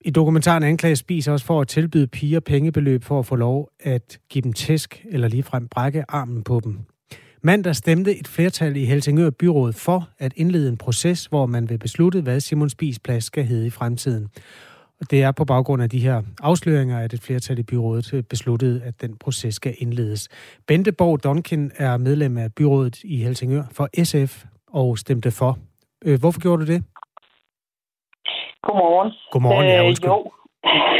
I 0.00 0.10
dokumentaren 0.10 0.62
anklages 0.62 0.98
Spis 0.98 1.28
også 1.28 1.46
for 1.46 1.60
at 1.60 1.68
tilbyde 1.68 2.06
piger 2.06 2.40
pengebeløb 2.40 3.04
for 3.04 3.18
at 3.18 3.26
få 3.26 3.36
lov 3.36 3.68
at 3.80 4.18
give 4.28 4.42
dem 4.42 4.52
tæsk 4.52 5.06
eller 5.10 5.28
ligefrem 5.28 5.68
brække 5.68 6.04
armen 6.08 6.42
på 6.42 6.60
dem. 6.64 6.78
Mandag 7.42 7.76
stemte 7.76 8.18
et 8.18 8.28
flertal 8.28 8.76
i 8.76 8.84
Helsingør 8.84 9.30
Byråd 9.30 9.72
for 9.72 10.08
at 10.18 10.32
indlede 10.36 10.68
en 10.68 10.76
proces, 10.76 11.26
hvor 11.26 11.46
man 11.46 11.68
vil 11.68 11.78
beslutte, 11.78 12.20
hvad 12.20 12.40
Simon 12.40 12.70
Spis 12.70 12.98
plads 12.98 13.24
skal 13.24 13.44
hedde 13.44 13.66
i 13.66 13.70
fremtiden. 13.70 14.28
Og 15.00 15.10
det 15.10 15.22
er 15.22 15.32
på 15.32 15.44
baggrund 15.44 15.82
af 15.82 15.90
de 15.90 15.98
her 15.98 16.22
afsløringer, 16.42 16.98
at 16.98 17.12
et 17.14 17.20
flertal 17.20 17.58
i 17.58 17.62
byrådet 17.62 18.14
øh, 18.14 18.22
besluttede, 18.22 18.82
at 18.82 19.00
den 19.00 19.16
proces 19.16 19.54
skal 19.54 19.74
indledes. 19.78 20.28
Bente 20.66 20.92
Borg 20.92 21.24
Donkin 21.24 21.70
er 21.76 21.96
medlem 21.96 22.38
af 22.38 22.54
byrådet 22.54 23.04
i 23.04 23.22
Helsingør 23.22 23.64
for 23.72 24.04
SF 24.04 24.44
og 24.66 24.98
stemte 24.98 25.30
for. 25.30 25.58
Øh, 26.06 26.16
hvorfor 26.20 26.40
gjorde 26.40 26.62
du 26.62 26.72
det? 26.72 26.80
Godmorgen. 28.62 29.12
Godmorgen, 29.32 29.66
ja, 29.66 29.80
Øh, 29.80 29.86
undskyld. 29.88 30.10
jo, 30.10 30.32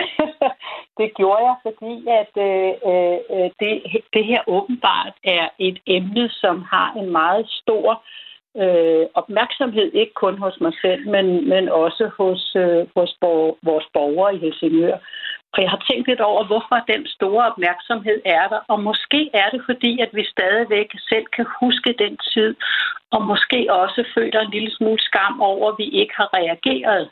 det 0.99 1.09
gjorde 1.19 1.43
jeg, 1.49 1.57
fordi 1.67 1.93
at 2.21 2.33
øh, 2.49 2.73
øh, 2.91 3.49
det, 3.61 3.73
det 4.15 4.25
her 4.31 4.43
åbenbart 4.47 5.15
er 5.25 5.49
et 5.59 5.79
emne, 5.87 6.29
som 6.29 6.63
har 6.73 6.93
en 7.01 7.11
meget 7.13 7.47
stor 7.61 8.03
øh, 8.57 9.07
opmærksomhed, 9.15 9.93
ikke 9.93 10.13
kun 10.15 10.39
hos 10.39 10.61
mig 10.61 10.73
selv, 10.83 11.09
men, 11.09 11.49
men 11.49 11.69
også 11.69 12.11
hos, 12.19 12.57
øh, 12.57 12.87
hos 12.97 13.17
bor, 13.21 13.59
vores 13.63 13.87
borgere 13.95 14.35
i 14.35 14.39
Helsingør. 14.39 14.99
Og 15.53 15.63
jeg 15.63 15.71
har 15.71 15.83
tænkt 15.91 16.09
lidt 16.09 16.21
over, 16.21 16.45
hvorfor 16.45 16.79
den 16.93 17.07
store 17.07 17.47
opmærksomhed 17.51 18.21
er 18.25 18.49
der. 18.49 18.61
Og 18.69 18.83
måske 18.83 19.31
er 19.35 19.49
det 19.51 19.63
fordi, 19.67 20.01
at 20.01 20.11
vi 20.13 20.25
stadigvæk 20.25 20.89
selv 21.09 21.27
kan 21.37 21.47
huske 21.61 21.95
den 21.99 22.17
tid, 22.33 22.55
og 23.11 23.23
måske 23.23 23.73
også 23.73 24.05
føler 24.15 24.41
en 24.41 24.51
lille 24.51 24.71
smule 24.77 25.01
skam 25.01 25.41
over, 25.41 25.73
at 25.73 25.79
vi 25.79 25.89
ikke 26.01 26.15
har 26.17 26.29
reageret 26.39 27.11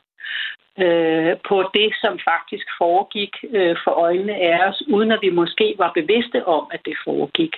øh, 0.85 1.37
på 1.49 1.57
det, 1.75 1.91
som 2.03 2.15
faktisk 2.31 2.67
foregik 2.79 3.33
øh, 3.51 3.77
for 3.85 3.91
øjnene 3.91 4.35
af 4.35 4.69
os, 4.69 4.83
uden 4.89 5.13
at 5.13 5.23
vi 5.23 5.31
måske 5.31 5.75
var 5.79 5.91
bevidste 5.95 6.47
om, 6.47 6.67
at 6.71 6.81
det 6.85 6.97
foregik. 7.05 7.55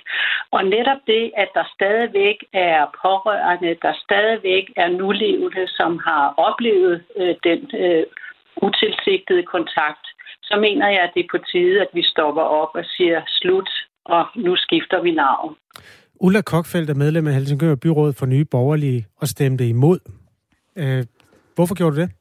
Og 0.51 0.65
netop 0.65 1.01
det, 1.07 1.31
at 1.37 1.49
der 1.53 1.65
stadigvæk 1.75 2.37
er 2.53 2.85
pårørende, 3.01 3.77
der 3.81 3.93
stadigvæk 4.05 4.65
er 4.75 4.87
nulevende, 4.87 5.67
som 5.67 5.99
har 6.07 6.33
oplevet 6.37 7.03
øh, 7.17 7.35
den 7.43 7.59
øh, 7.83 8.05
utilsigtede 8.61 9.43
kontakt, 9.43 10.05
så 10.51 10.57
mener 10.59 10.87
jeg, 10.95 11.01
at 11.07 11.11
det 11.15 11.21
er 11.23 11.31
på 11.37 11.43
tide, 11.51 11.81
at 11.81 11.91
vi 11.93 12.03
stopper 12.03 12.41
op 12.41 12.71
og 12.79 12.85
siger 12.95 13.21
slut, 13.27 13.69
og 14.05 14.23
nu 14.35 14.55
skifter 14.55 15.01
vi 15.01 15.11
navn. 15.11 15.55
Ulla 16.25 16.41
Kokfeldt 16.41 16.89
er 16.89 16.93
medlem 16.93 17.27
af 17.27 17.33
Helsingør 17.33 17.75
Byråd 17.75 18.13
for 18.13 18.25
Nye 18.25 18.45
Borgerlige 18.45 19.07
og 19.21 19.27
stemte 19.27 19.67
imod. 19.67 19.99
Øh, 20.75 21.03
hvorfor 21.55 21.75
gjorde 21.75 21.95
du 21.95 22.01
det? 22.01 22.11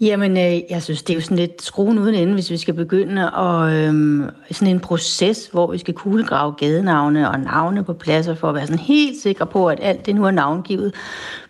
Jamen, 0.00 0.36
øh, 0.36 0.60
jeg 0.70 0.82
synes, 0.82 1.02
det 1.02 1.12
er 1.12 1.14
jo 1.14 1.20
sådan 1.20 1.36
lidt 1.36 1.62
skruen 1.62 1.98
uden 1.98 2.14
ende, 2.14 2.34
hvis 2.34 2.50
vi 2.50 2.56
skal 2.56 2.74
begynde 2.74 3.22
at 3.22 3.72
øh, 3.72 4.22
sådan 4.50 4.74
en 4.74 4.80
proces, 4.80 5.48
hvor 5.52 5.72
vi 5.72 5.78
skal 5.78 5.94
kuglegrave 5.94 6.52
gadenavne 6.52 7.30
og 7.30 7.40
navne 7.40 7.84
på 7.84 7.92
pladser 7.92 8.34
for 8.34 8.48
at 8.48 8.54
være 8.54 8.66
sådan 8.66 8.78
helt 8.78 9.22
sikre 9.22 9.46
på, 9.46 9.68
at 9.68 9.78
alt 9.82 10.06
det 10.06 10.14
nu 10.14 10.24
er 10.24 10.30
navngivet 10.30 10.94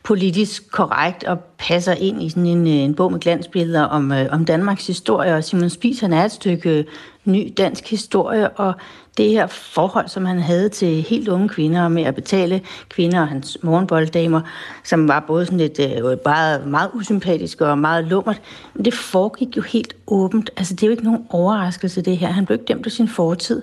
politisk 0.02 0.70
korrekt 0.70 1.24
og 1.24 1.38
passer 1.58 1.92
ind 1.92 2.22
i 2.22 2.28
sådan 2.28 2.46
en, 2.46 2.66
øh, 2.66 2.72
en 2.72 2.94
bog 2.94 3.12
med 3.12 3.20
glansbilleder 3.20 3.82
om, 3.82 4.12
øh, 4.12 4.26
om 4.30 4.44
Danmarks 4.44 4.86
historie. 4.86 5.34
Og 5.34 5.44
Simon 5.44 5.70
Spies, 5.70 6.00
han 6.00 6.12
er 6.12 6.24
et 6.24 6.32
stykke 6.32 6.84
ny 7.24 7.52
dansk 7.58 7.90
historie, 7.90 8.48
og 8.48 8.74
det 9.18 9.30
her 9.30 9.46
forhold, 9.46 10.08
som 10.08 10.24
han 10.24 10.40
havde 10.40 10.68
til 10.68 11.02
helt 11.02 11.28
unge 11.28 11.48
kvinder 11.48 11.88
med 11.88 12.02
at 12.02 12.14
betale 12.14 12.62
kvinder 12.88 13.20
og 13.20 13.28
hans 13.28 13.58
morgenbolddamer, 13.62 14.40
som 14.84 15.08
var 15.08 15.24
både 15.26 15.44
sådan 15.46 15.58
lidt 15.58 15.80
øh, 15.80 16.16
bare 16.16 16.66
meget 16.66 16.90
usympatiske 16.94 17.66
og 17.66 17.78
meget 17.78 18.04
lummert, 18.04 18.40
men 18.74 18.84
det 18.84 18.94
foregik 18.94 19.56
jo 19.56 19.62
helt 19.62 19.96
åbent. 20.06 20.50
Altså, 20.56 20.74
det 20.74 20.82
er 20.82 20.86
jo 20.86 20.90
ikke 20.90 21.04
nogen 21.04 21.26
overraskelse, 21.30 22.02
det 22.02 22.16
her. 22.16 22.28
Han 22.28 22.46
blev 22.46 22.54
ikke 22.54 22.72
dømt 22.72 22.86
af 22.86 22.92
sin 22.92 23.08
fortid. 23.08 23.62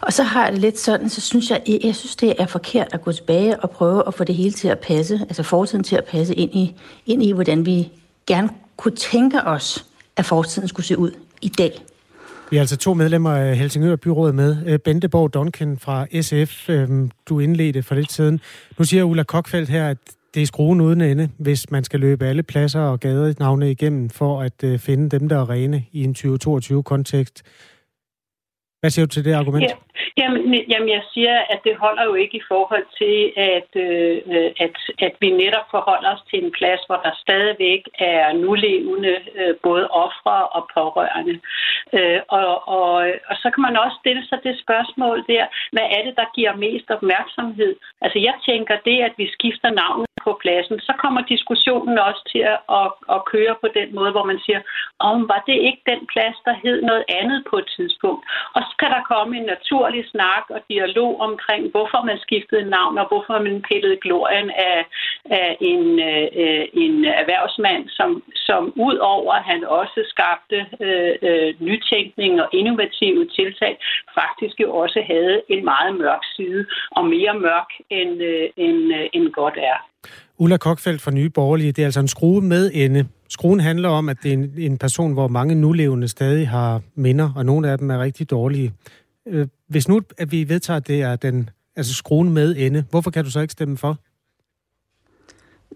Og 0.00 0.12
så 0.12 0.22
har 0.22 0.44
jeg 0.44 0.52
det 0.52 0.60
lidt 0.60 0.78
sådan, 0.78 1.08
så 1.08 1.20
synes 1.20 1.50
jeg, 1.50 1.62
jeg 1.84 1.96
synes, 1.96 2.16
det 2.16 2.34
er 2.38 2.46
forkert 2.46 2.88
at 2.92 3.02
gå 3.02 3.12
tilbage 3.12 3.60
og 3.60 3.70
prøve 3.70 4.02
at 4.06 4.14
få 4.14 4.24
det 4.24 4.34
hele 4.34 4.52
til 4.52 4.68
at 4.68 4.78
passe, 4.78 5.14
altså 5.14 5.42
fortiden 5.42 5.84
til 5.84 5.96
at 5.96 6.04
passe 6.04 6.34
ind 6.34 6.54
i, 6.54 6.74
ind 7.06 7.22
i 7.22 7.32
hvordan 7.32 7.66
vi 7.66 7.88
gerne 8.26 8.48
kunne 8.76 8.96
tænke 8.96 9.42
os, 9.42 9.84
at 10.16 10.24
fortiden 10.24 10.68
skulle 10.68 10.86
se 10.86 10.98
ud 10.98 11.10
i 11.42 11.48
dag. 11.48 11.84
Vi 12.50 12.56
har 12.56 12.60
altså 12.60 12.76
to 12.76 12.94
medlemmer 12.94 13.30
af 13.30 13.56
Helsingør 13.56 13.96
Byrådet 13.96 14.34
med. 14.34 14.54
Benteborg 14.54 14.82
Bente 14.82 15.08
Borg 15.08 15.34
Duncan 15.34 15.78
fra 15.78 16.06
SF, 16.20 16.70
øhm, 16.70 17.10
du 17.28 17.40
indledte 17.40 17.82
for 17.82 17.94
lidt 17.94 18.12
siden. 18.12 18.40
Nu 18.78 18.84
siger 18.84 19.04
Ulla 19.04 19.22
Kokfeldt 19.22 19.68
her, 19.68 19.88
at 19.88 19.98
det 20.34 20.42
er 20.42 20.46
skruen 20.46 20.80
uden 20.80 21.00
ende, 21.00 21.30
hvis 21.38 21.70
man 21.70 21.84
skal 21.84 22.00
løbe 22.00 22.26
alle 22.26 22.42
pladser 22.42 22.80
og 22.80 23.00
gadenavne 23.00 23.70
igennem 23.70 24.10
for 24.10 24.42
at 24.42 24.64
øh, 24.64 24.78
finde 24.78 25.18
dem, 25.18 25.28
der 25.28 25.36
er 25.36 25.50
rene 25.50 25.84
i 25.92 26.04
en 26.04 26.16
2022-kontekst. 26.18 27.42
Hvad 28.80 28.90
siger 28.90 29.06
du 29.06 29.10
til 29.10 29.24
det 29.24 29.32
argument? 29.32 29.64
Ja, 29.64 29.74
jamen, 30.16 30.42
jamen, 30.72 30.88
jeg 30.88 31.02
siger, 31.14 31.36
at 31.52 31.60
det 31.64 31.76
holder 31.76 32.04
jo 32.04 32.14
ikke 32.14 32.36
i 32.36 32.48
forhold 32.48 32.86
til, 33.00 33.16
at, 33.36 33.70
øh, 33.86 34.16
at, 34.64 34.74
at 35.06 35.14
vi 35.20 35.30
netop 35.30 35.66
forholder 35.70 36.10
os 36.14 36.22
til 36.30 36.44
en 36.44 36.52
plads, 36.58 36.80
hvor 36.86 37.00
der 37.04 37.12
stadigvæk 37.24 37.82
er 37.98 38.32
nulevende 38.32 39.14
øh, 39.40 39.54
både 39.62 39.84
ofre 40.04 40.38
og 40.56 40.62
pårørende. 40.74 41.40
Øh, 41.92 42.20
og, 42.28 42.68
og, 42.68 42.92
og 43.30 43.36
så 43.42 43.50
kan 43.54 43.62
man 43.62 43.76
også 43.76 43.96
stille 44.00 44.24
sig 44.26 44.38
det 44.42 44.54
spørgsmål 44.64 45.24
der, 45.28 45.44
hvad 45.72 45.86
er 45.96 46.02
det, 46.06 46.14
der 46.16 46.34
giver 46.34 46.54
mest 46.66 46.90
opmærksomhed? 46.90 47.72
Altså 48.00 48.18
jeg 48.18 48.34
tænker 48.48 48.76
det, 48.88 48.98
at 49.08 49.14
vi 49.16 49.26
skifter 49.36 49.70
navnet 49.70 50.10
på 50.24 50.32
pladsen, 50.42 50.80
så 50.80 50.92
kommer 51.02 51.20
diskussionen 51.34 51.98
også 51.98 52.22
til 52.32 52.42
at, 52.52 52.58
at, 52.80 52.88
at 53.14 53.24
køre 53.32 53.54
på 53.62 53.68
den 53.78 53.88
måde, 53.94 54.10
hvor 54.14 54.26
man 54.30 54.40
siger, 54.46 54.60
om 54.98 55.28
var 55.32 55.42
det 55.48 55.58
ikke 55.68 55.82
den 55.92 56.02
plads, 56.12 56.36
der 56.46 56.54
hed 56.62 56.78
noget 56.82 57.04
andet 57.08 57.40
på 57.50 57.56
et 57.62 57.68
tidspunkt? 57.76 58.22
Og 58.54 58.60
så 58.68 58.72
kan 58.80 58.90
der 58.94 59.08
komme 59.12 59.32
en 59.36 59.46
natur 59.54 59.89
naturlig 59.90 60.10
snak 60.14 60.44
og 60.56 60.60
dialog 60.74 61.12
omkring, 61.28 61.62
hvorfor 61.74 62.00
man 62.08 62.18
skiftede 62.26 62.70
navn, 62.76 62.94
og 63.02 63.06
hvorfor 63.10 63.36
man 63.46 63.56
pillede 63.70 64.02
glorien 64.04 64.50
af, 64.70 64.78
af 65.40 65.48
en, 65.72 65.84
øh, 66.10 66.64
en 66.84 66.94
erhvervsmand, 67.20 67.82
som, 67.98 68.10
som 68.48 68.62
ud 68.86 68.96
over 69.14 69.32
at 69.38 69.44
han 69.52 69.60
også 69.80 70.00
skabte 70.12 70.58
øh, 70.86 71.14
øh, 71.28 71.50
nytænkning 71.68 72.32
og 72.42 72.48
innovative 72.60 73.22
tiltag, 73.38 73.74
faktisk 74.20 74.54
jo 74.64 74.68
også 74.82 75.00
havde 75.12 75.36
en 75.54 75.62
meget 75.72 75.92
mørk 76.02 76.24
side, 76.36 76.62
og 76.96 77.02
mere 77.14 77.34
mørk 77.46 77.70
end, 77.98 78.14
øh, 78.30 78.46
end, 78.66 78.80
øh, 78.98 79.06
end 79.16 79.26
godt 79.40 79.56
er. 79.72 79.78
Ulla 80.42 80.56
Kokfeldt 80.56 81.02
fra 81.02 81.10
Nye 81.10 81.30
Borgerlige, 81.30 81.72
det 81.72 81.82
er 81.82 81.86
altså 81.86 82.00
en 82.00 82.14
skrue 82.16 82.42
med 82.42 82.70
ende. 82.74 83.00
Skruen 83.28 83.60
handler 83.60 83.88
om, 83.88 84.08
at 84.08 84.16
det 84.22 84.28
er 84.28 84.32
en, 84.32 84.52
en 84.58 84.78
person, 84.78 85.12
hvor 85.12 85.28
mange 85.28 85.54
nulevende 85.54 86.08
stadig 86.08 86.48
har 86.48 86.80
minder, 86.94 87.32
og 87.36 87.44
nogle 87.46 87.70
af 87.70 87.78
dem 87.78 87.90
er 87.90 87.98
rigtig 87.98 88.30
dårlige. 88.30 88.72
Øh, 89.30 89.48
hvis 89.68 89.88
nu 89.88 90.02
at 90.18 90.32
vi 90.32 90.48
vedtager, 90.48 90.76
at 90.76 90.86
det 90.86 91.02
er 91.02 91.16
den, 91.16 91.50
altså 91.76 91.94
skruen 91.94 92.32
med 92.32 92.56
ende, 92.58 92.84
hvorfor 92.90 93.10
kan 93.10 93.24
du 93.24 93.30
så 93.30 93.40
ikke 93.40 93.52
stemme 93.52 93.78
for? 93.78 93.98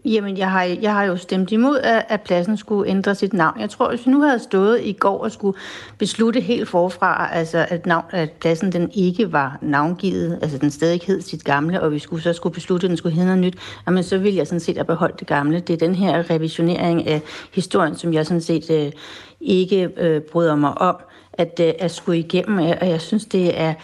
Jamen, 0.04 0.38
jeg 0.38 0.50
har, 0.50 0.62
jeg 0.62 0.92
har 0.92 1.04
jo 1.04 1.16
stemt 1.16 1.52
imod, 1.52 1.78
at, 1.78 2.04
at 2.08 2.20
pladsen 2.20 2.56
skulle 2.56 2.90
ændre 2.90 3.14
sit 3.14 3.32
navn. 3.32 3.60
Jeg 3.60 3.70
tror, 3.70 3.88
hvis 3.88 4.06
vi 4.06 4.10
nu 4.10 4.20
havde 4.20 4.38
stået 4.38 4.80
i 4.82 4.92
går 4.92 5.24
og 5.24 5.32
skulle 5.32 5.58
beslutte 5.98 6.40
helt 6.40 6.68
forfra, 6.68 7.28
altså 7.32 7.66
at, 7.68 7.86
navn, 7.86 8.04
at 8.10 8.30
pladsen 8.32 8.72
den 8.72 8.90
ikke 8.94 9.32
var 9.32 9.58
navngivet, 9.62 10.38
altså 10.42 10.58
den 10.58 10.70
stadig 10.70 11.00
hed 11.06 11.20
sit 11.20 11.44
gamle, 11.44 11.82
og 11.82 11.92
vi 11.92 11.98
skulle, 11.98 12.22
så 12.22 12.32
skulle 12.32 12.54
beslutte, 12.54 12.84
at 12.84 12.88
den 12.88 12.96
skulle 12.96 13.14
hedde 13.14 13.26
noget 13.26 13.40
nyt, 13.40 13.58
jamen 13.86 14.02
så 14.02 14.18
ville 14.18 14.38
jeg 14.38 14.46
sådan 14.46 14.60
set 14.60 14.76
have 14.76 14.84
beholdt 14.84 15.20
det 15.20 15.26
gamle. 15.28 15.60
Det 15.60 15.72
er 15.72 15.86
den 15.86 15.94
her 15.94 16.30
revisionering 16.30 17.06
af 17.06 17.22
historien, 17.54 17.96
som 17.96 18.12
jeg 18.12 18.26
sådan 18.26 18.40
set 18.40 18.70
øh, 18.70 18.92
ikke 19.40 19.90
øh, 19.96 20.20
bryder 20.20 20.56
mig 20.56 20.78
om, 20.78 20.96
at, 21.32 21.60
øh, 21.60 21.72
at 21.78 21.90
skulle 21.90 22.18
igennem, 22.18 22.58
og 22.58 22.88
jeg 22.88 23.00
synes, 23.00 23.24
det 23.24 23.60
er 23.60 23.74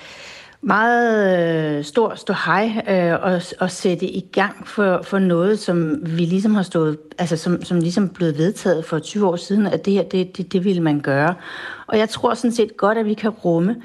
meget 0.62 1.78
øh, 1.78 1.84
stor 1.84 2.14
stå 2.14 2.34
hej 2.46 2.82
øh, 2.88 3.22
og, 3.22 3.40
og 3.60 3.70
sætte 3.70 4.06
i 4.06 4.20
gang 4.32 4.68
for, 4.68 5.02
for 5.02 5.18
noget, 5.18 5.58
som 5.58 5.98
vi 6.02 6.24
ligesom 6.24 6.54
har 6.54 6.62
stået, 6.62 6.98
altså 7.18 7.36
som, 7.36 7.64
som 7.64 7.80
ligesom 7.80 8.08
blevet 8.08 8.38
vedtaget 8.38 8.84
for 8.84 8.98
20 8.98 9.28
år 9.28 9.36
siden, 9.36 9.66
at 9.66 9.84
det 9.84 9.92
her, 9.92 10.02
det, 10.02 10.36
det, 10.36 10.52
det 10.52 10.64
ville 10.64 10.82
man 10.82 11.00
gøre. 11.00 11.34
Og 11.86 11.98
jeg 11.98 12.08
tror 12.08 12.34
sådan 12.34 12.52
set 12.52 12.76
godt, 12.76 12.98
at 12.98 13.06
vi 13.06 13.14
kan 13.14 13.30
rumme, 13.30 13.76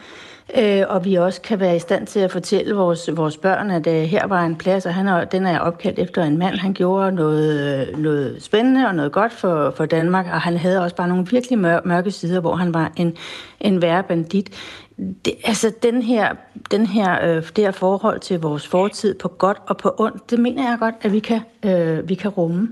øh, 0.58 0.84
og 0.88 1.06
vi 1.06 1.16
også 1.16 1.42
kan 1.42 1.60
være 1.60 1.76
i 1.76 1.80
stand 1.80 2.08
til 2.08 2.20
at 2.20 2.32
fortælle 2.32 2.76
vores, 2.76 3.10
vores 3.14 3.38
børn, 3.38 3.72
at 3.72 3.88
øh, 3.88 3.94
her 3.94 4.28
var 4.28 4.46
en 4.46 4.56
plads, 4.56 4.86
og 4.86 4.94
han 4.94 5.08
er, 5.08 5.26
den 5.26 5.46
er 5.46 5.60
opkaldt 5.60 6.00
efter 6.00 6.24
en 6.24 6.38
mand. 6.38 6.56
Han 6.56 6.74
gjorde 6.74 7.12
noget, 7.12 7.90
noget 7.98 8.44
spændende 8.44 8.88
og 8.88 8.96
noget 8.96 9.12
godt 9.12 9.34
for, 9.34 9.74
for 9.78 9.86
Danmark, 9.86 10.26
og 10.26 10.42
han 10.42 10.58
havde 10.58 10.82
også 10.82 10.96
bare 10.96 11.08
nogle 11.08 11.28
virkelig 11.32 11.60
mør, 11.60 11.80
mørke 11.86 12.12
sider, 12.12 12.40
hvor 12.40 12.56
han 12.56 12.74
var 12.74 12.92
en, 12.98 13.18
en 13.60 13.82
værre 13.82 14.04
bandit. 14.04 14.50
Det, 14.98 15.34
altså 15.44 15.74
den 15.84 16.02
her, 16.02 16.36
den 16.72 16.86
her, 16.86 17.26
øh, 17.26 17.44
det 17.56 17.58
her 17.58 17.72
forhold 17.72 18.20
til 18.20 18.40
vores 18.40 18.68
fortid 18.68 19.16
på 19.20 19.28
godt 19.28 19.58
og 19.68 19.78
på 19.78 19.96
ondt, 19.98 20.32
det 20.32 20.40
mener 20.40 20.70
jeg 20.70 20.78
godt, 20.80 20.96
at 21.02 21.12
vi 21.12 21.20
kan, 21.20 21.42
øh, 21.66 22.10
vi 22.10 22.16
kan 22.16 22.32
rumme. 22.32 22.70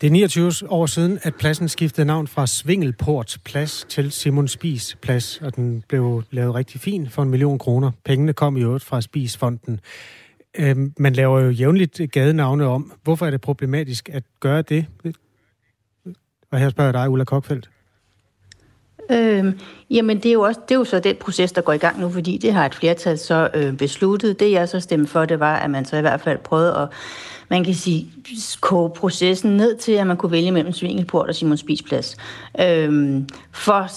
Det 0.00 0.06
er 0.06 0.10
29 0.10 0.52
år 0.68 0.86
siden, 0.86 1.18
at 1.22 1.34
pladsen 1.34 1.68
skiftede 1.68 2.06
navn 2.06 2.26
fra 2.26 2.46
Svingelport 2.46 3.38
Plads 3.44 3.86
til 3.88 4.12
Simon 4.12 4.48
Spis 4.48 4.96
Plads, 5.02 5.40
og 5.42 5.56
den 5.56 5.84
blev 5.88 6.22
lavet 6.30 6.54
rigtig 6.54 6.80
fin 6.80 7.10
for 7.10 7.22
en 7.22 7.28
million 7.28 7.58
kroner. 7.58 7.90
Pengene 8.04 8.32
kom 8.32 8.56
i 8.56 8.60
øvrigt 8.60 8.84
fra 8.84 9.00
Spisfonden. 9.00 9.80
Øhm, 10.58 10.92
man 10.98 11.12
laver 11.12 11.40
jo 11.40 11.50
jævnligt 11.50 12.00
gadenavne 12.12 12.66
om. 12.66 12.92
Hvorfor 13.02 13.26
er 13.26 13.30
det 13.30 13.40
problematisk 13.40 14.08
at 14.12 14.24
gøre 14.40 14.62
det? 14.62 14.86
Og 16.50 16.58
her 16.58 16.68
spørger 16.68 16.88
jeg 16.88 16.94
dig, 16.94 17.10
Ulla 17.10 17.24
Kokfeldt. 17.24 17.70
Øhm, 19.10 19.58
jamen, 19.90 20.16
det 20.16 20.26
er, 20.26 20.32
jo 20.32 20.40
også, 20.40 20.60
det 20.68 20.74
er 20.74 20.78
jo 20.78 20.84
så 20.84 21.00
den 21.00 21.16
proces, 21.20 21.52
der 21.52 21.60
går 21.60 21.72
i 21.72 21.78
gang 21.78 22.00
nu, 22.00 22.10
fordi 22.10 22.38
det 22.38 22.52
har 22.52 22.66
et 22.66 22.74
flertal 22.74 23.18
så 23.18 23.48
øh, 23.54 23.72
besluttet. 23.72 24.40
Det, 24.40 24.50
jeg 24.50 24.68
så 24.68 24.80
stemte 24.80 25.10
for, 25.10 25.24
det 25.24 25.40
var, 25.40 25.56
at 25.56 25.70
man 25.70 25.84
så 25.84 25.96
i 25.96 26.00
hvert 26.00 26.20
fald 26.20 26.38
prøvede 26.38 26.76
at, 26.76 26.88
man 27.48 27.64
kan 27.64 27.74
sige, 27.74 28.06
koge 28.60 28.90
processen 28.90 29.56
ned 29.56 29.76
til, 29.76 29.92
at 29.92 30.06
man 30.06 30.16
kunne 30.16 30.32
vælge 30.32 30.50
mellem 30.50 30.72
Svingelport 30.72 31.28
og 31.28 31.34
Simon 31.34 31.56
Spisplads. 31.56 32.16
Øhm, 32.60 33.28
for 33.52 33.88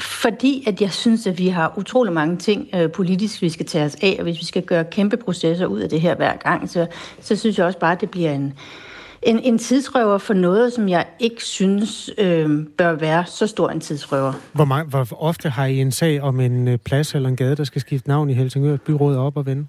fordi 0.00 0.64
at 0.66 0.80
jeg 0.80 0.92
synes, 0.92 1.26
at 1.26 1.38
vi 1.38 1.48
har 1.48 1.74
utrolig 1.76 2.12
mange 2.12 2.36
ting 2.36 2.68
øh, 2.74 2.90
politisk, 2.90 3.42
vi 3.42 3.48
skal 3.48 3.66
tage 3.66 3.84
os 3.84 3.96
af, 4.02 4.16
og 4.18 4.22
hvis 4.22 4.40
vi 4.40 4.44
skal 4.44 4.62
gøre 4.62 4.84
kæmpe 4.84 5.16
processer 5.16 5.66
ud 5.66 5.80
af 5.80 5.88
det 5.88 6.00
her 6.00 6.14
hver 6.14 6.36
gang, 6.36 6.70
så, 6.70 6.86
så 7.20 7.36
synes 7.36 7.58
jeg 7.58 7.66
også 7.66 7.78
bare, 7.78 7.92
at 7.92 8.00
det 8.00 8.10
bliver 8.10 8.32
en, 8.32 8.54
en, 9.22 9.38
en 9.38 9.58
tidsrøver 9.58 10.18
for 10.18 10.34
noget, 10.34 10.72
som 10.72 10.88
jeg 10.88 11.06
ikke 11.18 11.44
synes 11.44 12.10
øh, 12.18 12.66
bør 12.78 12.92
være 12.92 13.26
så 13.26 13.46
stor 13.46 13.70
en 13.70 13.80
tidsrøver. 13.80 14.32
Hvor, 14.52 14.64
mange, 14.64 14.90
hvor 14.90 15.06
ofte 15.22 15.48
har 15.48 15.66
I 15.66 15.80
en 15.80 15.92
sag 15.92 16.20
om 16.20 16.40
en 16.40 16.68
øh, 16.68 16.78
plads 16.78 17.14
eller 17.14 17.28
en 17.28 17.36
gade, 17.36 17.56
der 17.56 17.64
skal 17.64 17.80
skifte 17.80 18.08
navn 18.08 18.30
i 18.30 18.32
Helsingør 18.32 18.76
byrådet 18.76 19.18
op 19.18 19.36
og 19.36 19.46
vende? 19.46 19.66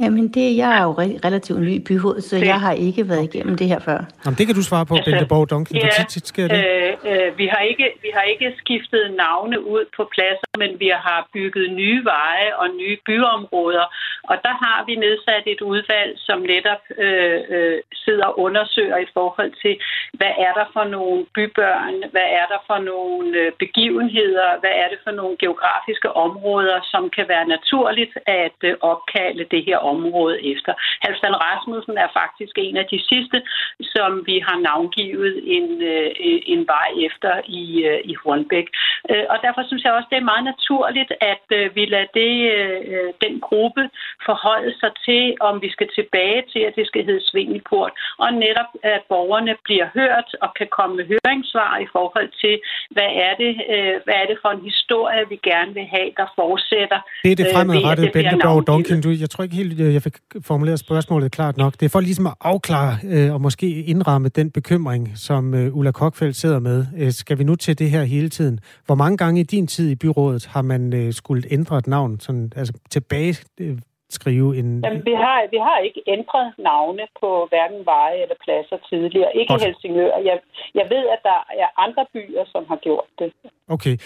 Jamen, 0.00 0.28
det, 0.28 0.56
jeg 0.56 0.70
er 0.78 0.82
jo 0.82 0.92
relativt 1.26 1.60
ny 1.60 1.72
i 1.80 1.84
byrådet, 1.88 2.24
så 2.24 2.36
jeg 2.36 2.60
har 2.60 2.72
ikke 2.72 3.08
været 3.08 3.24
igennem 3.30 3.56
det 3.56 3.66
her 3.72 3.78
før. 3.78 3.98
Jamen, 4.24 4.38
det 4.38 4.46
kan 4.46 4.54
du 4.54 4.62
svare 4.62 4.86
på, 4.86 4.94
altså, 4.94 5.10
Bente 5.10 5.26
Borg 5.26 5.50
Duncan. 5.50 5.76
Ja, 5.76 5.88
tit, 5.98 6.08
tit 6.08 6.26
sker 6.26 6.48
det? 6.48 6.58
Øh, 6.66 6.92
øh, 7.10 7.38
vi, 7.38 7.46
har 7.46 7.62
ikke, 7.70 7.86
vi 8.02 8.10
har 8.16 8.22
ikke 8.22 8.48
skiftet 8.62 9.04
navne 9.24 9.66
ud 9.74 9.84
på 9.96 10.02
pladser, 10.14 10.50
men 10.62 10.70
vi 10.80 10.88
har 11.06 11.28
bygget 11.34 11.72
nye 11.72 12.00
veje 12.04 12.50
og 12.60 12.66
nye 12.80 12.96
byområder. 13.06 13.86
Og 14.30 14.36
der 14.46 14.54
har 14.64 14.78
vi 14.88 14.94
nedsat 14.94 15.44
et 15.46 15.60
udvalg, 15.60 16.12
som 16.26 16.38
netop 16.54 16.82
øh, 17.04 17.40
øh, 17.54 17.78
sidder 18.04 18.26
og 18.30 18.38
undersøger 18.38 18.98
i 19.06 19.08
forhold 19.16 19.52
til, 19.62 19.74
hvad 20.18 20.32
er 20.46 20.52
der 20.58 20.66
for 20.72 20.84
nogle 20.96 21.26
bybørn, 21.34 21.96
hvad 22.14 22.28
er 22.40 22.46
der 22.52 22.60
for 22.68 22.78
nogle 22.92 23.38
øh, 23.40 23.52
begivenheder, 23.58 24.48
hvad 24.62 24.74
er 24.82 24.88
det 24.92 24.98
for 25.04 25.10
nogle 25.20 25.36
geografiske 25.44 26.10
områder, 26.26 26.78
som 26.92 27.10
kan 27.16 27.26
være 27.28 27.46
naturligt 27.56 28.14
at 28.26 28.58
øh, 28.68 28.74
opkalde 28.80 29.44
det 29.50 29.62
her 29.68 29.78
område 29.92 30.36
efter. 30.52 30.72
Halvstand 31.04 31.34
Rasmussen 31.46 31.96
er 32.04 32.10
faktisk 32.20 32.54
en 32.66 32.76
af 32.82 32.86
de 32.92 33.00
sidste, 33.10 33.38
som 33.94 34.10
vi 34.28 34.36
har 34.46 34.58
navngivet 34.70 35.34
en, 35.56 35.66
øh, 35.92 36.10
en 36.54 36.62
vej 36.74 36.90
efter 37.08 37.32
i, 37.60 37.64
øh, 37.90 38.00
i 38.10 38.14
Hornbæk. 38.20 38.66
Øh, 39.10 39.24
og 39.32 39.36
derfor 39.44 39.62
synes 39.66 39.82
jeg 39.84 39.92
også, 39.92 40.08
det 40.12 40.18
er 40.18 40.30
meget 40.32 40.46
naturligt, 40.52 41.12
at 41.32 41.46
vi 41.76 41.84
lader 41.94 42.10
det, 42.20 42.32
den 43.24 43.34
gruppe 43.46 43.82
forholde 44.28 44.72
sig 44.82 44.92
til, 45.06 45.22
om 45.48 45.54
vi 45.64 45.70
skal 45.76 45.88
tilbage 45.98 46.40
til, 46.52 46.62
at 46.68 46.76
det 46.78 46.86
skal 46.86 47.04
hedde 47.08 47.28
Svingelport, 47.30 47.92
og 48.22 48.28
netop, 48.44 48.70
at 48.82 49.02
borgerne 49.12 49.54
bliver 49.66 49.88
hørt 49.98 50.28
og 50.44 50.50
kan 50.58 50.68
komme 50.76 50.94
med 50.96 51.06
høringssvar 51.12 51.72
i 51.86 51.88
forhold 51.96 52.30
til, 52.42 52.54
hvad 52.96 53.10
er 53.26 53.32
det, 53.42 53.52
hvad 54.04 54.16
er 54.22 54.26
det 54.30 54.38
for 54.42 54.50
en 54.56 54.64
historie, 54.70 55.22
vi 55.32 55.38
gerne 55.50 55.70
vil 55.78 55.86
have, 55.96 56.10
der 56.20 56.26
fortsætter. 56.40 57.00
Det 57.24 57.30
er 57.32 57.38
det 57.42 57.46
fremadrettede, 57.54 58.10
Bente 58.16 58.36
Borg 58.44 58.66
Duncan. 58.70 59.00
Du, 59.04 59.10
jeg 59.24 59.30
tror 59.30 59.42
ikke 59.44 59.56
helt, 59.62 59.65
Øh, 59.72 59.94
jeg 59.94 60.02
fik 60.02 60.16
formuleret 60.40 60.78
spørgsmålet 60.78 61.32
klart 61.32 61.56
nok. 61.56 61.72
Det 61.80 61.86
er 61.86 61.88
for 61.88 62.00
ligesom 62.00 62.26
at 62.26 62.34
afklare 62.40 62.98
øh, 63.04 63.34
og 63.34 63.40
måske 63.40 63.82
indramme 63.84 64.28
den 64.28 64.50
bekymring, 64.50 65.12
som 65.14 65.54
øh, 65.54 65.76
Ulla 65.76 65.90
Kokfeldt 65.90 66.36
sidder 66.36 66.58
med. 66.58 66.86
Øh, 66.96 67.12
skal 67.12 67.38
vi 67.38 67.44
nu 67.44 67.54
til 67.54 67.78
det 67.78 67.90
her 67.90 68.04
hele 68.04 68.28
tiden? 68.28 68.60
Hvor 68.86 68.94
mange 68.94 69.16
gange 69.16 69.40
i 69.40 69.44
din 69.44 69.66
tid 69.66 69.90
i 69.90 69.94
byrådet 69.94 70.46
har 70.46 70.62
man 70.62 70.92
øh, 70.92 71.12
skulle 71.12 71.42
ændre 71.50 71.78
et 71.78 71.86
navn, 71.86 72.20
sådan, 72.20 72.52
altså 72.56 72.74
tilbage 72.90 73.36
øh, 73.58 73.78
skrive 74.18 74.48
en... 74.60 74.68
Jamen, 74.84 75.02
vi 75.10 75.14
har, 75.24 75.38
vi 75.54 75.58
har 75.66 75.78
ikke 75.88 76.00
ændret 76.14 76.48
navne 76.68 77.04
på 77.20 77.30
hverken 77.50 77.80
veje 77.92 78.18
eller 78.24 78.38
pladser 78.44 78.78
tidligere. 78.90 79.30
Ikke 79.40 79.54
i 79.58 79.64
Helsingør. 79.64 80.12
Jeg, 80.30 80.36
jeg 80.80 80.86
ved, 80.94 81.04
at 81.14 81.20
der 81.30 81.40
er 81.62 81.68
andre 81.84 82.04
byer, 82.14 82.44
som 82.52 82.62
har 82.70 82.78
gjort 82.86 83.08
det. 83.20 83.30
Okay. 83.76 83.96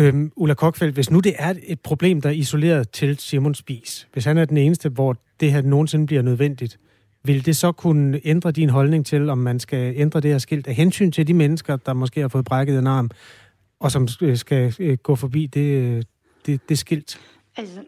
Øhm, 0.00 0.32
Ulla 0.36 0.54
Kokfeldt, 0.54 0.94
hvis 0.94 1.10
nu 1.14 1.18
det 1.20 1.34
er 1.46 1.50
et 1.74 1.80
problem, 1.90 2.16
der 2.20 2.28
er 2.28 2.38
isoleret 2.44 2.84
til 2.90 3.18
Simon 3.18 3.54
Spis, 3.54 4.08
hvis 4.12 4.24
han 4.24 4.38
er 4.38 4.44
den 4.44 4.56
eneste, 4.56 4.88
hvor 4.88 5.12
det 5.40 5.52
her 5.52 5.62
nogensinde 5.62 6.06
bliver 6.06 6.22
nødvendigt, 6.22 6.78
vil 7.24 7.46
det 7.46 7.56
så 7.56 7.72
kunne 7.72 8.20
ændre 8.24 8.50
din 8.50 8.70
holdning 8.70 9.06
til, 9.06 9.30
om 9.30 9.38
man 9.38 9.60
skal 9.60 9.94
ændre 9.96 10.20
det 10.20 10.30
her 10.30 10.38
skilt 10.38 10.66
af 10.66 10.74
hensyn 10.74 11.10
til 11.10 11.26
de 11.26 11.34
mennesker, 11.34 11.76
der 11.76 11.92
måske 11.92 12.20
har 12.20 12.28
fået 12.28 12.44
brækket 12.44 12.78
en 12.78 12.86
arm, 12.86 13.10
og 13.80 13.90
som 13.90 14.08
skal 14.34 14.74
øh, 14.80 14.96
gå 15.02 15.14
forbi 15.14 15.46
det, 15.46 15.60
øh, 15.60 16.02
det, 16.46 16.68
det 16.68 16.78
skilt? 16.78 17.20
Altså, 17.56 17.80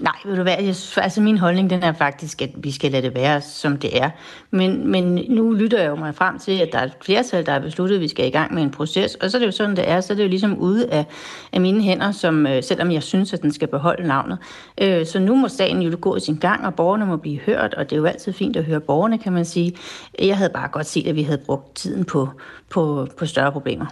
Nej, 0.00 0.12
ved 0.24 0.36
du 0.36 0.42
hvad, 0.42 0.54
jeg, 0.58 0.74
altså 0.96 1.20
min 1.20 1.38
holdning 1.38 1.70
den 1.70 1.82
er 1.82 1.92
faktisk, 1.92 2.42
at 2.42 2.50
vi 2.56 2.70
skal 2.70 2.92
lade 2.92 3.02
det 3.02 3.14
være, 3.14 3.40
som 3.40 3.76
det 3.76 4.02
er. 4.02 4.10
Men, 4.50 4.90
men 4.90 5.24
nu 5.28 5.52
lytter 5.52 5.80
jeg 5.80 5.88
jo 5.88 5.94
mig 5.94 6.14
frem 6.14 6.38
til, 6.38 6.60
at 6.60 6.68
der 6.72 6.78
er 6.78 6.84
et 6.84 6.92
flertal, 7.04 7.46
der 7.46 7.52
har 7.52 7.60
besluttet, 7.60 7.96
at 7.96 8.00
vi 8.00 8.08
skal 8.08 8.26
i 8.26 8.30
gang 8.30 8.54
med 8.54 8.62
en 8.62 8.70
proces. 8.70 9.14
Og 9.14 9.30
så 9.30 9.36
er 9.36 9.38
det 9.38 9.46
jo 9.46 9.52
sådan, 9.52 9.76
det 9.76 9.90
er. 9.90 10.00
Så 10.00 10.12
er 10.12 10.16
det 10.16 10.24
jo 10.24 10.28
ligesom 10.28 10.58
ude 10.58 10.90
af, 10.90 11.04
af 11.52 11.60
mine 11.60 11.82
hænder, 11.82 12.12
som, 12.12 12.46
øh, 12.46 12.62
selvom 12.62 12.92
jeg 12.92 13.02
synes, 13.02 13.32
at 13.32 13.42
den 13.42 13.52
skal 13.52 13.68
beholde 13.68 14.08
navnet. 14.08 14.38
Øh, 14.80 15.06
så 15.06 15.18
nu 15.18 15.34
må 15.34 15.48
sagen 15.48 15.82
jo 15.82 15.98
gå 16.00 16.16
i 16.16 16.20
sin 16.20 16.36
gang, 16.36 16.66
og 16.66 16.74
borgerne 16.74 17.06
må 17.06 17.16
blive 17.16 17.38
hørt. 17.38 17.74
Og 17.74 17.90
det 17.90 17.96
er 17.96 18.00
jo 18.00 18.06
altid 18.06 18.32
fint 18.32 18.56
at 18.56 18.64
høre 18.64 18.80
borgerne, 18.80 19.18
kan 19.18 19.32
man 19.32 19.44
sige. 19.44 19.76
Jeg 20.18 20.36
havde 20.36 20.50
bare 20.54 20.68
godt 20.68 20.86
set, 20.86 21.06
at 21.06 21.16
vi 21.16 21.22
havde 21.22 21.40
brugt 21.46 21.74
tiden 21.76 22.04
på, 22.04 22.28
på, 22.70 23.06
på 23.18 23.26
større 23.26 23.52
problemer. 23.52 23.86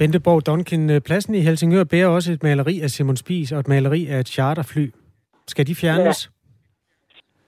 Benteborg 0.00 0.46
Duncan, 0.46 0.90
øh, 0.90 1.00
pladsen 1.00 1.34
i 1.34 1.40
Helsingør 1.40 1.84
bærer 1.84 2.08
også 2.08 2.32
et 2.32 2.42
maleri 2.42 2.80
af 2.80 2.90
Simon 2.90 3.16
Spies 3.16 3.52
og 3.52 3.60
et 3.60 3.68
maleri 3.68 4.06
af 4.06 4.18
et 4.18 4.28
charterfly. 4.28 4.86
Skal 5.48 5.66
de 5.66 5.74
fjernes? 5.74 6.18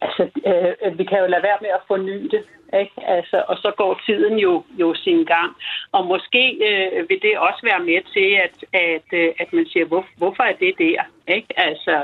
Ja. 0.03 0.07
Altså, 0.07 0.23
øh, 0.51 0.73
øh 0.85 0.99
vi 0.99 1.05
kan 1.05 1.19
jo 1.23 1.27
lade 1.27 1.43
være 1.43 1.59
med 1.65 1.71
at 1.79 1.83
forny 1.89 2.19
det. 2.35 2.43
Ikke? 2.81 2.93
Altså, 3.07 3.45
og 3.49 3.57
så 3.57 3.73
går 3.77 4.01
tiden 4.07 4.39
jo, 4.39 4.65
jo 4.81 4.95
sin 4.95 5.25
gang. 5.25 5.57
Og 5.93 6.07
måske 6.07 6.45
øh, 6.69 7.09
vil 7.09 7.23
det 7.23 7.39
også 7.39 7.61
være 7.63 7.83
med 7.91 8.01
til, 8.15 8.29
at, 8.47 8.57
at, 8.73 9.09
øh, 9.13 9.31
at 9.39 9.53
man 9.53 9.67
siger, 9.67 9.87
hvor, 9.87 10.07
hvorfor 10.17 10.43
er 10.43 10.53
det 10.53 10.75
der? 10.79 11.03
Ikke? 11.29 11.53
Altså, 11.57 11.97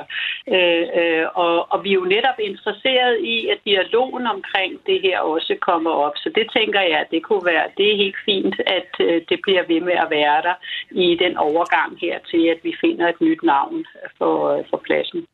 øh, 0.54 0.86
øh, 1.00 1.26
og, 1.34 1.72
og 1.72 1.84
vi 1.84 1.90
er 1.90 2.00
jo 2.02 2.04
netop 2.04 2.38
interesseret 2.38 3.20
i, 3.20 3.48
at 3.48 3.58
dialogen 3.64 4.26
omkring 4.26 4.72
det 4.86 5.00
her 5.00 5.20
også 5.20 5.56
kommer 5.60 5.90
op. 5.90 6.16
Så 6.16 6.30
det 6.34 6.46
tænker 6.56 6.80
jeg, 6.80 6.98
at 7.00 7.10
det 7.10 7.22
kunne 7.22 7.44
være, 7.44 7.64
det 7.76 7.92
er 7.92 7.96
helt 7.96 8.16
fint, 8.24 8.60
at 8.66 8.90
øh, 9.00 9.22
det 9.28 9.38
bliver 9.42 9.62
ved 9.68 9.80
med 9.80 9.96
at 10.04 10.10
være 10.10 10.42
der 10.42 10.54
i 10.90 11.16
den 11.24 11.36
overgang 11.36 11.98
her 12.00 12.18
til, 12.30 12.46
at 12.46 12.60
vi 12.62 12.74
finder 12.80 13.08
et 13.08 13.20
nyt 13.20 13.42
navn 13.42 13.86
for, 14.18 14.34
øh, 14.52 14.64
for 14.70 14.76
pladsen. 14.76 15.26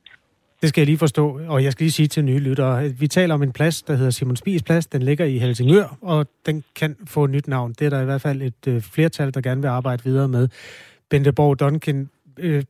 Det 0.65 0.69
skal 0.69 0.81
jeg 0.81 0.87
lige 0.87 0.99
forstå, 0.99 1.41
og 1.49 1.65
jeg 1.65 1.73
skal 1.73 1.85
lige 1.85 1.93
sige 1.93 2.09
til 2.09 2.25
nye 2.25 2.39
lyttere, 2.39 2.85
at 2.85 3.01
vi 3.01 3.09
taler 3.09 3.35
om 3.35 3.43
en 3.43 3.53
plads, 3.53 3.83
der 3.83 3.95
hedder 3.95 4.11
Simon 4.11 4.37
Spies 4.37 4.63
Plads. 4.63 4.87
Den 4.87 5.03
ligger 5.03 5.25
i 5.25 5.39
Helsingør, 5.39 5.99
og 6.01 6.27
den 6.47 6.65
kan 6.77 6.97
få 7.07 7.25
et 7.25 7.31
nyt 7.31 7.49
navn. 7.49 7.73
Det 7.79 7.85
er 7.85 7.91
der 7.91 8.01
i 8.01 8.05
hvert 8.05 8.21
fald 8.21 8.43
et 8.43 8.67
øh, 8.67 8.83
flertal, 8.83 9.35
der 9.35 9.41
gerne 9.41 9.61
vil 9.61 9.69
arbejde 9.69 10.05
videre 10.05 10.29
med. 10.29 10.49
Bente 11.11 11.33
Borg 11.33 11.61
Duncan, 11.61 12.11
øh, 12.39 12.63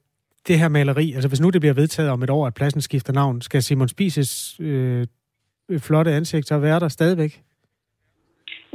det 0.48 0.58
her 0.58 0.68
maleri, 0.68 1.12
altså 1.12 1.28
hvis 1.28 1.40
nu 1.40 1.50
det 1.50 1.60
bliver 1.60 1.74
vedtaget 1.74 2.10
om 2.10 2.22
et 2.22 2.30
år, 2.30 2.46
at 2.46 2.54
pladsen 2.54 2.80
skifter 2.80 3.12
navn, 3.12 3.40
skal 3.40 3.62
Simon 3.62 3.88
Spies 3.88 4.60
øh, 4.60 5.06
øh 5.68 5.80
flotte 5.80 6.12
ansigt 6.12 6.48
så 6.48 6.58
være 6.58 6.80
der 6.80 6.88
stadigvæk? 6.88 7.42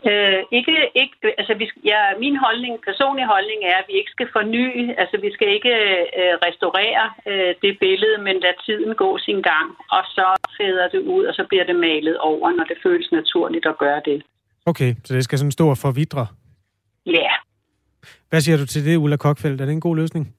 Øh, 0.07 0.41
ikke, 0.57 0.75
ikke, 1.01 1.15
altså 1.39 1.53
vi, 1.61 1.65
ja, 1.91 2.01
min 2.23 2.37
holdning, 2.45 2.73
personlig 2.89 3.25
holdning 3.33 3.59
er, 3.71 3.77
at 3.81 3.87
vi 3.89 3.95
ikke 3.99 4.11
skal 4.15 4.27
forny, 4.35 4.67
altså 5.01 5.15
vi 5.25 5.29
skal 5.35 5.49
ikke 5.57 5.73
øh, 6.21 6.33
restaurere 6.47 7.03
øh, 7.29 7.51
det 7.63 7.73
billede, 7.85 8.17
men 8.25 8.35
lade 8.45 8.59
tiden 8.65 8.95
gå 9.03 9.09
sin 9.17 9.41
gang, 9.51 9.67
og 9.95 10.03
så 10.15 10.27
fæder 10.57 10.87
det 10.93 11.01
ud, 11.15 11.23
og 11.29 11.33
så 11.33 11.43
bliver 11.49 11.65
det 11.69 11.75
malet 11.75 12.17
over, 12.17 12.47
når 12.57 12.63
det 12.71 12.77
føles 12.85 13.11
naturligt 13.11 13.65
at 13.65 13.77
gøre 13.77 14.01
det. 14.05 14.23
Okay, 14.65 14.91
så 15.05 15.15
det 15.15 15.23
skal 15.23 15.37
sådan 15.37 15.51
stå 15.51 15.69
og 15.69 15.77
forvidre? 15.77 16.27
Ja. 17.05 17.31
Hvad 18.29 18.41
siger 18.41 18.57
du 18.57 18.65
til 18.65 18.85
det, 18.85 18.97
Ulla 18.97 19.17
Kokfeldt? 19.17 19.61
Er 19.61 19.65
det 19.65 19.73
en 19.73 19.81
god 19.81 19.95
løsning? 19.95 20.35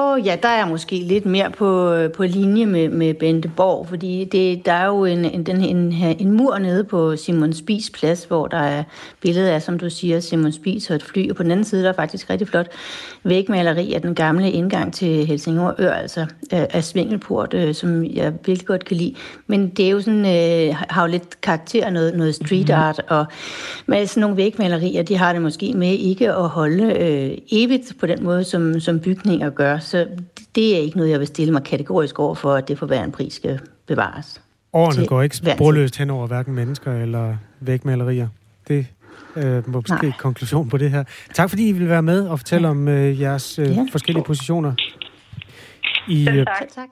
Åh 0.00 0.12
oh, 0.12 0.26
ja, 0.26 0.36
der 0.42 0.48
er 0.48 0.66
måske 0.66 0.96
lidt 0.96 1.26
mere 1.26 1.50
på, 1.50 1.96
på 2.16 2.22
linje 2.22 2.66
med, 2.66 2.88
med 2.88 3.14
Bente 3.14 3.48
Borg, 3.56 3.88
fordi 3.88 4.24
det, 4.24 4.66
der 4.66 4.72
er 4.72 4.86
jo 4.86 5.04
en, 5.04 5.24
en, 5.24 5.46
en, 5.50 5.62
en, 5.62 5.92
en 6.18 6.32
mur 6.32 6.58
nede 6.58 6.84
på 6.84 7.16
Simon 7.16 7.52
Spis 7.52 7.90
plads, 7.90 8.24
hvor 8.24 8.46
der 8.46 8.58
er 8.58 8.82
billedet 9.20 9.48
af, 9.48 9.62
som 9.62 9.78
du 9.78 9.90
siger, 9.90 10.20
Simon 10.20 10.52
Spis 10.52 10.90
og 10.90 10.96
et 10.96 11.02
fly, 11.02 11.30
og 11.30 11.36
på 11.36 11.42
den 11.42 11.50
anden 11.50 11.64
side 11.64 11.82
der 11.82 11.88
er 11.88 11.92
faktisk 11.92 12.30
rigtig 12.30 12.48
flot 12.48 12.66
vægmaleri 13.24 13.92
af 13.92 14.02
den 14.02 14.14
gamle 14.14 14.50
indgang 14.50 14.94
til 14.94 15.26
Helsingør 15.26 15.72
Ør, 15.78 15.92
altså 15.92 16.26
af 16.50 16.84
Svingelport, 16.84 17.54
øh, 17.54 17.74
som 17.74 18.04
jeg 18.04 18.32
virkelig 18.46 18.66
godt 18.66 18.84
kan 18.84 18.96
lide. 18.96 19.14
Men 19.46 19.68
det 19.68 19.86
er 19.86 19.90
jo 19.90 20.00
sådan, 20.00 20.26
øh, 20.26 20.76
har 20.88 21.02
jo 21.02 21.10
lidt 21.10 21.40
karakter, 21.40 21.90
noget, 21.90 22.16
noget 22.16 22.34
street 22.34 22.68
mhm. 22.68 22.78
art, 22.78 23.02
og 23.08 23.26
med 23.86 24.06
sådan 24.06 24.20
nogle 24.20 24.36
vægmalerier, 24.36 25.02
de 25.02 25.16
har 25.16 25.32
det 25.32 25.42
måske 25.42 25.72
med 25.72 25.92
ikke 25.92 26.32
at 26.32 26.48
holde 26.48 26.84
øh, 26.84 27.38
evigt 27.52 27.92
på 28.00 28.06
den 28.06 28.24
måde, 28.24 28.44
som, 28.44 28.80
som 28.80 29.00
bygninger 29.00 29.50
gør. 29.50 29.78
Så 29.88 30.06
det 30.54 30.76
er 30.76 30.80
ikke 30.80 30.96
noget, 30.96 31.10
jeg 31.10 31.18
vil 31.18 31.26
stille 31.26 31.52
mig 31.52 31.64
kategorisk 31.64 32.18
over 32.18 32.34
for, 32.34 32.54
at 32.54 32.68
det 32.68 32.78
for 32.78 32.86
hver 32.86 33.04
en 33.04 33.12
pris 33.12 33.34
skal 33.34 33.60
bevares. 33.86 34.42
Årene 34.72 35.06
går 35.06 35.22
ikke 35.22 35.36
sporløst 35.36 35.96
hen 35.96 36.10
over 36.10 36.26
hverken 36.26 36.54
mennesker 36.54 37.02
eller 37.02 37.36
vægmalerier. 37.60 38.28
Det 38.68 38.86
øh, 39.36 39.68
måske 39.68 40.02
Nej. 40.02 40.12
konklusion 40.18 40.68
på 40.68 40.78
det 40.78 40.90
her. 40.90 41.04
Tak 41.34 41.50
fordi 41.50 41.68
I 41.68 41.72
vil 41.72 41.88
være 41.88 42.02
med 42.02 42.28
og 42.28 42.38
fortælle 42.38 42.68
ja. 42.68 42.70
om 42.70 42.88
øh, 42.88 43.20
jeres 43.20 43.58
øh, 43.58 43.66
ja. 43.66 43.86
forskellige 43.92 44.24
positioner. 44.24 44.72
I, 46.08 46.28
øh, 46.28 46.34
tak. 46.34 46.68
tak. 46.74 46.88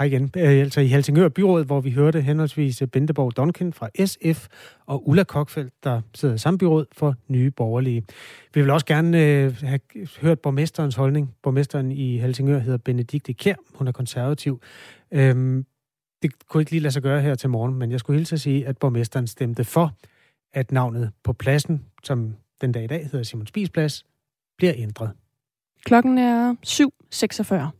Hej 0.00 0.06
igen. 0.06 0.30
Øh, 0.36 0.50
altså 0.50 0.80
i 0.80 0.86
Helsingør 0.86 1.28
Byråd, 1.28 1.64
hvor 1.64 1.80
vi 1.80 1.90
hørte 1.90 2.20
henholdsvis 2.20 2.82
Benteborg 2.92 3.36
Donken 3.36 3.72
fra 3.72 3.88
SF 4.06 4.46
og 4.86 5.08
Ulla 5.08 5.24
Kokfeldt, 5.24 5.84
der 5.84 6.00
sidder 6.14 6.34
i 6.34 6.38
samme 6.38 6.58
byråd 6.58 6.86
for 6.92 7.14
Nye 7.28 7.50
Borgerlige. 7.50 8.02
Vi 8.54 8.60
vil 8.60 8.70
også 8.70 8.86
gerne 8.86 9.24
øh, 9.24 9.56
have 9.56 9.80
hørt 10.20 10.40
borgmesterens 10.40 10.94
holdning. 10.94 11.34
Borgmesteren 11.42 11.92
i 11.92 12.18
Helsingør 12.18 12.58
hedder 12.58 12.78
Benedikte 12.78 13.32
Kær. 13.32 13.54
Hun 13.74 13.88
er 13.88 13.92
konservativ. 13.92 14.60
Øhm, 15.10 15.66
det 16.22 16.48
kunne 16.48 16.60
ikke 16.62 16.70
lige 16.70 16.80
lade 16.80 16.92
sig 16.92 17.02
gøre 17.02 17.20
her 17.20 17.34
til 17.34 17.50
morgen, 17.50 17.74
men 17.74 17.90
jeg 17.90 18.00
skulle 18.00 18.18
hilse 18.18 18.34
at 18.34 18.40
sige, 18.40 18.66
at 18.66 18.78
borgmesteren 18.78 19.26
stemte 19.26 19.64
for, 19.64 19.92
at 20.52 20.72
navnet 20.72 21.10
på 21.24 21.32
pladsen, 21.32 21.86
som 22.04 22.34
den 22.60 22.72
dag 22.72 22.84
i 22.84 22.86
dag 22.86 23.02
hedder 23.02 23.22
Simon 23.22 23.46
Spies 23.46 23.70
Plads, 23.70 24.06
bliver 24.58 24.72
ændret. 24.76 25.10
Klokken 25.84 26.18
er 26.18 26.54
7.46. 26.66 27.79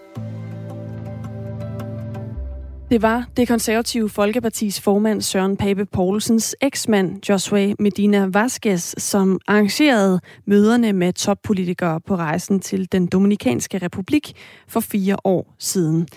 Det 2.91 3.01
var 3.01 3.25
det 3.37 3.47
konservative 3.47 4.09
Folkepartis 4.09 4.81
formand 4.81 5.21
Søren 5.21 5.57
Pape 5.57 5.85
Poulsens 5.85 6.55
eksmand 6.61 7.29
Joshua 7.29 7.73
Medina 7.79 8.25
Vasquez, 8.25 8.93
som 8.97 9.39
arrangerede 9.47 10.19
møderne 10.45 10.93
med 10.93 11.13
toppolitikere 11.13 12.01
på 12.01 12.15
rejsen 12.15 12.59
til 12.59 12.91
den 12.91 13.07
Dominikanske 13.07 13.77
Republik 13.77 14.33
for 14.67 14.79
fire 14.79 15.17
år 15.23 15.55
siden. 15.59 16.07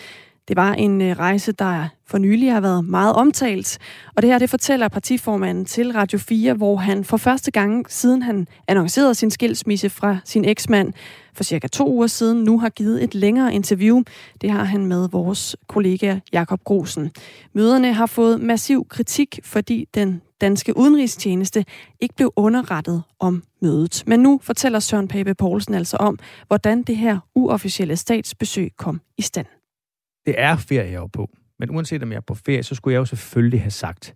Det 0.48 0.56
var 0.56 0.72
en 0.72 1.02
øh, 1.02 1.18
rejse, 1.18 1.52
der 1.52 1.88
for 2.06 2.18
nylig 2.18 2.52
har 2.52 2.60
været 2.60 2.84
meget 2.84 3.14
omtalt, 3.14 3.78
og 4.16 4.22
det 4.22 4.30
her 4.30 4.38
det 4.38 4.50
fortæller 4.50 4.88
partiformanden 4.88 5.64
til 5.64 5.92
Radio 5.92 6.18
4, 6.18 6.54
hvor 6.54 6.76
han 6.76 7.04
for 7.04 7.16
første 7.16 7.50
gang 7.50 7.90
siden 7.90 8.22
han 8.22 8.46
annoncerede 8.68 9.14
sin 9.14 9.30
skilsmisse 9.30 9.90
fra 9.90 10.16
sin 10.24 10.44
eksmand 10.44 10.92
for 11.34 11.44
cirka 11.44 11.68
to 11.68 11.88
uger 11.88 12.06
siden, 12.06 12.44
nu 12.44 12.58
har 12.58 12.68
givet 12.68 13.04
et 13.04 13.14
længere 13.14 13.54
interview. 13.54 14.02
Det 14.40 14.50
har 14.50 14.64
han 14.64 14.86
med 14.86 15.08
vores 15.08 15.56
kollega 15.66 16.18
Jakob 16.32 16.60
Grosen. 16.64 17.10
Møderne 17.52 17.92
har 17.92 18.06
fået 18.06 18.40
massiv 18.40 18.86
kritik, 18.88 19.38
fordi 19.44 19.88
den 19.94 20.22
danske 20.40 20.76
udenrigstjeneste 20.76 21.64
ikke 22.00 22.14
blev 22.14 22.32
underrettet 22.36 23.02
om 23.20 23.42
mødet. 23.62 24.02
Men 24.06 24.20
nu 24.20 24.40
fortæller 24.42 24.78
Søren 24.78 25.08
Pape 25.08 25.34
Poulsen 25.34 25.74
altså 25.74 25.96
om, 25.96 26.18
hvordan 26.46 26.82
det 26.82 26.96
her 26.96 27.18
uofficielle 27.34 27.96
statsbesøg 27.96 28.70
kom 28.78 29.00
i 29.18 29.22
stand. 29.22 29.46
Det 30.26 30.34
er 30.38 30.56
ferie, 30.56 30.92
jeg 30.92 31.02
er 31.02 31.06
på. 31.06 31.30
Men 31.58 31.70
uanset 31.70 32.02
om 32.02 32.10
jeg 32.10 32.16
er 32.16 32.20
på 32.20 32.34
ferie, 32.34 32.62
så 32.62 32.74
skulle 32.74 32.94
jeg 32.94 32.98
jo 32.98 33.04
selvfølgelig 33.04 33.60
have 33.60 33.70
sagt, 33.70 34.14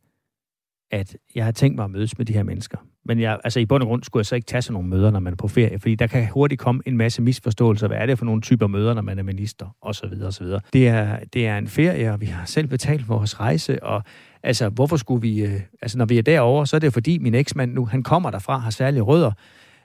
at 0.91 1.17
jeg 1.35 1.45
har 1.45 1.53
tænkt 1.53 1.77
mig 1.77 1.85
at 1.85 1.91
mødes 1.91 2.19
med 2.19 2.27
de 2.27 2.33
her 2.33 2.43
mennesker. 2.43 2.79
Men 3.05 3.21
jeg, 3.21 3.41
altså 3.45 3.61
i 3.61 3.67
bund 3.67 3.83
og 3.83 3.87
grund 3.87 4.03
skulle 4.03 4.21
jeg 4.21 4.27
så 4.27 4.35
ikke 4.35 4.47
tage 4.47 4.63
sådan 4.63 4.73
nogle 4.73 4.89
møder, 4.89 5.11
når 5.11 5.21
man 5.21 5.33
er 5.33 5.37
på 5.37 5.49
ferie, 5.49 5.79
fordi 5.79 5.95
der 5.95 6.07
kan 6.07 6.29
hurtigt 6.29 6.61
komme 6.61 6.83
en 6.87 6.97
masse 6.97 7.23
misforståelser. 7.23 7.89
Hvad 7.89 7.99
er 7.99 8.07
det 8.07 8.19
for 8.19 8.25
nogle 8.25 8.41
typer 8.41 8.67
møder, 8.67 8.95
når 8.95 9.03
man 9.03 9.19
er 9.19 9.23
minister, 9.23 9.77
og 9.83 9.95
så 9.95 10.07
videre, 10.07 10.27
og 10.27 10.33
så 10.33 10.45
videre. 10.45 10.61
Det 10.73 10.89
er, 10.89 11.19
det 11.33 11.47
er 11.47 11.59
en 11.59 11.69
ferie, 11.69 12.13
og 12.13 12.21
vi 12.21 12.27
har 12.27 12.45
selv 12.45 12.67
betalt 12.67 13.09
vores 13.09 13.41
rejse, 13.41 13.83
og 13.83 14.03
altså, 14.43 14.69
hvorfor 14.69 14.97
skulle 14.97 15.23
vi... 15.23 15.45
Øh, 15.45 15.61
altså, 15.83 15.99
når 15.99 16.05
vi 16.05 16.19
er 16.19 16.23
derovre, 16.23 16.67
så 16.67 16.77
er 16.77 16.81
det 16.81 16.93
fordi 16.93 17.19
min 17.19 17.35
eksmand 17.35 17.73
nu, 17.73 17.87
han 17.87 18.03
kommer 18.03 18.31
derfra, 18.31 18.59
har 18.59 18.71
særlige 18.71 19.03
rødder, 19.03 19.33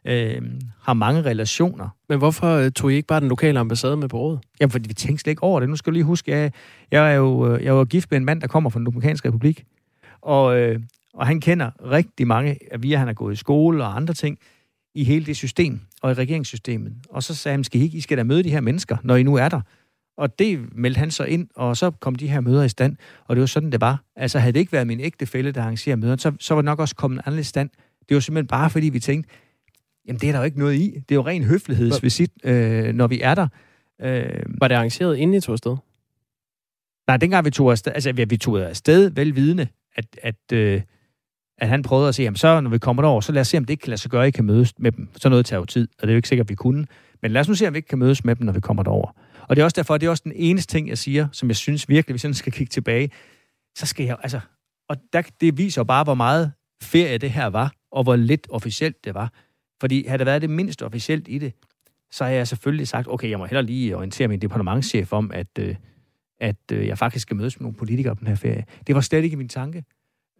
øh, 0.06 0.41
har 0.82 0.93
mange 0.93 1.22
relationer. 1.22 1.89
Men 2.10 2.18
hvorfor 2.18 2.47
øh, 2.47 2.72
tog 2.72 2.91
I 2.91 2.95
ikke 2.95 3.08
bare 3.08 3.20
den 3.20 3.30
lokale 3.30 3.60
ambassade 3.60 3.97
med 3.97 4.10
på 4.10 4.18
råd? 4.18 4.38
Jamen, 4.60 4.72
fordi 4.72 4.88
vi 4.88 4.93
tænkte 4.93 5.22
slet 5.22 5.32
ikke 5.32 5.43
over 5.43 5.60
det. 5.60 5.70
Nu 5.70 5.76
skal 5.76 5.91
du 5.91 5.93
lige 5.93 6.04
huske, 6.04 6.32
jeg, 6.32 6.51
jeg 6.91 7.12
er 7.12 7.16
jo 7.16 7.58
jeg 7.58 7.68
er 7.68 7.86
gift 7.86 8.12
med 8.12 8.18
en 8.18 8.26
mand, 8.26 8.41
der 8.41 8.47
kommer 8.47 8.70
fra 8.70 8.80
den 8.80 8.86
Dominikanske 8.86 9.28
Republik. 9.28 9.66
Og, 10.22 10.60
øh, 10.60 10.80
og 11.14 11.28
han 11.28 11.39
kender 11.39 11.91
rigtig 11.91 12.28
mange, 12.28 12.58
via 12.80 12.97
han 12.97 13.08
har 13.08 13.14
gået 13.14 13.34
i 13.34 13.36
skole 13.36 13.84
og 13.84 13.95
andre 13.95 14.14
ting, 14.14 14.38
i 14.95 15.04
hele 15.04 15.26
det 15.26 15.38
system 15.38 15.80
og 16.01 16.12
i 16.12 16.14
regeringssystemet. 16.14 16.93
Og 17.10 17.24
så 17.24 17.36
sagde 17.36 17.54
han, 17.54 17.64
skal 17.64 17.82
I 17.82 17.84
ikke, 17.84 17.97
I 17.97 18.01
skal 18.01 18.18
da 18.18 18.24
møde 18.24 18.43
de 18.43 18.49
her 18.49 18.62
mennesker, 18.62 18.97
når 19.04 19.16
I 19.16 19.24
nu 19.24 19.36
er 19.36 19.49
der. 19.49 19.62
Og 20.18 20.39
det 20.39 20.76
meldte 20.76 20.99
han 20.99 21.12
så 21.12 21.24
ind, 21.24 21.47
og 21.56 21.78
så 21.78 21.91
kom 21.91 22.16
de 22.16 22.28
her 22.28 22.41
møder 22.41 22.64
i 22.64 22.70
stand, 22.70 22.97
og 23.26 23.36
det 23.36 23.39
var 23.39 23.45
sådan, 23.45 23.72
det 23.72 23.82
var. 23.82 24.04
Altså, 24.16 24.39
havde 24.39 24.54
det 24.54 24.60
ikke 24.60 24.72
været 24.72 24.88
min 24.88 24.99
ægte 24.99 25.26
fælde, 25.26 25.51
der 25.51 25.62
arrangerer 25.62 25.95
møder, 25.95 26.18
så, 26.18 26.32
så 26.39 26.54
var 26.54 26.62
det 26.62 26.66
nok 26.66 26.80
også 26.80 26.95
kommet 26.95 27.18
en 27.18 27.24
anden 27.26 27.43
stand. 27.43 27.70
Det 28.10 28.16
var 28.16 28.22
simpelthen 28.22 28.47
bare, 28.47 28.70
fordi 28.70 28.89
vi 28.89 28.99
tænkte, 28.99 29.30
Jamen, 30.08 30.20
det 30.20 30.30
er 30.30 30.32
der 30.32 30.39
jo 30.39 30.45
ikke 30.45 30.60
noget 30.60 30.76
i. 30.76 30.91
Det 31.10 31.12
er 31.12 31.16
jo 31.16 31.26
ren 31.26 31.43
høflighedsvisit, 31.43 32.32
øh, 32.43 32.93
når 32.93 33.08
vi 33.08 33.22
er 33.22 33.36
der. 33.36 33.47
Øh, 34.01 34.43
var 34.60 34.68
det 34.68 34.76
arrangeret 34.76 35.18
inden 35.18 35.34
I 35.34 35.41
tog 35.41 35.54
afsted? 35.54 35.78
Nej, 37.08 37.18
dengang 37.18 37.45
vi 37.45 37.51
tog 37.51 37.72
afsted, 37.72 37.91
altså 37.95 38.12
vi 38.12 38.38
tog 38.38 38.62
afsted 38.62 39.10
velvidende, 39.10 39.68
at, 39.95 40.06
at, 40.22 40.51
øh, 40.54 40.82
at 41.58 41.68
han 41.68 41.84
prøvede 41.84 42.08
at 42.08 42.16
se, 42.16 42.24
jamen 42.24 42.36
så 42.36 42.62
når 42.62 42.70
vi 42.70 42.78
kommer 42.78 43.04
derover, 43.04 43.22
så 43.22 43.32
lad 43.32 43.41
os 43.41 43.47
se, 43.47 43.58
om 43.58 43.66
det 43.66 43.74
ikke 43.74 43.82
kan 43.82 43.89
lade 43.89 44.01
sig 44.01 44.12
gøre, 44.12 44.24
at 44.24 44.28
I 44.28 44.32
kan 44.32 44.45
mødes 44.45 44.80
med 44.80 44.91
dem. 44.91 45.10
Så 45.16 45.30
noget 45.30 45.45
tager 45.45 45.60
jo 45.60 45.66
tid, 45.66 45.88
og 45.97 46.01
det 46.01 46.10
er 46.10 46.14
jo 46.14 46.18
ikke 46.18 46.28
sikkert, 46.28 46.45
at 46.45 46.49
vi 46.49 46.56
kunne. 46.56 46.88
Men 47.22 47.32
lad 47.32 47.41
os 47.41 47.47
nu 47.47 47.56
se, 47.56 47.68
om 47.68 47.74
vi 47.74 47.78
ikke 47.78 47.88
kan 47.88 47.99
mødes 47.99 48.26
med 48.26 48.36
dem, 48.36 48.45
når 48.45 48.54
vi 48.54 48.60
kommer 48.60 48.84
derover. 48.84 49.12
Og 49.47 49.56
det 49.56 49.62
er 49.62 49.64
også 49.64 49.76
derfor, 49.76 49.97
det 49.97 50.06
er 50.08 50.10
også 50.10 50.24
den 50.26 50.34
eneste 50.36 50.72
ting, 50.72 50.89
jeg 50.89 50.97
siger, 50.97 51.28
som 51.32 51.49
jeg 51.49 51.56
synes 51.56 51.89
virkelig, 51.89 52.14
hvis 52.14 52.26
jeg 52.26 52.36
skal 52.36 52.54
kigge 52.54 52.72
tilbage, 52.72 53.12
så 53.78 53.86
skal 53.86 54.06
jeg, 54.06 54.18
altså, 54.24 54.39
og 54.89 54.97
der, 55.14 55.22
det 55.41 55.58
viser 55.58 55.84
bare, 55.84 56.04
hvor 56.04 56.14
meget 56.14 56.51
ferie 56.82 57.18
det 57.18 57.32
her 57.32 57.45
var, 57.45 57.74
og 57.91 58.04
hvor 58.04 58.16
lidt 58.16 58.47
officielt 58.49 59.06
det 59.06 59.14
var. 59.14 59.34
Fordi 59.84 60.08
havde 60.08 60.18
det 60.18 60.26
været 60.26 60.42
det 60.42 60.50
mindst 60.50 60.82
officielt 60.82 61.28
i 61.28 61.38
det, 61.38 61.54
så 62.12 62.24
har 62.24 62.32
jeg 62.32 62.48
selvfølgelig 62.48 62.88
sagt, 62.88 63.08
okay, 63.08 63.30
jeg 63.30 63.40
må 63.40 63.46
heller 63.46 63.62
lige 63.62 63.98
orientere 63.98 64.28
min 64.28 64.40
departementschef 64.40 65.14
om, 65.14 65.32
at, 65.34 65.48
øh, 65.60 65.76
at 66.40 66.56
øh, 66.72 66.88
jeg 66.88 66.98
faktisk 66.98 67.22
skal 67.22 67.38
mødes 67.38 67.60
med 67.60 67.64
nogle 67.64 67.78
politikere 67.78 68.16
på 68.16 68.20
den 68.20 68.28
her 68.28 68.36
ferie. 68.36 68.66
Det 68.88 68.96
var 68.96 69.02
slet 69.02 69.24
ikke 69.24 69.38
min 69.38 69.50
tanke. 69.50 69.84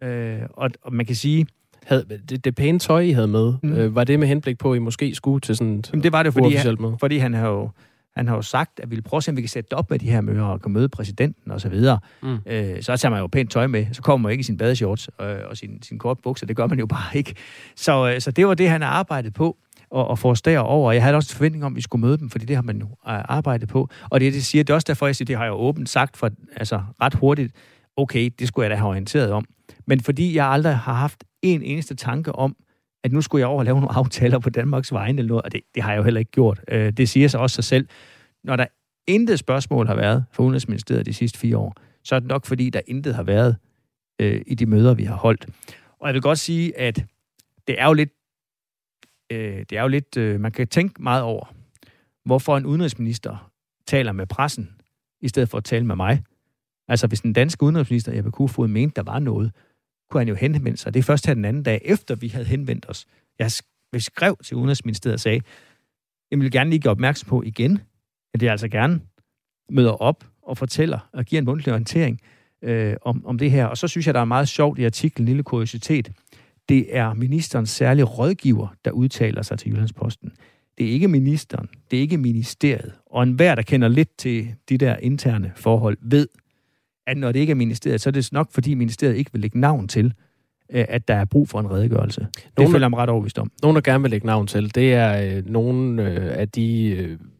Øh, 0.02 0.40
og, 0.50 0.70
og 0.82 0.92
man 0.92 1.06
kan 1.06 1.16
sige... 1.16 1.46
Havde, 1.86 2.04
det, 2.28 2.44
det 2.44 2.54
pæne 2.54 2.78
tøj, 2.78 3.00
I 3.00 3.10
havde 3.10 3.28
med, 3.28 3.54
mm. 3.62 3.72
øh, 3.72 3.94
var 3.94 4.04
det 4.04 4.18
med 4.18 4.28
henblik 4.28 4.58
på, 4.58 4.72
at 4.72 4.76
I 4.76 4.78
måske 4.78 5.14
skulle 5.14 5.40
til 5.40 5.56
sådan 5.56 5.78
et 5.78 5.90
Jamen, 5.92 6.02
det 6.02 6.12
var 6.12 6.22
det, 6.22 6.32
fordi, 6.32 6.54
han, 6.54 6.96
fordi 7.00 7.18
han 7.18 7.34
har 7.34 7.48
jo 7.48 7.70
han 8.16 8.28
har 8.28 8.34
jo 8.34 8.42
sagt, 8.42 8.80
at 8.80 8.90
vi 8.90 8.96
vil 8.96 9.02
prøve 9.02 9.18
at 9.18 9.24
se, 9.24 9.30
om 9.30 9.36
vi 9.36 9.42
kan 9.42 9.48
sætte 9.48 9.74
op 9.74 9.90
med 9.90 9.98
de 9.98 10.10
her 10.10 10.20
møder 10.20 10.44
og 10.44 10.62
kan 10.62 10.72
møde 10.72 10.88
præsidenten 10.88 11.50
og 11.50 11.60
så 11.60 11.68
videre. 11.68 11.98
Mm. 12.22 12.38
Øh, 12.46 12.82
så 12.82 12.96
tager 12.96 13.10
man 13.10 13.20
jo 13.20 13.26
pænt 13.26 13.50
tøj 13.50 13.66
med. 13.66 13.86
Så 13.92 14.02
kommer 14.02 14.28
man 14.28 14.32
ikke 14.32 14.40
i 14.40 14.44
sin 14.44 14.56
badeshorts 14.56 15.10
øh, 15.20 15.36
og 15.50 15.56
sin, 15.56 15.82
sin 15.82 15.98
kort 15.98 16.18
bukser. 16.18 16.46
Det 16.46 16.56
gør 16.56 16.66
man 16.66 16.78
jo 16.78 16.86
bare 16.86 17.16
ikke. 17.16 17.34
Så, 17.76 18.10
øh, 18.10 18.20
så 18.20 18.30
det 18.30 18.46
var 18.46 18.54
det, 18.54 18.68
han 18.68 18.82
har 18.82 18.88
arbejdet 18.88 19.34
på 19.34 19.56
og, 19.90 20.08
og 20.08 20.18
få 20.18 20.30
os 20.30 20.42
derover. 20.42 20.92
Jeg 20.92 21.02
havde 21.02 21.16
også 21.16 21.36
forventning 21.36 21.64
om, 21.64 21.72
at 21.72 21.76
vi 21.76 21.82
skulle 21.82 22.06
møde 22.06 22.18
dem, 22.18 22.30
fordi 22.30 22.44
det 22.44 22.56
har 22.56 22.62
man 22.62 22.78
jo 22.78 22.86
øh, 22.86 22.92
arbejdet 23.04 23.68
på. 23.68 23.88
Og 24.10 24.20
det, 24.20 24.32
det 24.32 24.44
siger, 24.44 24.64
det 24.64 24.70
er 24.70 24.74
også 24.74 24.86
derfor, 24.88 25.06
jeg 25.06 25.16
siger, 25.16 25.26
det 25.26 25.36
har 25.36 25.44
jeg 25.44 25.50
jo 25.50 25.56
åbent 25.56 25.88
sagt 25.88 26.16
for, 26.16 26.30
altså 26.56 26.82
ret 27.02 27.14
hurtigt, 27.14 27.52
okay, 27.96 28.30
det 28.38 28.48
skulle 28.48 28.64
jeg 28.64 28.70
da 28.70 28.76
have 28.76 28.88
orienteret 28.88 29.32
om. 29.32 29.44
Men 29.86 30.00
fordi 30.00 30.36
jeg 30.36 30.46
aldrig 30.46 30.76
har 30.76 30.94
haft 30.94 31.24
en 31.42 31.62
eneste 31.62 31.94
tanke 31.94 32.32
om, 32.32 32.56
at 33.04 33.12
nu 33.12 33.22
skulle 33.22 33.40
jeg 33.40 33.48
over 33.48 33.58
og 33.58 33.64
lave 33.64 33.80
nogle 33.80 33.96
aftaler 34.00 34.38
på 34.38 34.50
Danmarks 34.50 34.92
vegne 34.92 35.18
eller 35.18 35.28
noget, 35.28 35.42
og 35.42 35.52
det, 35.52 35.60
det 35.74 35.82
har 35.82 35.90
jeg 35.90 35.98
jo 35.98 36.02
heller 36.02 36.18
ikke 36.18 36.30
gjort. 36.30 36.60
Øh, 36.68 36.92
det 36.92 37.08
siger 37.08 37.28
sig 37.28 37.40
også 37.40 37.54
sig 37.54 37.64
selv. 37.64 37.88
Når 38.44 38.56
der 38.56 38.66
intet 39.06 39.38
spørgsmål 39.38 39.86
har 39.86 39.94
været 39.94 40.24
for 40.32 40.42
Udenrigsministeriet 40.42 41.06
de 41.06 41.14
sidste 41.14 41.38
fire 41.38 41.58
år, 41.58 41.74
så 42.04 42.14
er 42.14 42.18
det 42.18 42.28
nok 42.28 42.46
fordi, 42.46 42.70
der 42.70 42.80
intet 42.86 43.14
har 43.14 43.22
været 43.22 43.56
øh, 44.20 44.42
i 44.46 44.54
de 44.54 44.66
møder, 44.66 44.94
vi 44.94 45.04
har 45.04 45.16
holdt. 45.16 45.46
Og 46.00 46.08
jeg 46.08 46.14
vil 46.14 46.22
godt 46.22 46.38
sige, 46.38 46.78
at 46.78 47.04
det 47.66 47.80
er 47.80 47.86
jo 47.86 47.92
lidt, 47.92 48.10
øh, 49.32 49.58
det 49.70 49.72
er 49.72 49.82
jo 49.82 49.88
lidt, 49.88 50.16
øh, 50.16 50.40
man 50.40 50.52
kan 50.52 50.68
tænke 50.68 51.02
meget 51.02 51.22
over, 51.22 51.54
hvorfor 52.24 52.56
en 52.56 52.66
udenrigsminister 52.66 53.50
taler 53.86 54.12
med 54.12 54.26
pressen, 54.26 54.70
i 55.20 55.28
stedet 55.28 55.48
for 55.48 55.58
at 55.58 55.64
tale 55.64 55.86
med 55.86 55.96
mig. 55.96 56.22
Altså, 56.88 57.06
hvis 57.06 57.20
den 57.20 57.32
danske 57.32 57.62
udenrigsminister, 57.62 58.12
Jeppe 58.12 58.30
Kofod, 58.30 58.68
mente, 58.68 58.96
der 58.96 59.02
var 59.02 59.18
noget, 59.18 59.52
kunne 60.10 60.20
han 60.20 60.28
jo 60.28 60.34
henvende 60.34 60.76
sig. 60.76 60.94
Det 60.94 61.00
er 61.00 61.04
først 61.04 61.26
her 61.26 61.34
den 61.34 61.44
anden 61.44 61.62
dag, 61.62 61.80
efter 61.84 62.14
vi 62.14 62.28
havde 62.28 62.46
henvendt 62.46 62.86
os. 62.88 63.06
Jeg 63.38 63.50
skrev 63.98 64.36
til 64.44 64.56
Udenrigsministeriet 64.56 65.14
og 65.14 65.20
sagde, 65.20 65.40
jeg 66.30 66.40
vil 66.40 66.50
gerne 66.50 66.70
lige 66.70 66.80
gøre 66.80 66.90
opmærksom 66.90 67.28
på 67.28 67.42
igen, 67.42 67.78
at 68.34 68.42
jeg 68.42 68.50
altså 68.50 68.68
gerne 68.68 69.00
møder 69.70 69.92
op 69.92 70.24
og 70.42 70.58
fortæller 70.58 71.08
og 71.12 71.24
giver 71.24 71.40
en 71.40 71.46
mundtlig 71.46 71.72
orientering 71.72 72.20
øh, 72.62 72.96
om, 73.02 73.26
om 73.26 73.38
det 73.38 73.50
her. 73.50 73.66
Og 73.66 73.78
så 73.78 73.88
synes 73.88 74.06
jeg, 74.06 74.14
der 74.14 74.20
er 74.20 74.24
meget 74.24 74.48
sjovt 74.48 74.78
i 74.78 74.84
artiklen, 74.84 75.26
lille 75.26 75.42
kuriositet. 75.42 76.12
Det 76.68 76.96
er 76.96 77.14
ministerens 77.14 77.70
særlige 77.70 78.04
rådgiver, 78.04 78.68
der 78.84 78.90
udtaler 78.90 79.42
sig 79.42 79.58
til 79.58 79.70
Jyllandsposten. 79.70 80.32
Det 80.78 80.86
er 80.86 80.90
ikke 80.90 81.08
ministeren, 81.08 81.68
det 81.90 81.96
er 81.96 82.00
ikke 82.00 82.18
ministeriet. 82.18 82.92
Og 83.06 83.22
enhver, 83.22 83.54
der 83.54 83.62
kender 83.62 83.88
lidt 83.88 84.16
til 84.18 84.54
de 84.68 84.78
der 84.78 84.96
interne 84.96 85.52
forhold, 85.56 85.96
ved, 86.00 86.28
at 87.06 87.16
når 87.16 87.32
det 87.32 87.40
ikke 87.40 87.50
er 87.50 87.54
ministeriet, 87.54 88.00
så 88.00 88.10
er 88.10 88.12
det 88.12 88.28
nok, 88.32 88.48
fordi 88.52 88.74
ministeriet 88.74 89.16
ikke 89.16 89.32
vil 89.32 89.40
lægge 89.40 89.60
navn 89.60 89.88
til, 89.88 90.12
øh, 90.72 90.84
at 90.88 91.08
der 91.08 91.14
er 91.14 91.24
brug 91.24 91.48
for 91.48 91.60
en 91.60 91.70
redegørelse. 91.70 92.20
Nogle, 92.20 92.32
det 92.56 92.72
føler 92.72 92.84
jeg 92.84 92.90
mig 92.90 92.98
ret 92.98 93.08
overvist 93.08 93.38
om. 93.38 93.50
Nogen, 93.62 93.74
der 93.74 93.80
gerne 93.80 94.02
vil 94.02 94.10
lægge 94.10 94.26
navn 94.26 94.46
til, 94.46 94.74
det 94.74 94.94
er 94.94 95.36
øh, 95.36 95.42
nogle 95.46 96.02
øh, 96.02 96.38
af 96.38 96.48
de 96.48 96.88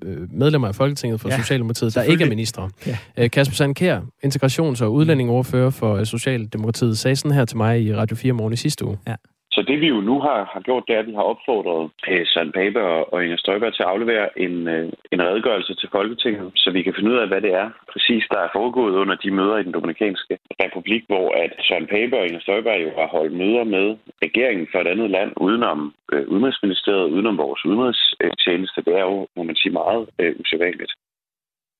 øh, 0.04 0.32
medlemmer 0.32 0.68
af 0.68 0.74
Folketinget 0.74 1.20
fra 1.20 1.28
ja, 1.28 1.36
Socialdemokratiet, 1.36 1.94
der 1.94 2.02
ikke 2.02 2.24
er 2.24 2.28
ministre. 2.28 2.70
Ja. 2.86 2.98
Øh, 3.16 3.30
Kasper 3.30 3.54
Sandkær, 3.54 4.00
integrations- 4.26 4.84
og 4.84 4.92
udlændingeordfører 4.92 5.70
for 5.70 6.04
Socialdemokratiet, 6.04 6.98
sagde 6.98 7.16
sådan 7.16 7.30
her 7.30 7.44
til 7.44 7.56
mig 7.56 7.82
i 7.82 7.94
Radio 7.94 8.16
4 8.16 8.32
morgen 8.32 8.52
i 8.52 8.56
sidste 8.56 8.84
uge. 8.84 8.98
Ja. 9.06 9.14
Så 9.54 9.62
det 9.62 9.80
vi 9.80 9.88
jo 9.94 10.00
nu 10.00 10.20
har, 10.26 10.40
har 10.52 10.60
gjort, 10.60 10.84
det 10.86 10.94
er, 10.94 11.02
at 11.02 11.10
vi 11.10 11.18
har 11.18 11.30
opfordret 11.32 11.90
øh, 12.10 12.26
Søren 12.32 12.52
Pape 12.52 12.80
og, 12.92 13.12
og 13.12 13.24
Inger 13.24 13.36
Støjberg 13.36 13.74
til 13.74 13.82
at 13.82 13.92
aflevere 13.94 14.26
en, 14.44 14.68
øh, 14.68 14.92
en 15.12 15.22
redegørelse 15.28 15.74
til 15.74 15.88
Folketinget, 15.92 16.52
så 16.56 16.70
vi 16.70 16.82
kan 16.82 16.94
finde 16.94 17.10
ud 17.10 17.18
af, 17.22 17.28
hvad 17.28 17.40
det 17.40 17.52
er 17.62 17.68
præcis, 17.92 18.24
der 18.32 18.40
er 18.42 18.54
foregået 18.58 18.94
under 19.02 19.16
de 19.16 19.30
møder 19.30 19.56
i 19.58 19.62
den 19.62 19.72
Dominikanske 19.72 20.38
Republik, 20.64 21.02
hvor 21.06 21.28
at 21.44 21.52
Søren 21.66 21.86
Pape 21.86 22.18
og 22.18 22.26
Inger 22.26 22.40
Støjberg 22.40 22.82
jo 22.82 22.90
har 22.98 23.06
holdt 23.16 23.32
møder 23.42 23.64
med 23.64 23.86
regeringen 24.24 24.66
for 24.72 24.78
et 24.80 24.86
andet 24.86 25.10
land 25.10 25.30
udenom 25.36 25.94
øh, 26.12 26.28
Udenrigsministeriet, 26.28 27.12
udenom 27.14 27.38
vores 27.38 27.64
udenrigstjeneste. 27.64 28.82
Det 28.86 28.94
er 29.00 29.04
jo, 29.10 29.26
må 29.36 29.42
man 29.42 29.56
sige, 29.56 29.72
meget 29.72 30.08
øh, 30.18 30.34
usædvanligt. 30.40 30.92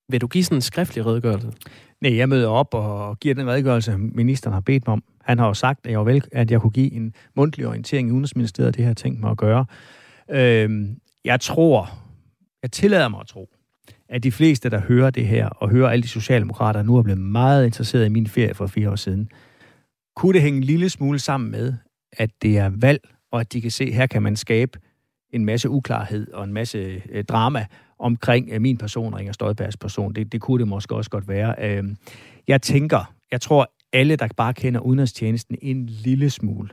Vil 0.09 0.21
du 0.21 0.27
give 0.27 0.45
sådan 0.45 0.59
en 0.59 0.63
skriftlig 0.63 1.07
redegørelse? 1.07 1.53
Nej, 2.01 2.17
jeg 2.17 2.29
møder 2.29 2.49
op 2.49 2.75
og 2.75 3.21
giver 3.21 3.35
den 3.35 3.47
redegørelse, 3.47 3.99
ministeren 3.99 4.55
har 4.55 4.61
bedt 4.61 4.87
mig 4.87 4.93
om. 4.93 5.05
Han 5.23 5.39
har 5.39 5.47
jo 5.47 5.55
sagt, 5.55 5.87
at 5.87 5.93
jeg, 5.93 6.07
vel, 6.07 6.25
at 6.33 6.51
jeg 6.51 6.61
kunne 6.61 6.71
give 6.71 6.93
en 6.93 7.15
mundtlig 7.37 7.67
orientering 7.67 8.09
i 8.09 8.11
Udenrigsministeriet, 8.11 8.77
det 8.77 8.85
har 8.85 8.91
jeg 8.91 8.97
tænkt 8.97 9.21
mig 9.21 9.31
at 9.31 9.37
gøre. 9.37 9.67
Øhm, 10.31 10.97
jeg 11.25 11.41
tror, 11.41 11.91
jeg 12.63 12.73
tillader 12.73 13.09
mig 13.09 13.21
at 13.21 13.27
tro, 13.27 13.49
at 14.09 14.23
de 14.23 14.33
fleste, 14.33 14.71
der 14.71 14.81
hører 14.81 15.11
det 15.11 15.27
her, 15.27 15.49
og 15.49 15.71
hører 15.71 15.89
alle 15.91 16.03
de 16.03 16.09
socialdemokrater, 16.09 16.83
nu 16.83 16.97
er 16.97 17.03
blevet 17.03 17.21
meget 17.21 17.67
interesseret 17.67 18.07
i 18.07 18.09
min 18.09 18.27
ferie 18.27 18.55
for 18.55 18.67
fire 18.67 18.91
år 18.91 18.97
siden, 18.97 19.29
kunne 20.17 20.33
det 20.33 20.43
hænge 20.43 20.57
en 20.57 20.65
lille 20.65 20.89
smule 20.89 21.19
sammen 21.19 21.51
med, 21.51 21.75
at 22.13 22.31
det 22.43 22.59
er 22.59 22.71
valg, 22.75 23.09
og 23.33 23.41
at 23.41 23.53
de 23.53 23.61
kan 23.61 23.71
se, 23.71 23.85
at 23.85 23.95
her 23.95 24.07
kan 24.07 24.23
man 24.23 24.37
skabe 24.37 24.79
en 25.33 25.45
masse 25.45 25.71
uklarhed 25.71 26.33
og 26.33 26.45
en 26.45 26.53
masse 26.53 27.03
øh, 27.11 27.25
drama 27.25 27.67
omkring 27.99 28.49
øh, 28.53 28.61
min 28.61 28.77
person 28.77 29.15
og 29.15 29.21
Inger 29.21 29.33
Støjbergs 29.33 29.77
person. 29.77 30.13
Det, 30.13 30.33
det 30.33 30.41
kunne 30.41 30.59
det 30.59 30.69
måske 30.69 30.95
også 30.95 31.11
godt 31.11 31.29
være. 31.29 31.55
Øh, 31.59 31.85
jeg 32.49 32.63
tænker, 32.63 33.15
jeg 33.31 33.41
tror, 33.41 33.73
alle, 33.93 34.17
der 34.17 34.29
bare 34.37 34.55
kender 34.55 34.81
udenrigstjenesten 34.81 35.57
en 35.63 35.87
lille 35.87 36.31
smule, 36.31 36.69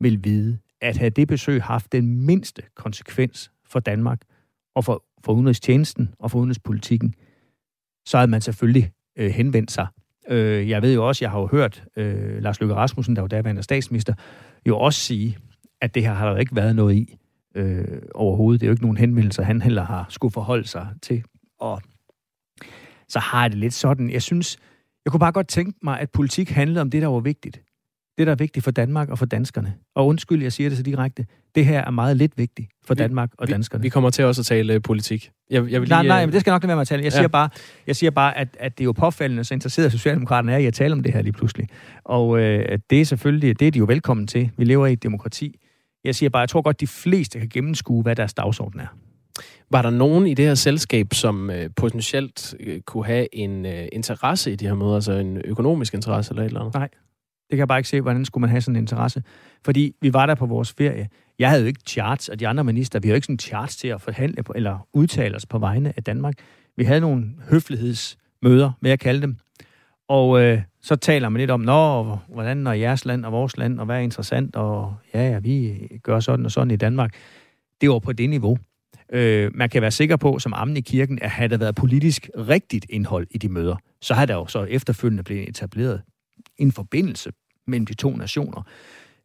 vil 0.00 0.24
vide, 0.24 0.58
at 0.80 0.96
havde 0.96 1.10
det 1.10 1.28
besøg 1.28 1.62
haft 1.62 1.92
den 1.92 2.26
mindste 2.26 2.62
konsekvens 2.74 3.50
for 3.64 3.80
Danmark 3.80 4.20
og 4.74 4.84
for, 4.84 5.04
for 5.24 5.32
udenrigstjenesten 5.32 6.14
og 6.18 6.30
for 6.30 6.38
udenrigspolitikken, 6.38 7.14
så 8.06 8.16
havde 8.16 8.30
man 8.30 8.40
selvfølgelig 8.40 8.90
øh, 9.16 9.30
henvendt 9.30 9.70
sig. 9.70 9.86
Øh, 10.28 10.68
jeg 10.68 10.82
ved 10.82 10.94
jo 10.94 11.08
også, 11.08 11.24
jeg 11.24 11.30
har 11.30 11.40
jo 11.40 11.46
hørt 11.46 11.84
øh, 11.96 12.42
Lars 12.42 12.60
Løkke 12.60 12.74
Rasmussen, 12.74 13.16
der 13.16 13.22
var 13.22 13.28
daværende 13.28 13.62
statsminister, 13.62 14.14
jo 14.66 14.78
også 14.78 15.00
sige, 15.00 15.38
at 15.80 15.94
det 15.94 16.02
her 16.02 16.12
har 16.12 16.26
der 16.26 16.32
jo 16.32 16.38
ikke 16.38 16.56
været 16.56 16.76
noget 16.76 16.94
i 16.94 17.18
øh, 17.54 17.84
overhovedet. 18.14 18.60
Det 18.60 18.66
er 18.66 18.68
jo 18.68 18.72
ikke 18.72 18.82
nogen 18.82 18.96
henvendelser, 18.96 19.42
han 19.42 19.62
heller 19.62 19.84
har 19.84 20.06
skulle 20.08 20.32
forholde 20.32 20.68
sig 20.68 20.88
til. 21.02 21.22
Og 21.60 21.82
så 23.08 23.18
har 23.18 23.42
jeg 23.42 23.50
det 23.50 23.58
lidt 23.58 23.74
sådan, 23.74 24.10
jeg 24.10 24.22
synes, 24.22 24.56
jeg 25.04 25.10
kunne 25.10 25.20
bare 25.20 25.32
godt 25.32 25.48
tænke 25.48 25.78
mig, 25.82 26.00
at 26.00 26.10
politik 26.10 26.50
handlede 26.50 26.80
om 26.80 26.90
det, 26.90 27.02
der 27.02 27.08
var 27.08 27.20
vigtigt. 27.20 27.60
Det, 28.18 28.26
der 28.26 28.32
er 28.32 28.36
vigtigt 28.36 28.64
for 28.64 28.70
Danmark 28.70 29.08
og 29.08 29.18
for 29.18 29.26
danskerne. 29.26 29.74
Og 29.94 30.06
undskyld, 30.06 30.42
jeg 30.42 30.52
siger 30.52 30.68
det 30.68 30.76
så 30.76 30.82
direkte. 30.82 31.26
Det 31.54 31.66
her 31.66 31.80
er 31.80 31.90
meget 31.90 32.16
lidt 32.16 32.38
vigtigt 32.38 32.68
for 32.86 32.94
Danmark 32.94 33.30
og 33.38 33.48
vi, 33.48 33.52
danskerne. 33.52 33.82
Vi 33.82 33.88
kommer 33.88 34.10
til 34.10 34.24
også 34.24 34.42
at 34.42 34.46
tale 34.46 34.74
øh, 34.74 34.82
politik. 34.82 35.30
Jeg, 35.50 35.70
jeg 35.70 35.80
vil 35.80 35.88
lige, 35.88 35.88
nej, 35.88 36.06
nej, 36.06 36.22
øh, 36.22 36.28
men 36.28 36.32
det 36.32 36.40
skal 36.40 36.50
nok 36.50 36.66
være 36.66 36.76
med 36.76 36.80
at 36.80 36.88
tale. 36.88 37.02
Jeg 37.02 37.12
ja. 37.12 37.16
siger 37.16 37.28
bare, 37.28 37.48
jeg 37.86 37.96
siger 37.96 38.10
bare 38.10 38.38
at, 38.38 38.48
at 38.60 38.78
det 38.78 38.84
er 38.84 38.84
jo 38.84 38.92
påfaldende, 38.92 39.44
så 39.44 39.54
interesseret 39.54 39.92
Socialdemokraterne 39.92 40.52
er 40.52 40.58
i 40.58 40.66
at 40.66 40.74
tale 40.74 40.92
om 40.92 41.02
det 41.02 41.12
her 41.12 41.22
lige 41.22 41.32
pludselig. 41.32 41.68
Og 42.04 42.38
øh, 42.38 42.78
det 42.90 43.00
er 43.00 43.04
selvfølgelig, 43.04 43.60
det 43.60 43.66
er 43.66 43.70
de 43.70 43.78
jo 43.78 43.84
velkommen 43.84 44.26
til. 44.26 44.50
Vi 44.56 44.64
lever 44.64 44.86
i 44.86 44.92
et 44.92 45.02
demokrati. 45.02 45.58
Jeg 46.04 46.14
siger 46.14 46.30
bare, 46.30 46.40
jeg 46.40 46.48
tror 46.48 46.62
godt, 46.62 46.80
de 46.80 46.86
fleste 46.86 47.38
kan 47.38 47.48
gennemskue, 47.48 48.02
hvad 48.02 48.16
deres 48.16 48.34
dagsorden 48.34 48.80
er. 48.80 48.86
Var 49.70 49.82
der 49.82 49.90
nogen 49.90 50.26
i 50.26 50.34
det 50.34 50.44
her 50.44 50.54
selskab, 50.54 51.14
som 51.14 51.50
øh, 51.50 51.70
potentielt 51.76 52.54
øh, 52.60 52.80
kunne 52.80 53.06
have 53.06 53.34
en 53.34 53.66
øh, 53.66 53.88
interesse 53.92 54.52
i 54.52 54.56
de 54.56 54.66
her 54.66 54.74
møder, 54.74 54.94
altså 54.94 55.12
en 55.12 55.36
økonomisk 55.44 55.94
interesse 55.94 56.32
eller 56.32 56.42
et 56.42 56.46
eller 56.46 56.60
andet? 56.60 56.74
Nej, 56.74 56.88
det 57.52 57.56
kan 57.56 57.58
jeg 57.58 57.68
bare 57.68 57.78
ikke 57.78 57.88
se, 57.88 58.00
hvordan 58.00 58.24
skulle 58.24 58.40
man 58.40 58.50
have 58.50 58.60
sådan 58.60 58.76
en 58.76 58.82
interesse. 58.82 59.22
Fordi 59.64 59.94
vi 60.00 60.12
var 60.12 60.26
der 60.26 60.34
på 60.34 60.46
vores 60.46 60.72
ferie. 60.72 61.08
Jeg 61.38 61.48
havde 61.48 61.62
jo 61.62 61.66
ikke 61.66 61.80
charts, 61.86 62.28
og 62.28 62.40
de 62.40 62.48
andre 62.48 62.64
minister, 62.64 63.00
vi 63.00 63.08
havde 63.08 63.14
jo 63.14 63.16
ikke 63.16 63.26
sådan 63.26 63.38
charts 63.38 63.76
til 63.76 63.88
at 63.88 64.00
forhandle 64.00 64.42
på, 64.42 64.52
eller 64.56 64.88
udtale 64.92 65.36
os 65.36 65.46
på 65.46 65.58
vegne 65.58 65.92
af 65.96 66.04
Danmark. 66.04 66.34
Vi 66.76 66.84
havde 66.84 67.00
nogle 67.00 67.24
høflighedsmøder, 67.50 68.70
vil 68.80 68.88
jeg 68.88 68.98
kalde 69.00 69.22
dem. 69.22 69.36
Og 70.12 70.42
øh, 70.42 70.62
så 70.80 70.96
taler 70.96 71.28
man 71.28 71.40
lidt 71.40 71.50
om, 71.50 71.60
Nå, 71.60 72.16
hvordan 72.28 72.66
er 72.66 72.72
jeres 72.72 73.04
land 73.04 73.24
og 73.24 73.32
vores 73.32 73.56
land, 73.56 73.80
og 73.80 73.86
hvad 73.86 73.96
er 73.96 74.00
interessant, 74.00 74.56
og 74.56 74.94
ja, 75.14 75.30
ja, 75.30 75.38
vi 75.38 75.88
gør 76.02 76.20
sådan 76.20 76.44
og 76.44 76.50
sådan 76.50 76.70
i 76.70 76.76
Danmark. 76.76 77.14
Det 77.80 77.90
var 77.90 77.98
på 77.98 78.12
det 78.12 78.30
niveau. 78.30 78.58
Øh, 79.12 79.50
man 79.54 79.68
kan 79.68 79.82
være 79.82 79.90
sikker 79.90 80.16
på, 80.16 80.38
som 80.38 80.52
ammen 80.52 80.76
i 80.76 80.80
kirken, 80.80 81.18
at 81.22 81.30
havde 81.30 81.48
der 81.48 81.56
været 81.56 81.74
politisk 81.74 82.30
rigtigt 82.36 82.86
indhold 82.88 83.26
i 83.30 83.38
de 83.38 83.48
møder, 83.48 83.76
så 84.00 84.14
har 84.14 84.26
der 84.26 84.34
jo 84.34 84.46
så 84.46 84.64
efterfølgende 84.64 85.22
blevet 85.22 85.48
etableret 85.48 86.02
en 86.56 86.72
forbindelse 86.72 87.32
mellem 87.66 87.86
de 87.86 87.94
to 87.94 88.16
nationer 88.16 88.62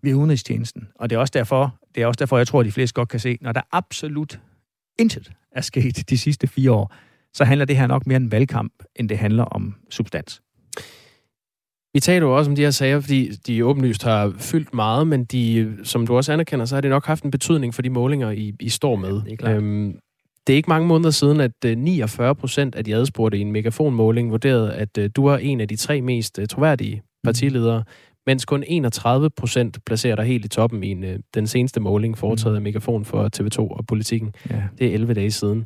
ved 0.04 0.14
udenrigstjenesten. 0.14 0.88
Og 0.96 1.10
det 1.10 1.16
er 1.16 1.20
også 1.20 1.34
derfor, 1.34 1.76
det 1.96 2.04
er 2.04 2.08
også 2.08 2.20
derfor, 2.20 2.38
jeg 2.38 2.48
tror, 2.48 2.60
at 2.60 2.66
de 2.66 2.72
fleste 2.72 2.94
godt 2.94 3.10
kan 3.10 3.20
se, 3.20 3.38
når 3.42 3.52
der 3.52 3.62
absolut 3.72 4.40
intet 5.00 5.32
er 5.52 5.62
sket 5.62 6.10
de 6.10 6.18
sidste 6.18 6.48
fire 6.48 6.72
år, 6.72 6.94
så 7.34 7.44
handler 7.46 7.66
det 7.66 7.78
her 7.78 7.88
nok 7.88 8.08
mere 8.08 8.18
om 8.18 8.32
valgkamp, 8.32 8.74
end 8.96 9.10
det 9.10 9.18
handler 9.18 9.44
om 9.44 9.76
substans. 9.90 10.42
Vi 11.98 12.02
taler 12.02 12.28
jo 12.28 12.38
også 12.38 12.52
om 12.52 12.56
de 12.56 12.62
her 12.62 12.72
sager, 12.72 13.00
fordi 13.00 13.32
de 13.32 13.66
åbenlyst 13.66 14.04
har 14.04 14.34
fyldt 14.38 14.74
meget, 14.74 15.08
men 15.08 15.26
de, 15.26 15.76
som 15.84 16.08
du 16.08 16.16
også 16.16 16.34
anerkender, 16.34 16.66
så 16.66 16.76
har 16.76 16.82
det 16.82 16.90
nok 16.90 17.06
haft 17.06 17.24
en 17.24 17.32
betydning 17.32 17.74
for 17.74 17.82
de 17.82 17.90
målinger, 17.90 18.32
I, 18.32 18.54
I 18.60 18.70
står 18.70 18.96
med. 18.96 19.22
Ja, 19.26 19.32
det, 19.32 19.42
er 19.42 19.56
øhm, 19.56 20.00
det 20.48 20.54
er 20.54 20.58
ikke 20.58 20.70
mange 20.70 20.88
måneder 20.88 21.10
siden, 21.10 21.40
at 21.40 21.78
49 21.78 22.30
øh, 22.30 22.36
procent 22.36 22.76
af 22.76 22.84
de 22.84 22.96
adspurgte 22.96 23.38
i 23.38 23.42
en 23.42 23.52
megafonmåling 23.52 24.32
vurderede, 24.32 24.74
at 24.74 24.98
øh, 24.98 25.10
du 25.16 25.26
er 25.26 25.38
en 25.38 25.62
af 25.62 25.68
de 25.68 25.76
tre 25.76 26.02
mest 26.02 26.40
øh, 26.40 26.48
troværdige 26.48 26.96
mm. 26.96 27.02
partiledere, 27.24 27.80
mm. 27.80 27.94
mens 28.28 28.46
kun 28.46 28.64
31 28.68 29.30
procent 29.30 29.78
placerer 29.86 30.16
dig 30.16 30.26
helt 30.26 30.46
i 30.46 30.48
toppen 30.48 30.84
i 30.84 30.92
en, 30.92 31.06
den 31.34 31.48
seneste 31.48 31.80
måling 31.80 32.18
foretaget 32.18 32.54
mm. 32.54 32.58
af 32.58 32.62
Megafon 32.62 33.06
for 33.06 33.30
TV2 33.38 33.60
og 33.60 33.86
Politikken. 33.88 34.34
Ja. 34.50 34.64
Det 34.80 34.88
er 34.88 34.94
11 34.94 35.14
dage 35.14 35.32
siden. 35.32 35.66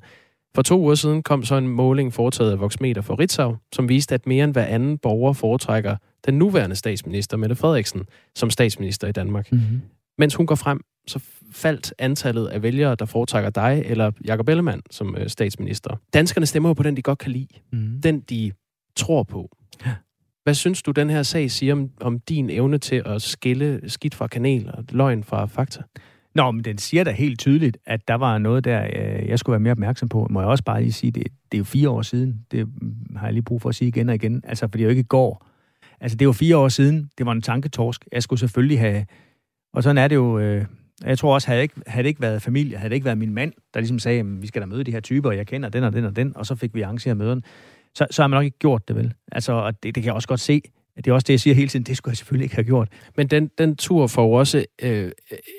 For 0.56 0.62
to 0.62 0.80
uger 0.80 0.96
siden 0.96 1.24
kom 1.24 1.44
så 1.44 1.56
en 1.56 1.68
måling 1.68 2.14
foretaget 2.14 2.52
af 2.52 2.60
Voxmeter 2.60 3.02
for 3.02 3.20
Ritzau, 3.20 3.56
som 3.74 3.90
viste, 3.90 4.16
at 4.16 4.28
mere 4.28 4.44
end 4.44 4.54
hver 4.54 4.66
anden 4.66 4.98
borger 4.98 5.34
foretrækker 5.34 5.96
den 6.26 6.34
nuværende 6.34 6.76
statsminister, 6.76 7.38
Mette 7.38 7.56
Frederiksen, 7.56 8.02
som 8.36 8.50
statsminister 8.50 9.08
i 9.08 9.12
Danmark. 9.12 9.52
Mm-hmm. 9.52 9.82
Mens 10.18 10.36
hun 10.36 10.46
går 10.46 10.56
frem, 10.56 10.82
så 11.08 11.20
faldt 11.52 11.94
antallet 12.00 12.48
af 12.48 12.64
vælgere, 12.64 12.96
der 12.96 13.06
foretrækker 13.06 13.50
dig 13.50 13.84
eller 13.86 14.12
Jakob 14.26 14.50
Ellemann 14.50 14.82
som 14.92 15.16
øh, 15.18 15.30
statsminister. 15.30 15.96
Danskerne 16.14 16.46
stemmer 16.46 16.70
jo 16.70 16.74
på 16.74 16.84
den, 16.84 16.98
de 16.98 17.02
godt 17.02 17.20
kan 17.20 17.32
lide. 17.32 17.48
Mm. 17.72 18.02
Den, 18.02 18.20
de 18.20 18.52
tror 18.96 19.24
på. 19.24 19.58
Ja. 19.86 19.92
Hvad 20.44 20.54
synes 20.54 20.82
du, 20.82 20.92
den 20.92 21.10
her 21.10 21.24
sag 21.24 21.52
siger 21.52 21.74
om, 21.74 21.90
om 22.02 22.20
din 22.20 22.50
evne 22.50 22.78
til 22.78 23.04
at 23.06 23.22
skille 23.22 23.82
skidt 23.90 24.16
fra 24.16 24.28
kanel 24.28 24.72
og 24.74 24.86
løgn 24.90 25.24
fra 25.24 25.46
fakta? 25.46 25.82
Nå, 26.36 26.52
men 26.52 26.64
den 26.64 26.78
siger 26.78 27.04
da 27.04 27.12
helt 27.12 27.40
tydeligt, 27.40 27.78
at 27.86 28.08
der 28.08 28.16
var 28.16 28.38
noget 28.38 28.64
der, 28.64 28.84
øh, 28.84 29.30
jeg 29.30 29.40
skulle 29.40 29.54
være 29.54 29.60
mere 29.60 29.72
opmærksom 29.72 30.10
på. 30.10 30.28
Må 30.30 30.40
jeg 30.40 30.50
også 30.50 30.64
bare 30.64 30.82
lige 30.82 30.94
sige, 30.94 31.12
det, 31.12 31.24
det 31.24 31.58
er 31.58 31.58
jo 31.58 31.64
fire 31.64 31.90
år 31.90 32.02
siden. 32.02 32.46
Det 32.52 32.68
har 33.16 33.28
jeg 33.28 33.34
lige 33.34 33.44
brug 33.44 33.62
for 33.62 33.70
at 33.70 33.76
sige 33.76 33.88
igen 33.88 34.10
og 34.10 34.16
igen. 34.16 34.42
Altså, 34.48 34.68
for 34.68 34.72
det 34.72 34.80
er 34.80 34.84
jo 34.84 34.90
ikke 34.90 35.00
i 35.00 35.04
går. 35.04 35.48
Altså, 36.02 36.18
det 36.18 36.28
var 36.28 36.34
fire 36.34 36.58
år 36.58 36.70
siden. 36.70 37.10
Det 37.18 37.26
var 37.26 37.32
en 37.32 37.42
tanketorsk. 37.42 38.06
Jeg 38.12 38.24
skulle 38.24 38.40
selvfølgelig 38.40 38.80
have... 38.80 39.06
Og 39.74 39.84
sådan 39.84 39.98
er 39.98 40.08
det 40.08 40.16
jo... 40.16 40.40
Øh, 40.40 40.66
jeg 41.06 41.18
tror 41.18 41.34
også, 41.34 41.48
havde 41.48 41.58
det, 41.58 41.64
ikke, 41.64 41.82
havde 41.88 42.04
det 42.04 42.10
ikke 42.10 42.22
været 42.22 42.42
familie, 42.42 42.78
havde 42.78 42.90
det 42.90 42.96
ikke 42.96 43.06
været 43.06 43.18
min 43.18 43.34
mand, 43.34 43.54
der 43.74 43.80
ligesom 43.80 44.00
sagde, 44.00 44.20
at 44.20 44.42
vi 44.42 44.48
skal 44.48 44.62
da 44.62 44.66
møde 44.66 44.84
de 44.84 44.92
her 44.92 45.00
typer, 45.00 45.30
og 45.30 45.38
jeg 45.38 45.48
kender 45.48 45.70
den 45.70 45.84
og 45.84 45.94
den 45.94 46.06
og 46.06 46.16
den, 46.16 46.38
og 46.38 46.46
så 46.46 46.56
fik 46.56 46.76
vi 46.76 46.82
arrangeret 46.82 47.18
møderne, 47.18 47.42
så, 47.96 48.08
så 48.12 48.22
har 48.22 48.28
man 48.28 48.38
nok 48.38 48.46
ikke 48.46 48.60
gjort 48.60 48.88
det 48.88 48.96
vel. 48.96 49.14
Altså, 49.32 49.54
og 49.54 49.74
det, 49.84 49.96
det 49.96 50.04
kan 50.04 50.06
jeg 50.06 50.14
også 50.14 50.28
godt 50.28 50.40
se 50.40 50.62
det 50.98 51.08
er 51.08 51.14
også 51.14 51.26
det, 51.26 51.34
jeg 51.34 51.40
siger 51.40 51.56
hele 51.56 51.68
tiden, 51.68 51.86
det 51.86 51.98
skulle 51.98 52.12
jeg 52.12 52.18
selvfølgelig 52.18 52.46
ikke 52.46 52.56
have 52.56 52.66
gjort. 52.66 52.90
Men 53.18 53.28
den, 53.28 53.50
den 53.58 53.76
tur 53.76 54.08
får 54.08 54.24
jo 54.24 54.32
også 54.32 54.66
øh, 54.82 55.12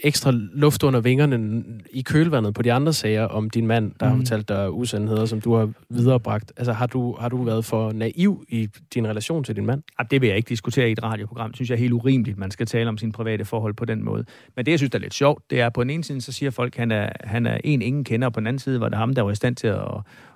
ekstra 0.04 0.30
luft 0.34 0.82
under 0.82 1.00
vingerne 1.00 1.64
i 1.90 2.02
kølvandet 2.02 2.54
på 2.54 2.62
de 2.62 2.72
andre 2.72 2.92
sager 2.92 3.24
om 3.24 3.50
din 3.50 3.66
mand, 3.66 3.92
der 4.00 4.06
mm. 4.06 4.12
har 4.12 4.18
fortalt 4.18 4.48
dig 4.48 4.72
usandheder, 4.72 5.26
som 5.26 5.40
du 5.40 5.54
har 5.54 5.70
viderebragt. 5.90 6.52
Altså 6.56 6.72
har 6.72 6.86
du, 6.86 7.16
har 7.20 7.28
du 7.28 7.42
været 7.42 7.64
for 7.64 7.92
naiv 7.92 8.44
i 8.48 8.68
din 8.94 9.06
relation 9.06 9.44
til 9.44 9.56
din 9.56 9.66
mand? 9.66 9.82
Ja, 9.98 10.04
det 10.10 10.20
vil 10.20 10.26
jeg 10.26 10.36
ikke 10.36 10.48
diskutere 10.48 10.88
i 10.88 10.92
et 10.92 11.02
radioprogram. 11.02 11.50
Det 11.50 11.56
synes 11.56 11.70
jeg 11.70 11.76
er 11.76 11.80
helt 11.80 11.92
urimeligt, 11.92 12.38
man 12.38 12.50
skal 12.50 12.66
tale 12.66 12.88
om 12.88 12.98
sine 12.98 13.12
private 13.12 13.44
forhold 13.44 13.74
på 13.74 13.84
den 13.84 14.04
måde. 14.04 14.24
Men 14.56 14.66
det, 14.66 14.70
jeg 14.72 14.78
synes, 14.78 14.90
der 14.90 14.98
er 14.98 15.02
lidt 15.02 15.14
sjovt, 15.14 15.50
det 15.50 15.60
er, 15.60 15.66
at 15.66 15.72
på 15.72 15.82
den 15.82 15.90
ene 15.90 16.04
side, 16.04 16.20
så 16.20 16.32
siger 16.32 16.50
folk, 16.50 16.74
at 16.74 16.78
han 16.78 16.90
er, 16.90 17.08
han 17.20 17.46
er 17.46 17.58
en, 17.64 17.82
ingen 17.82 18.04
kender, 18.04 18.26
og 18.26 18.32
på 18.32 18.40
den 18.40 18.46
anden 18.46 18.58
side 18.58 18.80
var 18.80 18.88
det 18.88 18.98
ham, 18.98 19.14
der 19.14 19.22
var 19.22 19.30
i 19.30 19.34
stand 19.34 19.56
til 19.56 19.66
at 19.66 19.80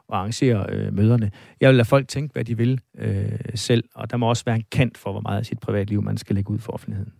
og 0.08 0.18
arrangere 0.18 0.66
øh, 0.68 0.94
møderne. 0.94 1.30
Jeg 1.60 1.68
vil 1.68 1.76
lade 1.76 1.88
folk 1.88 2.08
tænke, 2.08 2.32
hvad 2.32 2.44
de 2.44 2.56
vil 2.56 2.80
øh, 2.98 3.38
selv, 3.54 3.84
og 3.94 4.10
der 4.10 4.16
må 4.16 4.28
også 4.28 4.44
være 4.46 4.56
en 4.56 4.64
kant 4.72 4.98
for, 4.98 5.12
hvor 5.12 5.20
meget 5.20 5.38
af 5.38 5.46
sit 5.46 5.58
privatliv, 5.58 6.02
man 6.02 6.16
skal 6.16 6.36
lægge 6.36 6.50
ud 6.50 6.58
for 6.58 6.72
offentligheden. 6.72 7.12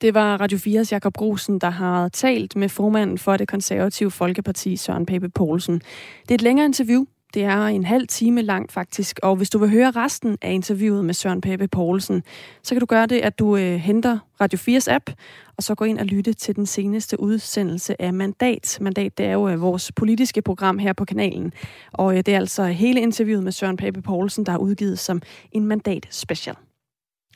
Det 0.00 0.14
var 0.14 0.36
Radio 0.36 0.58
4's 0.58 0.92
Jakob 0.92 1.14
Grusen, 1.16 1.58
der 1.58 1.70
har 1.70 2.08
talt 2.08 2.56
med 2.56 2.68
formanden 2.68 3.18
for 3.18 3.36
det 3.36 3.48
konservative 3.48 4.10
Folkeparti, 4.10 4.76
Søren 4.76 5.06
Pape 5.06 5.28
Poulsen. 5.28 5.74
Det 6.22 6.30
er 6.30 6.34
et 6.34 6.42
længere 6.42 6.66
interview. 6.66 7.04
Det 7.34 7.44
er 7.44 7.66
en 7.66 7.84
halv 7.84 8.08
time 8.08 8.42
langt 8.42 8.72
faktisk, 8.72 9.20
og 9.22 9.36
hvis 9.36 9.50
du 9.50 9.58
vil 9.58 9.70
høre 9.70 9.90
resten 9.90 10.38
af 10.42 10.52
interviewet 10.52 11.04
med 11.04 11.14
Søren 11.14 11.40
Pape 11.40 11.68
Poulsen, 11.68 12.22
så 12.62 12.74
kan 12.74 12.80
du 12.80 12.86
gøre 12.86 13.06
det, 13.06 13.20
at 13.20 13.38
du 13.38 13.56
øh, 13.56 13.74
henter 13.74 14.18
Radio 14.40 14.58
4's 14.58 14.90
app, 14.90 15.10
og 15.56 15.62
så 15.62 15.74
gå 15.74 15.84
ind 15.84 15.98
og 15.98 16.06
lytte 16.06 16.32
til 16.32 16.56
den 16.56 16.66
seneste 16.66 17.20
udsendelse 17.20 18.02
af 18.02 18.12
Mandat. 18.12 18.78
Mandat, 18.80 19.18
det 19.18 19.26
er 19.26 19.32
jo 19.32 19.48
øh, 19.48 19.60
vores 19.60 19.92
politiske 19.92 20.42
program 20.42 20.78
her 20.78 20.92
på 20.92 21.04
kanalen, 21.04 21.52
og 21.92 22.12
øh, 22.12 22.16
det 22.16 22.34
er 22.34 22.38
altså 22.38 22.64
hele 22.64 23.00
interviewet 23.00 23.44
med 23.44 23.52
Søren 23.52 23.76
Pape 23.76 24.02
Poulsen, 24.02 24.46
der 24.46 24.52
er 24.52 24.58
udgivet 24.58 24.98
som 24.98 25.22
en 25.52 25.66
Mandat 25.66 26.06
special. 26.10 26.56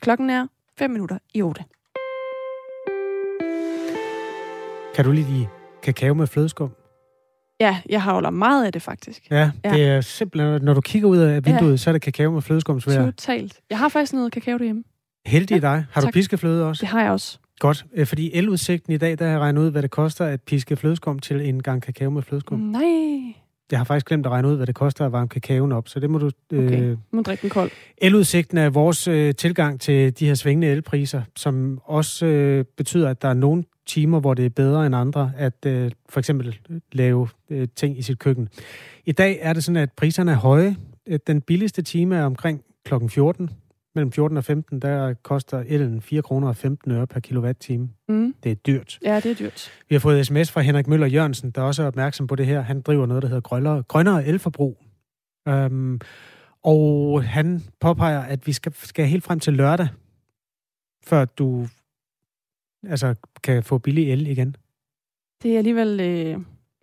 Klokken 0.01 0.31
er 0.31 0.47
5 0.79 0.91
minutter 0.91 1.19
i 1.35 1.43
8. 1.43 1.65
Kan 4.95 5.05
du 5.05 5.11
lide 5.11 5.49
kakao 5.83 6.15
med 6.15 6.27
flødeskum? 6.27 6.71
Ja, 7.61 7.81
jeg 7.89 8.03
havler 8.03 8.31
meget 8.31 8.67
af 8.67 8.73
det 8.73 8.83
faktisk. 8.83 9.31
Ja, 9.31 9.51
ja, 9.65 9.71
det 9.71 9.85
er 9.85 10.01
simpelthen, 10.01 10.63
når 10.63 10.75
du 10.75 10.81
kigger 10.81 11.09
ud 11.09 11.19
af 11.19 11.47
vinduet, 11.47 11.71
ja. 11.71 11.77
så 11.77 11.91
er 11.91 11.93
det 11.93 12.03
kakao 12.03 12.33
med 12.33 12.43
flødeskumsvær. 12.43 13.05
Totalt. 13.05 13.61
Jeg 13.71 13.79
har 13.79 13.89
faktisk 13.89 14.13
noget 14.13 14.33
kakao 14.33 14.59
derhjemme. 14.59 14.85
Heldig 15.27 15.55
ja, 15.55 15.61
dig. 15.61 15.85
Har 15.91 16.01
tak. 16.01 16.05
du 16.05 16.13
piskefløde 16.13 16.67
også? 16.67 16.81
Det 16.81 16.89
har 16.89 17.03
jeg 17.03 17.11
også. 17.11 17.39
Godt, 17.59 17.85
øh, 17.95 18.07
fordi 18.07 18.31
eludsigten 18.35 18.93
i 18.93 18.97
dag, 18.97 19.19
der 19.19 19.25
har 19.25 19.33
jeg 19.33 19.41
regnet 19.41 19.63
ud, 19.63 19.71
hvad 19.71 19.83
det 19.83 19.91
koster 19.91 20.25
at 20.25 20.43
piske 20.43 20.77
flødeskum 20.77 21.19
til 21.19 21.49
en 21.49 21.63
gang 21.63 21.83
kakao 21.83 22.11
med 22.11 22.23
flødeskum. 22.23 22.59
Nej. 22.59 23.35
Jeg 23.71 23.79
har 23.79 23.85
faktisk 23.85 24.07
glemt 24.07 24.27
at 24.27 24.33
regne 24.33 24.49
ud, 24.49 24.57
hvad 24.57 24.67
det 24.67 24.75
koster 24.75 25.07
at 25.07 25.13
varme 25.13 25.29
kakaoen 25.29 25.73
op, 25.73 25.89
så 25.89 26.01
det 26.01 26.11
må 26.11 26.19
du... 26.19 26.31
Okay, 26.53 26.83
øh, 26.83 26.99
må 27.13 27.23
drikke 27.23 27.43
den 27.43 27.51
kold. 27.51 27.71
Eludsigten 27.99 28.59
er 28.59 28.71
vores 28.71 29.09
øh, 29.09 29.35
tilgang 29.35 29.81
til 29.81 30.19
de 30.19 30.27
her 30.27 30.35
svingende 30.35 30.67
elpriser, 30.67 31.23
som 31.37 31.81
også 31.85 32.27
øh, 32.27 32.65
betyder, 32.77 33.09
at 33.11 33.23
der 33.23 33.29
er 33.29 33.35
nogle 33.35 33.65
timer, 33.87 34.21
hvor 34.21 34.35
det 34.35 34.45
er 34.45 34.51
bedre 34.51 34.87
end 34.87 34.95
andre 34.95 35.33
at 35.37 35.67
øh, 35.67 35.91
for 36.09 36.21
eksempel 36.21 36.59
lave 36.93 37.29
øh, 37.51 37.69
ting 37.77 37.99
i 37.99 38.03
sit 38.03 38.19
køkken. 38.19 38.49
I 39.05 39.13
dag 39.13 39.39
er 39.41 39.53
det 39.53 39.65
sådan, 39.65 39.77
at 39.77 39.93
priserne 39.93 40.31
er 40.31 40.37
høje. 40.37 40.77
Den 41.27 41.41
billigste 41.41 41.83
time 41.83 42.17
er 42.17 42.25
omkring 42.25 42.65
klokken 42.85 43.11
14. 43.11 43.51
Mellem 43.95 44.13
14 44.13 44.37
og 44.37 44.45
15, 44.45 44.81
der 44.81 45.15
koster 45.15 45.65
elen 45.67 46.01
4 46.03 46.23
kroner 46.23 46.49
og 46.49 46.57
15 46.57 46.91
øre 46.91 47.07
per 47.07 47.21
kilowatt-time. 47.21 47.89
Mm. 48.09 48.35
Det 48.43 48.53
er 48.53 48.57
dyrt. 48.57 48.99
Ja, 49.05 49.21
det 49.21 49.31
er 49.31 49.35
dyrt. 49.35 49.71
Vi 49.89 49.95
har 49.95 50.01
fået 50.01 50.27
sms 50.27 50.51
fra 50.51 50.61
Henrik 50.61 50.87
Møller 50.87 51.07
Jørgensen, 51.07 51.51
der 51.51 51.63
også 51.63 51.83
er 51.83 51.87
opmærksom 51.87 52.27
på 52.27 52.35
det 52.35 52.47
her. 52.47 52.61
Han 52.61 52.81
driver 52.81 53.07
noget, 53.07 53.23
der 53.23 53.29
hedder 53.29 53.41
grønnere, 53.41 53.83
grønnere 53.83 54.27
elforbrug. 54.27 54.79
Um, 55.51 56.01
og 56.63 57.25
han 57.25 57.63
påpeger, 57.81 58.21
at 58.21 58.47
vi 58.47 58.53
skal, 58.53 58.73
skal 58.75 59.07
helt 59.07 59.25
frem 59.25 59.41
til 59.41 59.53
lørdag, 59.53 59.89
før 61.07 61.25
du 61.25 61.69
altså, 62.87 63.15
kan 63.43 63.63
få 63.63 63.79
billig 63.79 64.13
el 64.13 64.27
igen. 64.27 64.57
Det 65.43 65.55
er 65.55 65.59
alligevel... 65.59 66.01
Øh, 66.01 66.39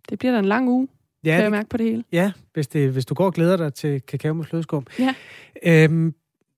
det 0.10 0.20
bliver 0.20 0.32
da 0.32 0.40
en 0.40 0.46
lang 0.46 0.70
uge, 0.70 0.88
ja, 1.26 1.36
kan 1.36 1.44
jeg 1.44 1.52
mærke 1.52 1.70
på 1.70 1.78
det 1.78 1.86
hele. 1.86 2.04
Ja, 2.12 2.32
hvis, 2.54 2.68
det, 2.68 2.92
hvis 2.92 3.06
du 3.06 3.14
går 3.14 3.26
og 3.26 3.34
glæder 3.34 3.58
dig 3.58 3.74
til 3.74 4.02
kakao 4.02 4.34
med 4.34 4.46
flødeskum. 4.46 4.88
Ja. 5.00 5.16
Øhm, 5.64 6.14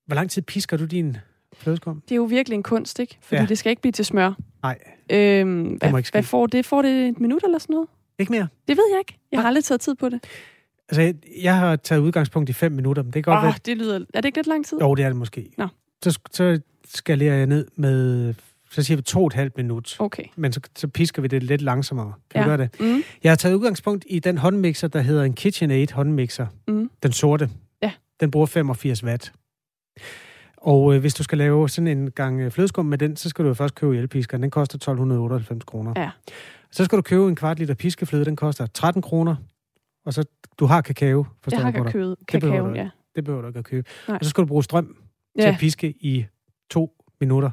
hvor 0.06 0.14
lang 0.14 0.30
tid 0.30 0.42
pisker 0.42 0.76
du 0.76 0.84
din 0.84 1.16
flødeskum? 1.52 2.00
Det 2.00 2.12
er 2.12 2.16
jo 2.16 2.24
virkelig 2.24 2.56
en 2.56 2.62
kunst, 2.62 2.98
ikke? 2.98 3.18
Fordi 3.20 3.40
ja. 3.40 3.46
det 3.46 3.58
skal 3.58 3.70
ikke 3.70 3.82
blive 3.82 3.92
til 3.92 4.04
smør. 4.04 4.32
Nej. 4.62 4.78
Øhm, 5.10 5.62
hvad, 5.62 6.10
hvad 6.12 6.22
får 6.22 6.46
det? 6.46 6.66
Får 6.66 6.82
det 6.82 7.08
et 7.08 7.20
minut 7.20 7.44
eller 7.44 7.58
sådan 7.58 7.74
noget? 7.74 7.88
Ikke 8.18 8.32
mere. 8.32 8.48
Det 8.68 8.76
ved 8.76 8.84
jeg 8.92 8.98
ikke. 8.98 9.18
Jeg 9.32 9.40
har 9.40 9.46
aldrig 9.46 9.64
taget 9.64 9.80
tid 9.80 9.94
på 9.94 10.08
det. 10.08 10.24
Altså, 10.88 11.02
jeg, 11.02 11.14
jeg 11.42 11.56
har 11.56 11.76
taget 11.76 12.00
udgangspunkt 12.00 12.50
i 12.50 12.52
fem 12.52 12.72
minutter, 12.72 13.02
men 13.02 13.12
det 13.12 13.24
kan 13.24 13.32
godt 13.32 13.38
oh, 13.38 13.44
være... 13.44 13.54
det 13.66 13.76
lyder... 13.76 14.04
Er 14.14 14.20
det 14.20 14.24
ikke 14.24 14.38
lidt 14.38 14.46
lang 14.46 14.66
tid? 14.66 14.78
Jo, 14.80 14.94
det 14.94 15.04
er 15.04 15.08
det 15.08 15.16
måske. 15.16 15.50
Nå. 15.58 15.68
Så, 16.02 16.18
så 16.30 16.60
skalerer 16.84 17.34
jeg 17.34 17.46
ned 17.46 17.66
med 17.76 18.34
så 18.74 18.82
siger 18.82 18.96
vi 18.96 19.02
to 19.02 19.20
og 19.20 19.26
et 19.26 19.32
halvt 19.32 19.56
minut. 19.56 19.96
Okay. 19.98 20.24
Men 20.36 20.52
så, 20.52 20.60
så 20.76 20.88
pisker 20.88 21.22
vi 21.22 21.28
det 21.28 21.42
lidt 21.42 21.60
langsommere. 21.60 22.12
Kan 22.30 22.40
ja. 22.40 22.44
du 22.44 22.48
gøre 22.48 22.58
det? 22.58 22.80
Mm. 22.80 23.02
Jeg 23.22 23.30
har 23.30 23.36
taget 23.36 23.54
udgangspunkt 23.54 24.04
i 24.08 24.18
den 24.18 24.38
håndmixer, 24.38 24.88
der 24.88 25.00
hedder 25.00 25.24
en 25.24 25.32
KitchenAid 25.32 25.92
håndmixer. 25.92 26.46
Mm. 26.68 26.90
Den 27.02 27.12
sorte. 27.12 27.50
Ja. 27.82 27.92
Den 28.20 28.30
bruger 28.30 28.46
85 28.46 29.04
watt. 29.04 29.32
Og 30.56 30.94
øh, 30.94 31.00
hvis 31.00 31.14
du 31.14 31.22
skal 31.22 31.38
lave 31.38 31.68
sådan 31.68 31.88
en 31.88 32.10
gang 32.10 32.40
øh, 32.40 32.50
flødeskum 32.50 32.86
med 32.86 32.98
den, 32.98 33.16
så 33.16 33.28
skal 33.28 33.44
du 33.44 33.48
jo 33.48 33.54
først 33.54 33.74
købe 33.74 33.96
elpiskeren. 33.98 34.42
Den 34.42 34.50
koster 34.50 34.76
1298 34.76 35.64
kroner. 35.64 35.92
Ja. 35.96 36.10
Så 36.70 36.84
skal 36.84 36.96
du 36.96 37.02
købe 37.02 37.28
en 37.28 37.36
kvart 37.36 37.58
liter 37.58 37.74
piskefløde. 37.74 38.24
Den 38.24 38.36
koster 38.36 38.66
13 38.66 39.02
kroner. 39.02 39.36
Og 40.06 40.14
så, 40.14 40.24
du 40.58 40.66
har 40.66 40.80
kakao. 40.80 41.26
Jeg 41.50 41.60
har 41.60 41.70
kakao, 41.70 42.16
kakao 42.28 42.74
ja. 42.74 42.88
Det 43.16 43.24
behøver 43.24 43.42
du 43.42 43.48
ikke 43.48 43.58
at 43.58 43.64
købe. 43.64 43.88
Nej. 44.08 44.16
Og 44.16 44.24
så 44.24 44.30
skal 44.30 44.42
du 44.42 44.46
bruge 44.46 44.64
strøm 44.64 44.96
ja. 45.36 45.42
til 45.42 45.48
at 45.48 45.56
piske 45.58 45.94
i 46.00 46.26
to 46.70 46.90
minutter. 47.20 47.50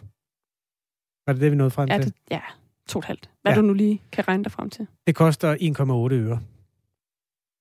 Var 1.27 1.33
det 1.33 1.41
det, 1.41 1.51
vi 1.51 1.55
nåede 1.55 1.71
frem 1.71 1.89
ja, 1.89 1.97
til? 1.97 2.05
Det, 2.05 2.13
ja, 2.31 2.39
to 2.87 2.99
og 2.99 3.05
halvt. 3.05 3.29
Hvad 3.41 3.51
ja. 3.51 3.57
du 3.57 3.61
nu 3.61 3.73
lige 3.73 4.01
kan 4.11 4.27
regne 4.27 4.43
dig 4.43 4.51
frem 4.51 4.69
til. 4.69 4.87
Det 5.07 5.15
koster 5.15 5.55
1,8 5.55 6.13
øre. 6.13 6.39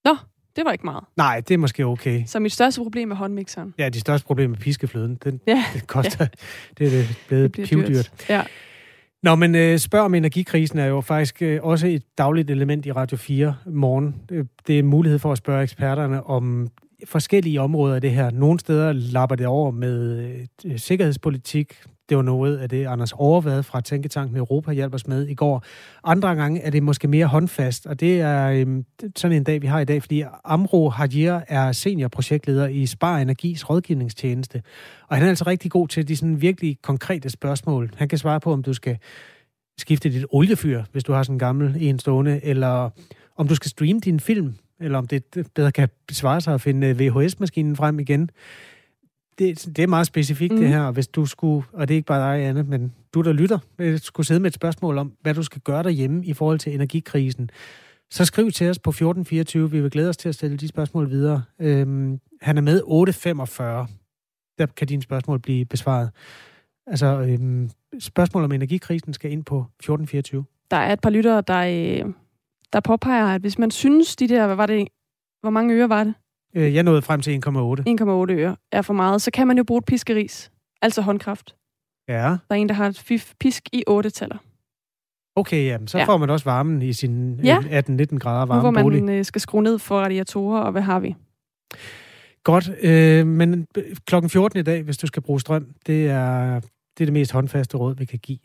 Nå, 0.05 0.17
det 0.57 0.65
var 0.65 0.73
ikke 0.73 0.85
meget. 0.85 1.05
Nej, 1.17 1.41
det 1.41 1.55
er 1.55 1.59
måske 1.59 1.87
okay. 1.87 2.23
Så 2.27 2.41
mit 2.41 2.53
største 2.53 2.81
problem 2.81 3.11
er 3.11 3.15
håndmixeren. 3.15 3.75
Ja, 3.79 3.89
det 3.89 4.01
største 4.01 4.27
problem 4.27 4.53
er 4.53 4.57
piskefløden. 4.57 5.19
Den, 5.25 5.41
ja. 5.47 5.65
det 5.75 5.87
koster, 5.87 6.25
ja. 6.25 6.29
det 6.79 6.87
er 6.87 6.91
det 6.91 7.25
blevet 7.29 7.57
det 7.57 7.69
pivdyrt. 7.69 8.13
Ja. 8.29 8.43
Nå, 9.23 9.35
men 9.35 9.55
øh, 9.55 9.79
spørg 9.79 10.01
om 10.01 10.15
energikrisen 10.15 10.79
er 10.79 10.87
jo 10.87 11.01
faktisk 11.01 11.43
øh, 11.43 11.61
også 11.63 11.87
et 11.87 12.03
dagligt 12.19 12.51
element 12.51 12.87
i 12.87 12.93
Radio 12.93 13.17
4 13.17 13.55
morgen. 13.67 14.15
Øh, 14.31 14.45
det 14.67 14.75
er 14.75 14.79
en 14.79 14.87
mulighed 14.87 15.19
for 15.19 15.33
at 15.33 15.39
spørge 15.39 15.63
eksperterne 15.63 16.27
om 16.27 16.69
forskellige 17.05 17.61
områder 17.61 17.95
af 17.95 18.01
det 18.01 18.11
her. 18.11 18.31
Nogle 18.31 18.61
steder 18.61 18.93
lapper 18.93 19.37
det 19.37 19.47
over 19.47 19.71
med 19.71 20.19
øh, 20.65 20.79
sikkerhedspolitik, 20.79 21.75
det 22.11 22.17
var 22.17 22.23
noget 22.23 22.59
af 22.59 22.69
det, 22.69 22.87
Anders 22.87 23.13
Overvad 23.13 23.63
fra 23.63 23.81
Tænketanken 23.81 24.37
Europa 24.37 24.73
hjalp 24.73 24.95
os 24.95 25.07
med 25.07 25.27
i 25.27 25.35
går. 25.35 25.65
Andre 26.05 26.37
gange 26.37 26.61
er 26.61 26.71
det 26.71 26.83
måske 26.83 27.09
mere 27.09 27.27
håndfast, 27.27 27.87
og 27.87 28.01
det 28.01 28.21
er 28.21 28.51
øhm, 28.51 28.85
sådan 29.17 29.37
en 29.37 29.45
dag, 29.45 29.63
vi 29.63 29.67
har 29.67 29.81
i 29.81 29.85
dag, 29.85 30.03
fordi 30.03 30.25
Amro 30.45 30.89
Hajir 30.89 31.41
er 31.49 31.73
seniorprojektleder 31.73 32.67
i 32.67 32.87
Spar 32.87 33.19
Energis 33.19 33.71
rådgivningstjeneste. 33.71 34.63
Og 35.09 35.17
han 35.17 35.25
er 35.25 35.29
altså 35.29 35.45
rigtig 35.47 35.71
god 35.71 35.89
til 35.89 36.09
de 36.09 36.17
sådan 36.17 36.41
virkelig 36.41 36.79
konkrete 36.83 37.31
spørgsmål. 37.31 37.91
Han 37.97 38.09
kan 38.09 38.19
svare 38.19 38.41
på, 38.41 38.53
om 38.53 38.63
du 38.63 38.73
skal 38.73 38.99
skifte 39.79 40.13
dit 40.13 40.27
oliefyr, 40.31 40.83
hvis 40.93 41.05
du 41.05 41.13
har 41.13 41.23
sådan 41.23 41.35
en 41.35 41.39
gammel 41.39 41.77
en 41.81 41.99
stående, 41.99 42.41
eller 42.43 42.91
om 43.37 43.49
du 43.49 43.55
skal 43.55 43.71
streame 43.71 44.01
din 44.01 44.21
film, 44.21 44.55
eller 44.81 44.99
om 44.99 45.07
det 45.07 45.25
bedre 45.55 45.73
kan 45.73 45.89
svare 46.11 46.41
sig 46.41 46.55
at 46.55 46.61
finde 46.61 46.93
VHS-maskinen 46.93 47.77
frem 47.77 47.99
igen 47.99 48.31
det, 49.41 49.77
det 49.77 49.83
er 49.83 49.87
meget 49.87 50.07
specifikt, 50.07 50.53
mm. 50.53 50.59
det 50.59 50.69
her. 50.69 50.91
Hvis 50.91 51.09
du 51.09 51.27
skulle, 51.27 51.67
og 51.73 51.89
det 51.89 51.95
er 51.95 51.97
ikke 51.97 52.07
bare 52.07 52.37
dig, 52.37 52.47
Anne, 52.47 52.63
men 52.63 52.93
du, 53.15 53.21
der 53.23 53.33
lytter, 53.33 53.59
øh, 53.79 53.99
skulle 53.99 54.27
sidde 54.27 54.41
med 54.41 54.51
et 54.51 54.55
spørgsmål 54.55 54.99
om, 54.99 55.13
hvad 55.23 55.35
du 55.35 55.43
skal 55.43 55.61
gøre 55.61 55.83
derhjemme 55.83 56.25
i 56.25 56.33
forhold 56.33 56.59
til 56.59 56.75
energikrisen, 56.75 57.51
så 58.11 58.25
skriv 58.25 58.51
til 58.51 58.71
os 58.71 58.79
på 58.79 58.91
1424. 58.91 59.71
Vi 59.71 59.81
vil 59.81 59.91
glæde 59.91 60.09
os 60.09 60.17
til 60.17 60.29
at 60.29 60.35
stille 60.35 60.57
de 60.57 60.69
spørgsmål 60.69 61.11
videre. 61.11 61.43
Øhm, 61.59 62.21
han 62.41 62.57
er 62.57 62.63
med 62.63 62.83
845. 62.85 63.87
Der 64.59 64.67
kan 64.67 64.87
dine 64.87 65.03
spørgsmål 65.03 65.39
blive 65.39 65.65
besvaret. 65.65 66.11
Altså, 66.87 67.07
øhm, 67.07 67.71
spørgsmål 67.99 68.45
om 68.45 68.53
energikrisen 68.53 69.13
skal 69.13 69.33
ind 69.33 69.45
på 69.45 69.59
1424. 69.59 70.45
Der 70.71 70.77
er 70.77 70.93
et 70.93 71.01
par 71.01 71.11
lyttere, 71.11 71.43
der, 71.47 71.59
øh, 71.59 72.13
der 72.73 72.81
påpeger, 72.81 73.27
at 73.27 73.41
hvis 73.41 73.59
man 73.59 73.71
synes, 73.71 74.17
de 74.17 74.29
der, 74.29 74.47
hvad 74.47 74.57
var 74.57 74.67
det, 74.67 74.89
hvor 75.41 75.51
mange 75.51 75.75
øre 75.75 75.89
var 75.89 76.05
det? 76.05 76.15
Øh, 76.55 76.75
jeg 76.75 76.83
nåede 76.83 77.03
frem 77.03 77.21
til 77.21 77.43
1,8. 77.47 77.51
1,8 77.51 78.33
øre 78.33 78.57
er 78.73 78.83
for 78.83 78.95
meget. 78.95 79.23
Så 79.23 79.31
kan 79.31 79.47
man 79.47 79.57
jo 79.57 79.65
bruge 79.65 79.79
et 79.79 79.85
piskeris, 79.85 80.51
altså 80.83 81.03
håndkraft. 81.03 81.55
Ja. 82.09 82.15
Der 82.15 82.39
er 82.51 82.55
en, 82.55 82.69
der 82.69 82.75
har 82.75 82.87
et 82.87 83.35
pisk 83.41 83.69
i 83.73 83.85
8 83.87 84.11
taller. 84.11 84.37
Okay, 85.37 85.67
jamen, 85.67 85.89
så 85.89 85.99
ja. 85.99 86.05
får 86.05 86.17
man 86.17 86.31
også 86.31 86.45
varmen 86.45 86.83
i 86.83 86.93
sin 86.93 87.41
ja. 87.45 87.59
18-19 87.59 88.19
grader 88.19 88.47
varme 88.47 88.55
nu, 88.55 88.61
hvor 88.61 88.71
man 88.71 88.85
bolig. 88.85 89.11
Øh, 89.11 89.25
skal 89.25 89.41
skrue 89.41 89.63
ned 89.63 89.79
for 89.79 90.01
radiatorer, 90.01 90.61
og 90.61 90.73
hvad 90.73 90.83
har 90.83 91.01
vi? 91.01 91.17
Godt, 92.45 92.71
øh, 92.83 93.27
men 93.27 93.67
klokken 94.07 94.31
14 94.31 94.59
i 94.59 94.63
dag, 94.63 94.83
hvis 94.83 94.99
du 94.99 95.07
skal 95.07 95.23
bruge 95.23 95.41
strøm, 95.41 95.67
det 95.87 96.09
er 96.09 96.61
det, 96.61 97.05
er 97.05 97.07
det 97.07 97.13
mest 97.13 97.33
håndfaste 97.33 97.77
råd, 97.77 97.95
vi 97.95 98.05
kan 98.05 98.19
give. 98.19 98.39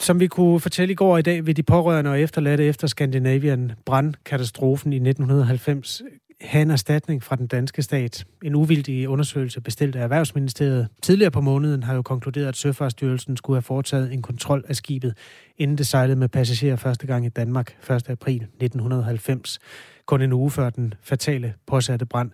Som 0.00 0.20
vi 0.20 0.26
kunne 0.26 0.60
fortælle 0.60 0.92
i 0.92 0.94
går 0.94 1.18
i 1.18 1.22
dag, 1.22 1.46
vil 1.46 1.56
de 1.56 1.62
pårørende 1.62 2.10
og 2.10 2.20
efterladte 2.20 2.64
efter 2.64 2.86
Scandinavian 2.86 3.72
brandkatastrofen 3.86 4.92
i 4.92 4.96
1990 4.96 6.02
have 6.40 6.62
en 6.62 6.70
erstatning 6.70 7.22
fra 7.22 7.36
den 7.36 7.46
danske 7.46 7.82
stat. 7.82 8.24
En 8.44 8.54
uvildig 8.54 9.08
undersøgelse 9.08 9.60
bestilt 9.60 9.96
af 9.96 10.02
Erhvervsministeriet 10.02 10.88
tidligere 11.02 11.30
på 11.30 11.40
måneden 11.40 11.82
har 11.82 11.94
jo 11.94 12.02
konkluderet, 12.02 12.46
at 12.46 12.56
Søfartsstyrelsen 12.56 13.36
skulle 13.36 13.56
have 13.56 13.62
foretaget 13.62 14.12
en 14.12 14.22
kontrol 14.22 14.64
af 14.68 14.76
skibet, 14.76 15.14
inden 15.58 15.78
det 15.78 15.86
sejlede 15.86 16.16
med 16.16 16.28
passagerer 16.28 16.76
første 16.76 17.06
gang 17.06 17.26
i 17.26 17.28
Danmark 17.28 17.76
1. 17.90 18.08
april 18.08 18.42
1990, 18.42 19.58
kun 20.06 20.22
en 20.22 20.32
uge 20.32 20.50
før 20.50 20.70
den 20.70 20.94
fatale 21.02 21.54
påsatte 21.66 22.06
brand. 22.06 22.30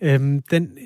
Øhm, 0.00 0.42
den 0.50 0.78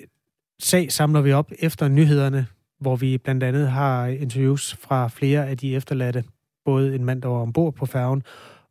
sag 0.62 0.92
samler 0.92 1.20
vi 1.20 1.32
op 1.32 1.52
efter 1.58 1.88
nyhederne, 1.88 2.46
hvor 2.80 2.96
vi 2.96 3.18
blandt 3.18 3.42
andet 3.42 3.68
har 3.68 4.06
interviews 4.06 4.76
fra 4.80 5.08
flere 5.08 5.46
af 5.48 5.58
de 5.58 5.76
efterladte, 5.76 6.24
både 6.64 6.94
en 6.94 7.04
mand, 7.04 7.22
der 7.22 7.28
var 7.28 7.40
ombord 7.40 7.74
på 7.74 7.86
færgen, 7.86 8.22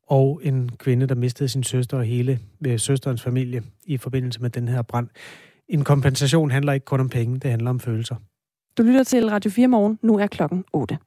og 0.07 0.41
en 0.43 0.70
kvinde, 0.78 1.07
der 1.07 1.16
mistede 1.16 1.49
sin 1.49 1.64
søster 1.64 1.97
og 1.97 2.03
hele 2.03 2.39
øh, 2.68 2.80
søsterens 2.80 3.22
familie 3.22 3.64
i 3.86 3.97
forbindelse 3.97 4.41
med 4.41 4.49
den 4.49 4.68
her 4.68 4.82
brand. 4.82 5.07
En 5.68 5.84
kompensation 5.84 6.51
handler 6.51 6.74
ikke 6.74 6.86
kun 6.86 6.99
om 6.99 7.10
penge, 7.10 7.39
det 7.39 7.51
handler 7.51 7.70
om 7.70 7.80
følelser. 7.80 8.16
Du 8.78 8.84
lytter 8.84 9.03
til 9.03 9.30
Radio 9.30 9.51
4 9.51 9.68
morgen. 9.68 9.99
Nu 10.01 10.18
er 10.18 10.28
klokken 10.28 10.66
8. 10.74 10.97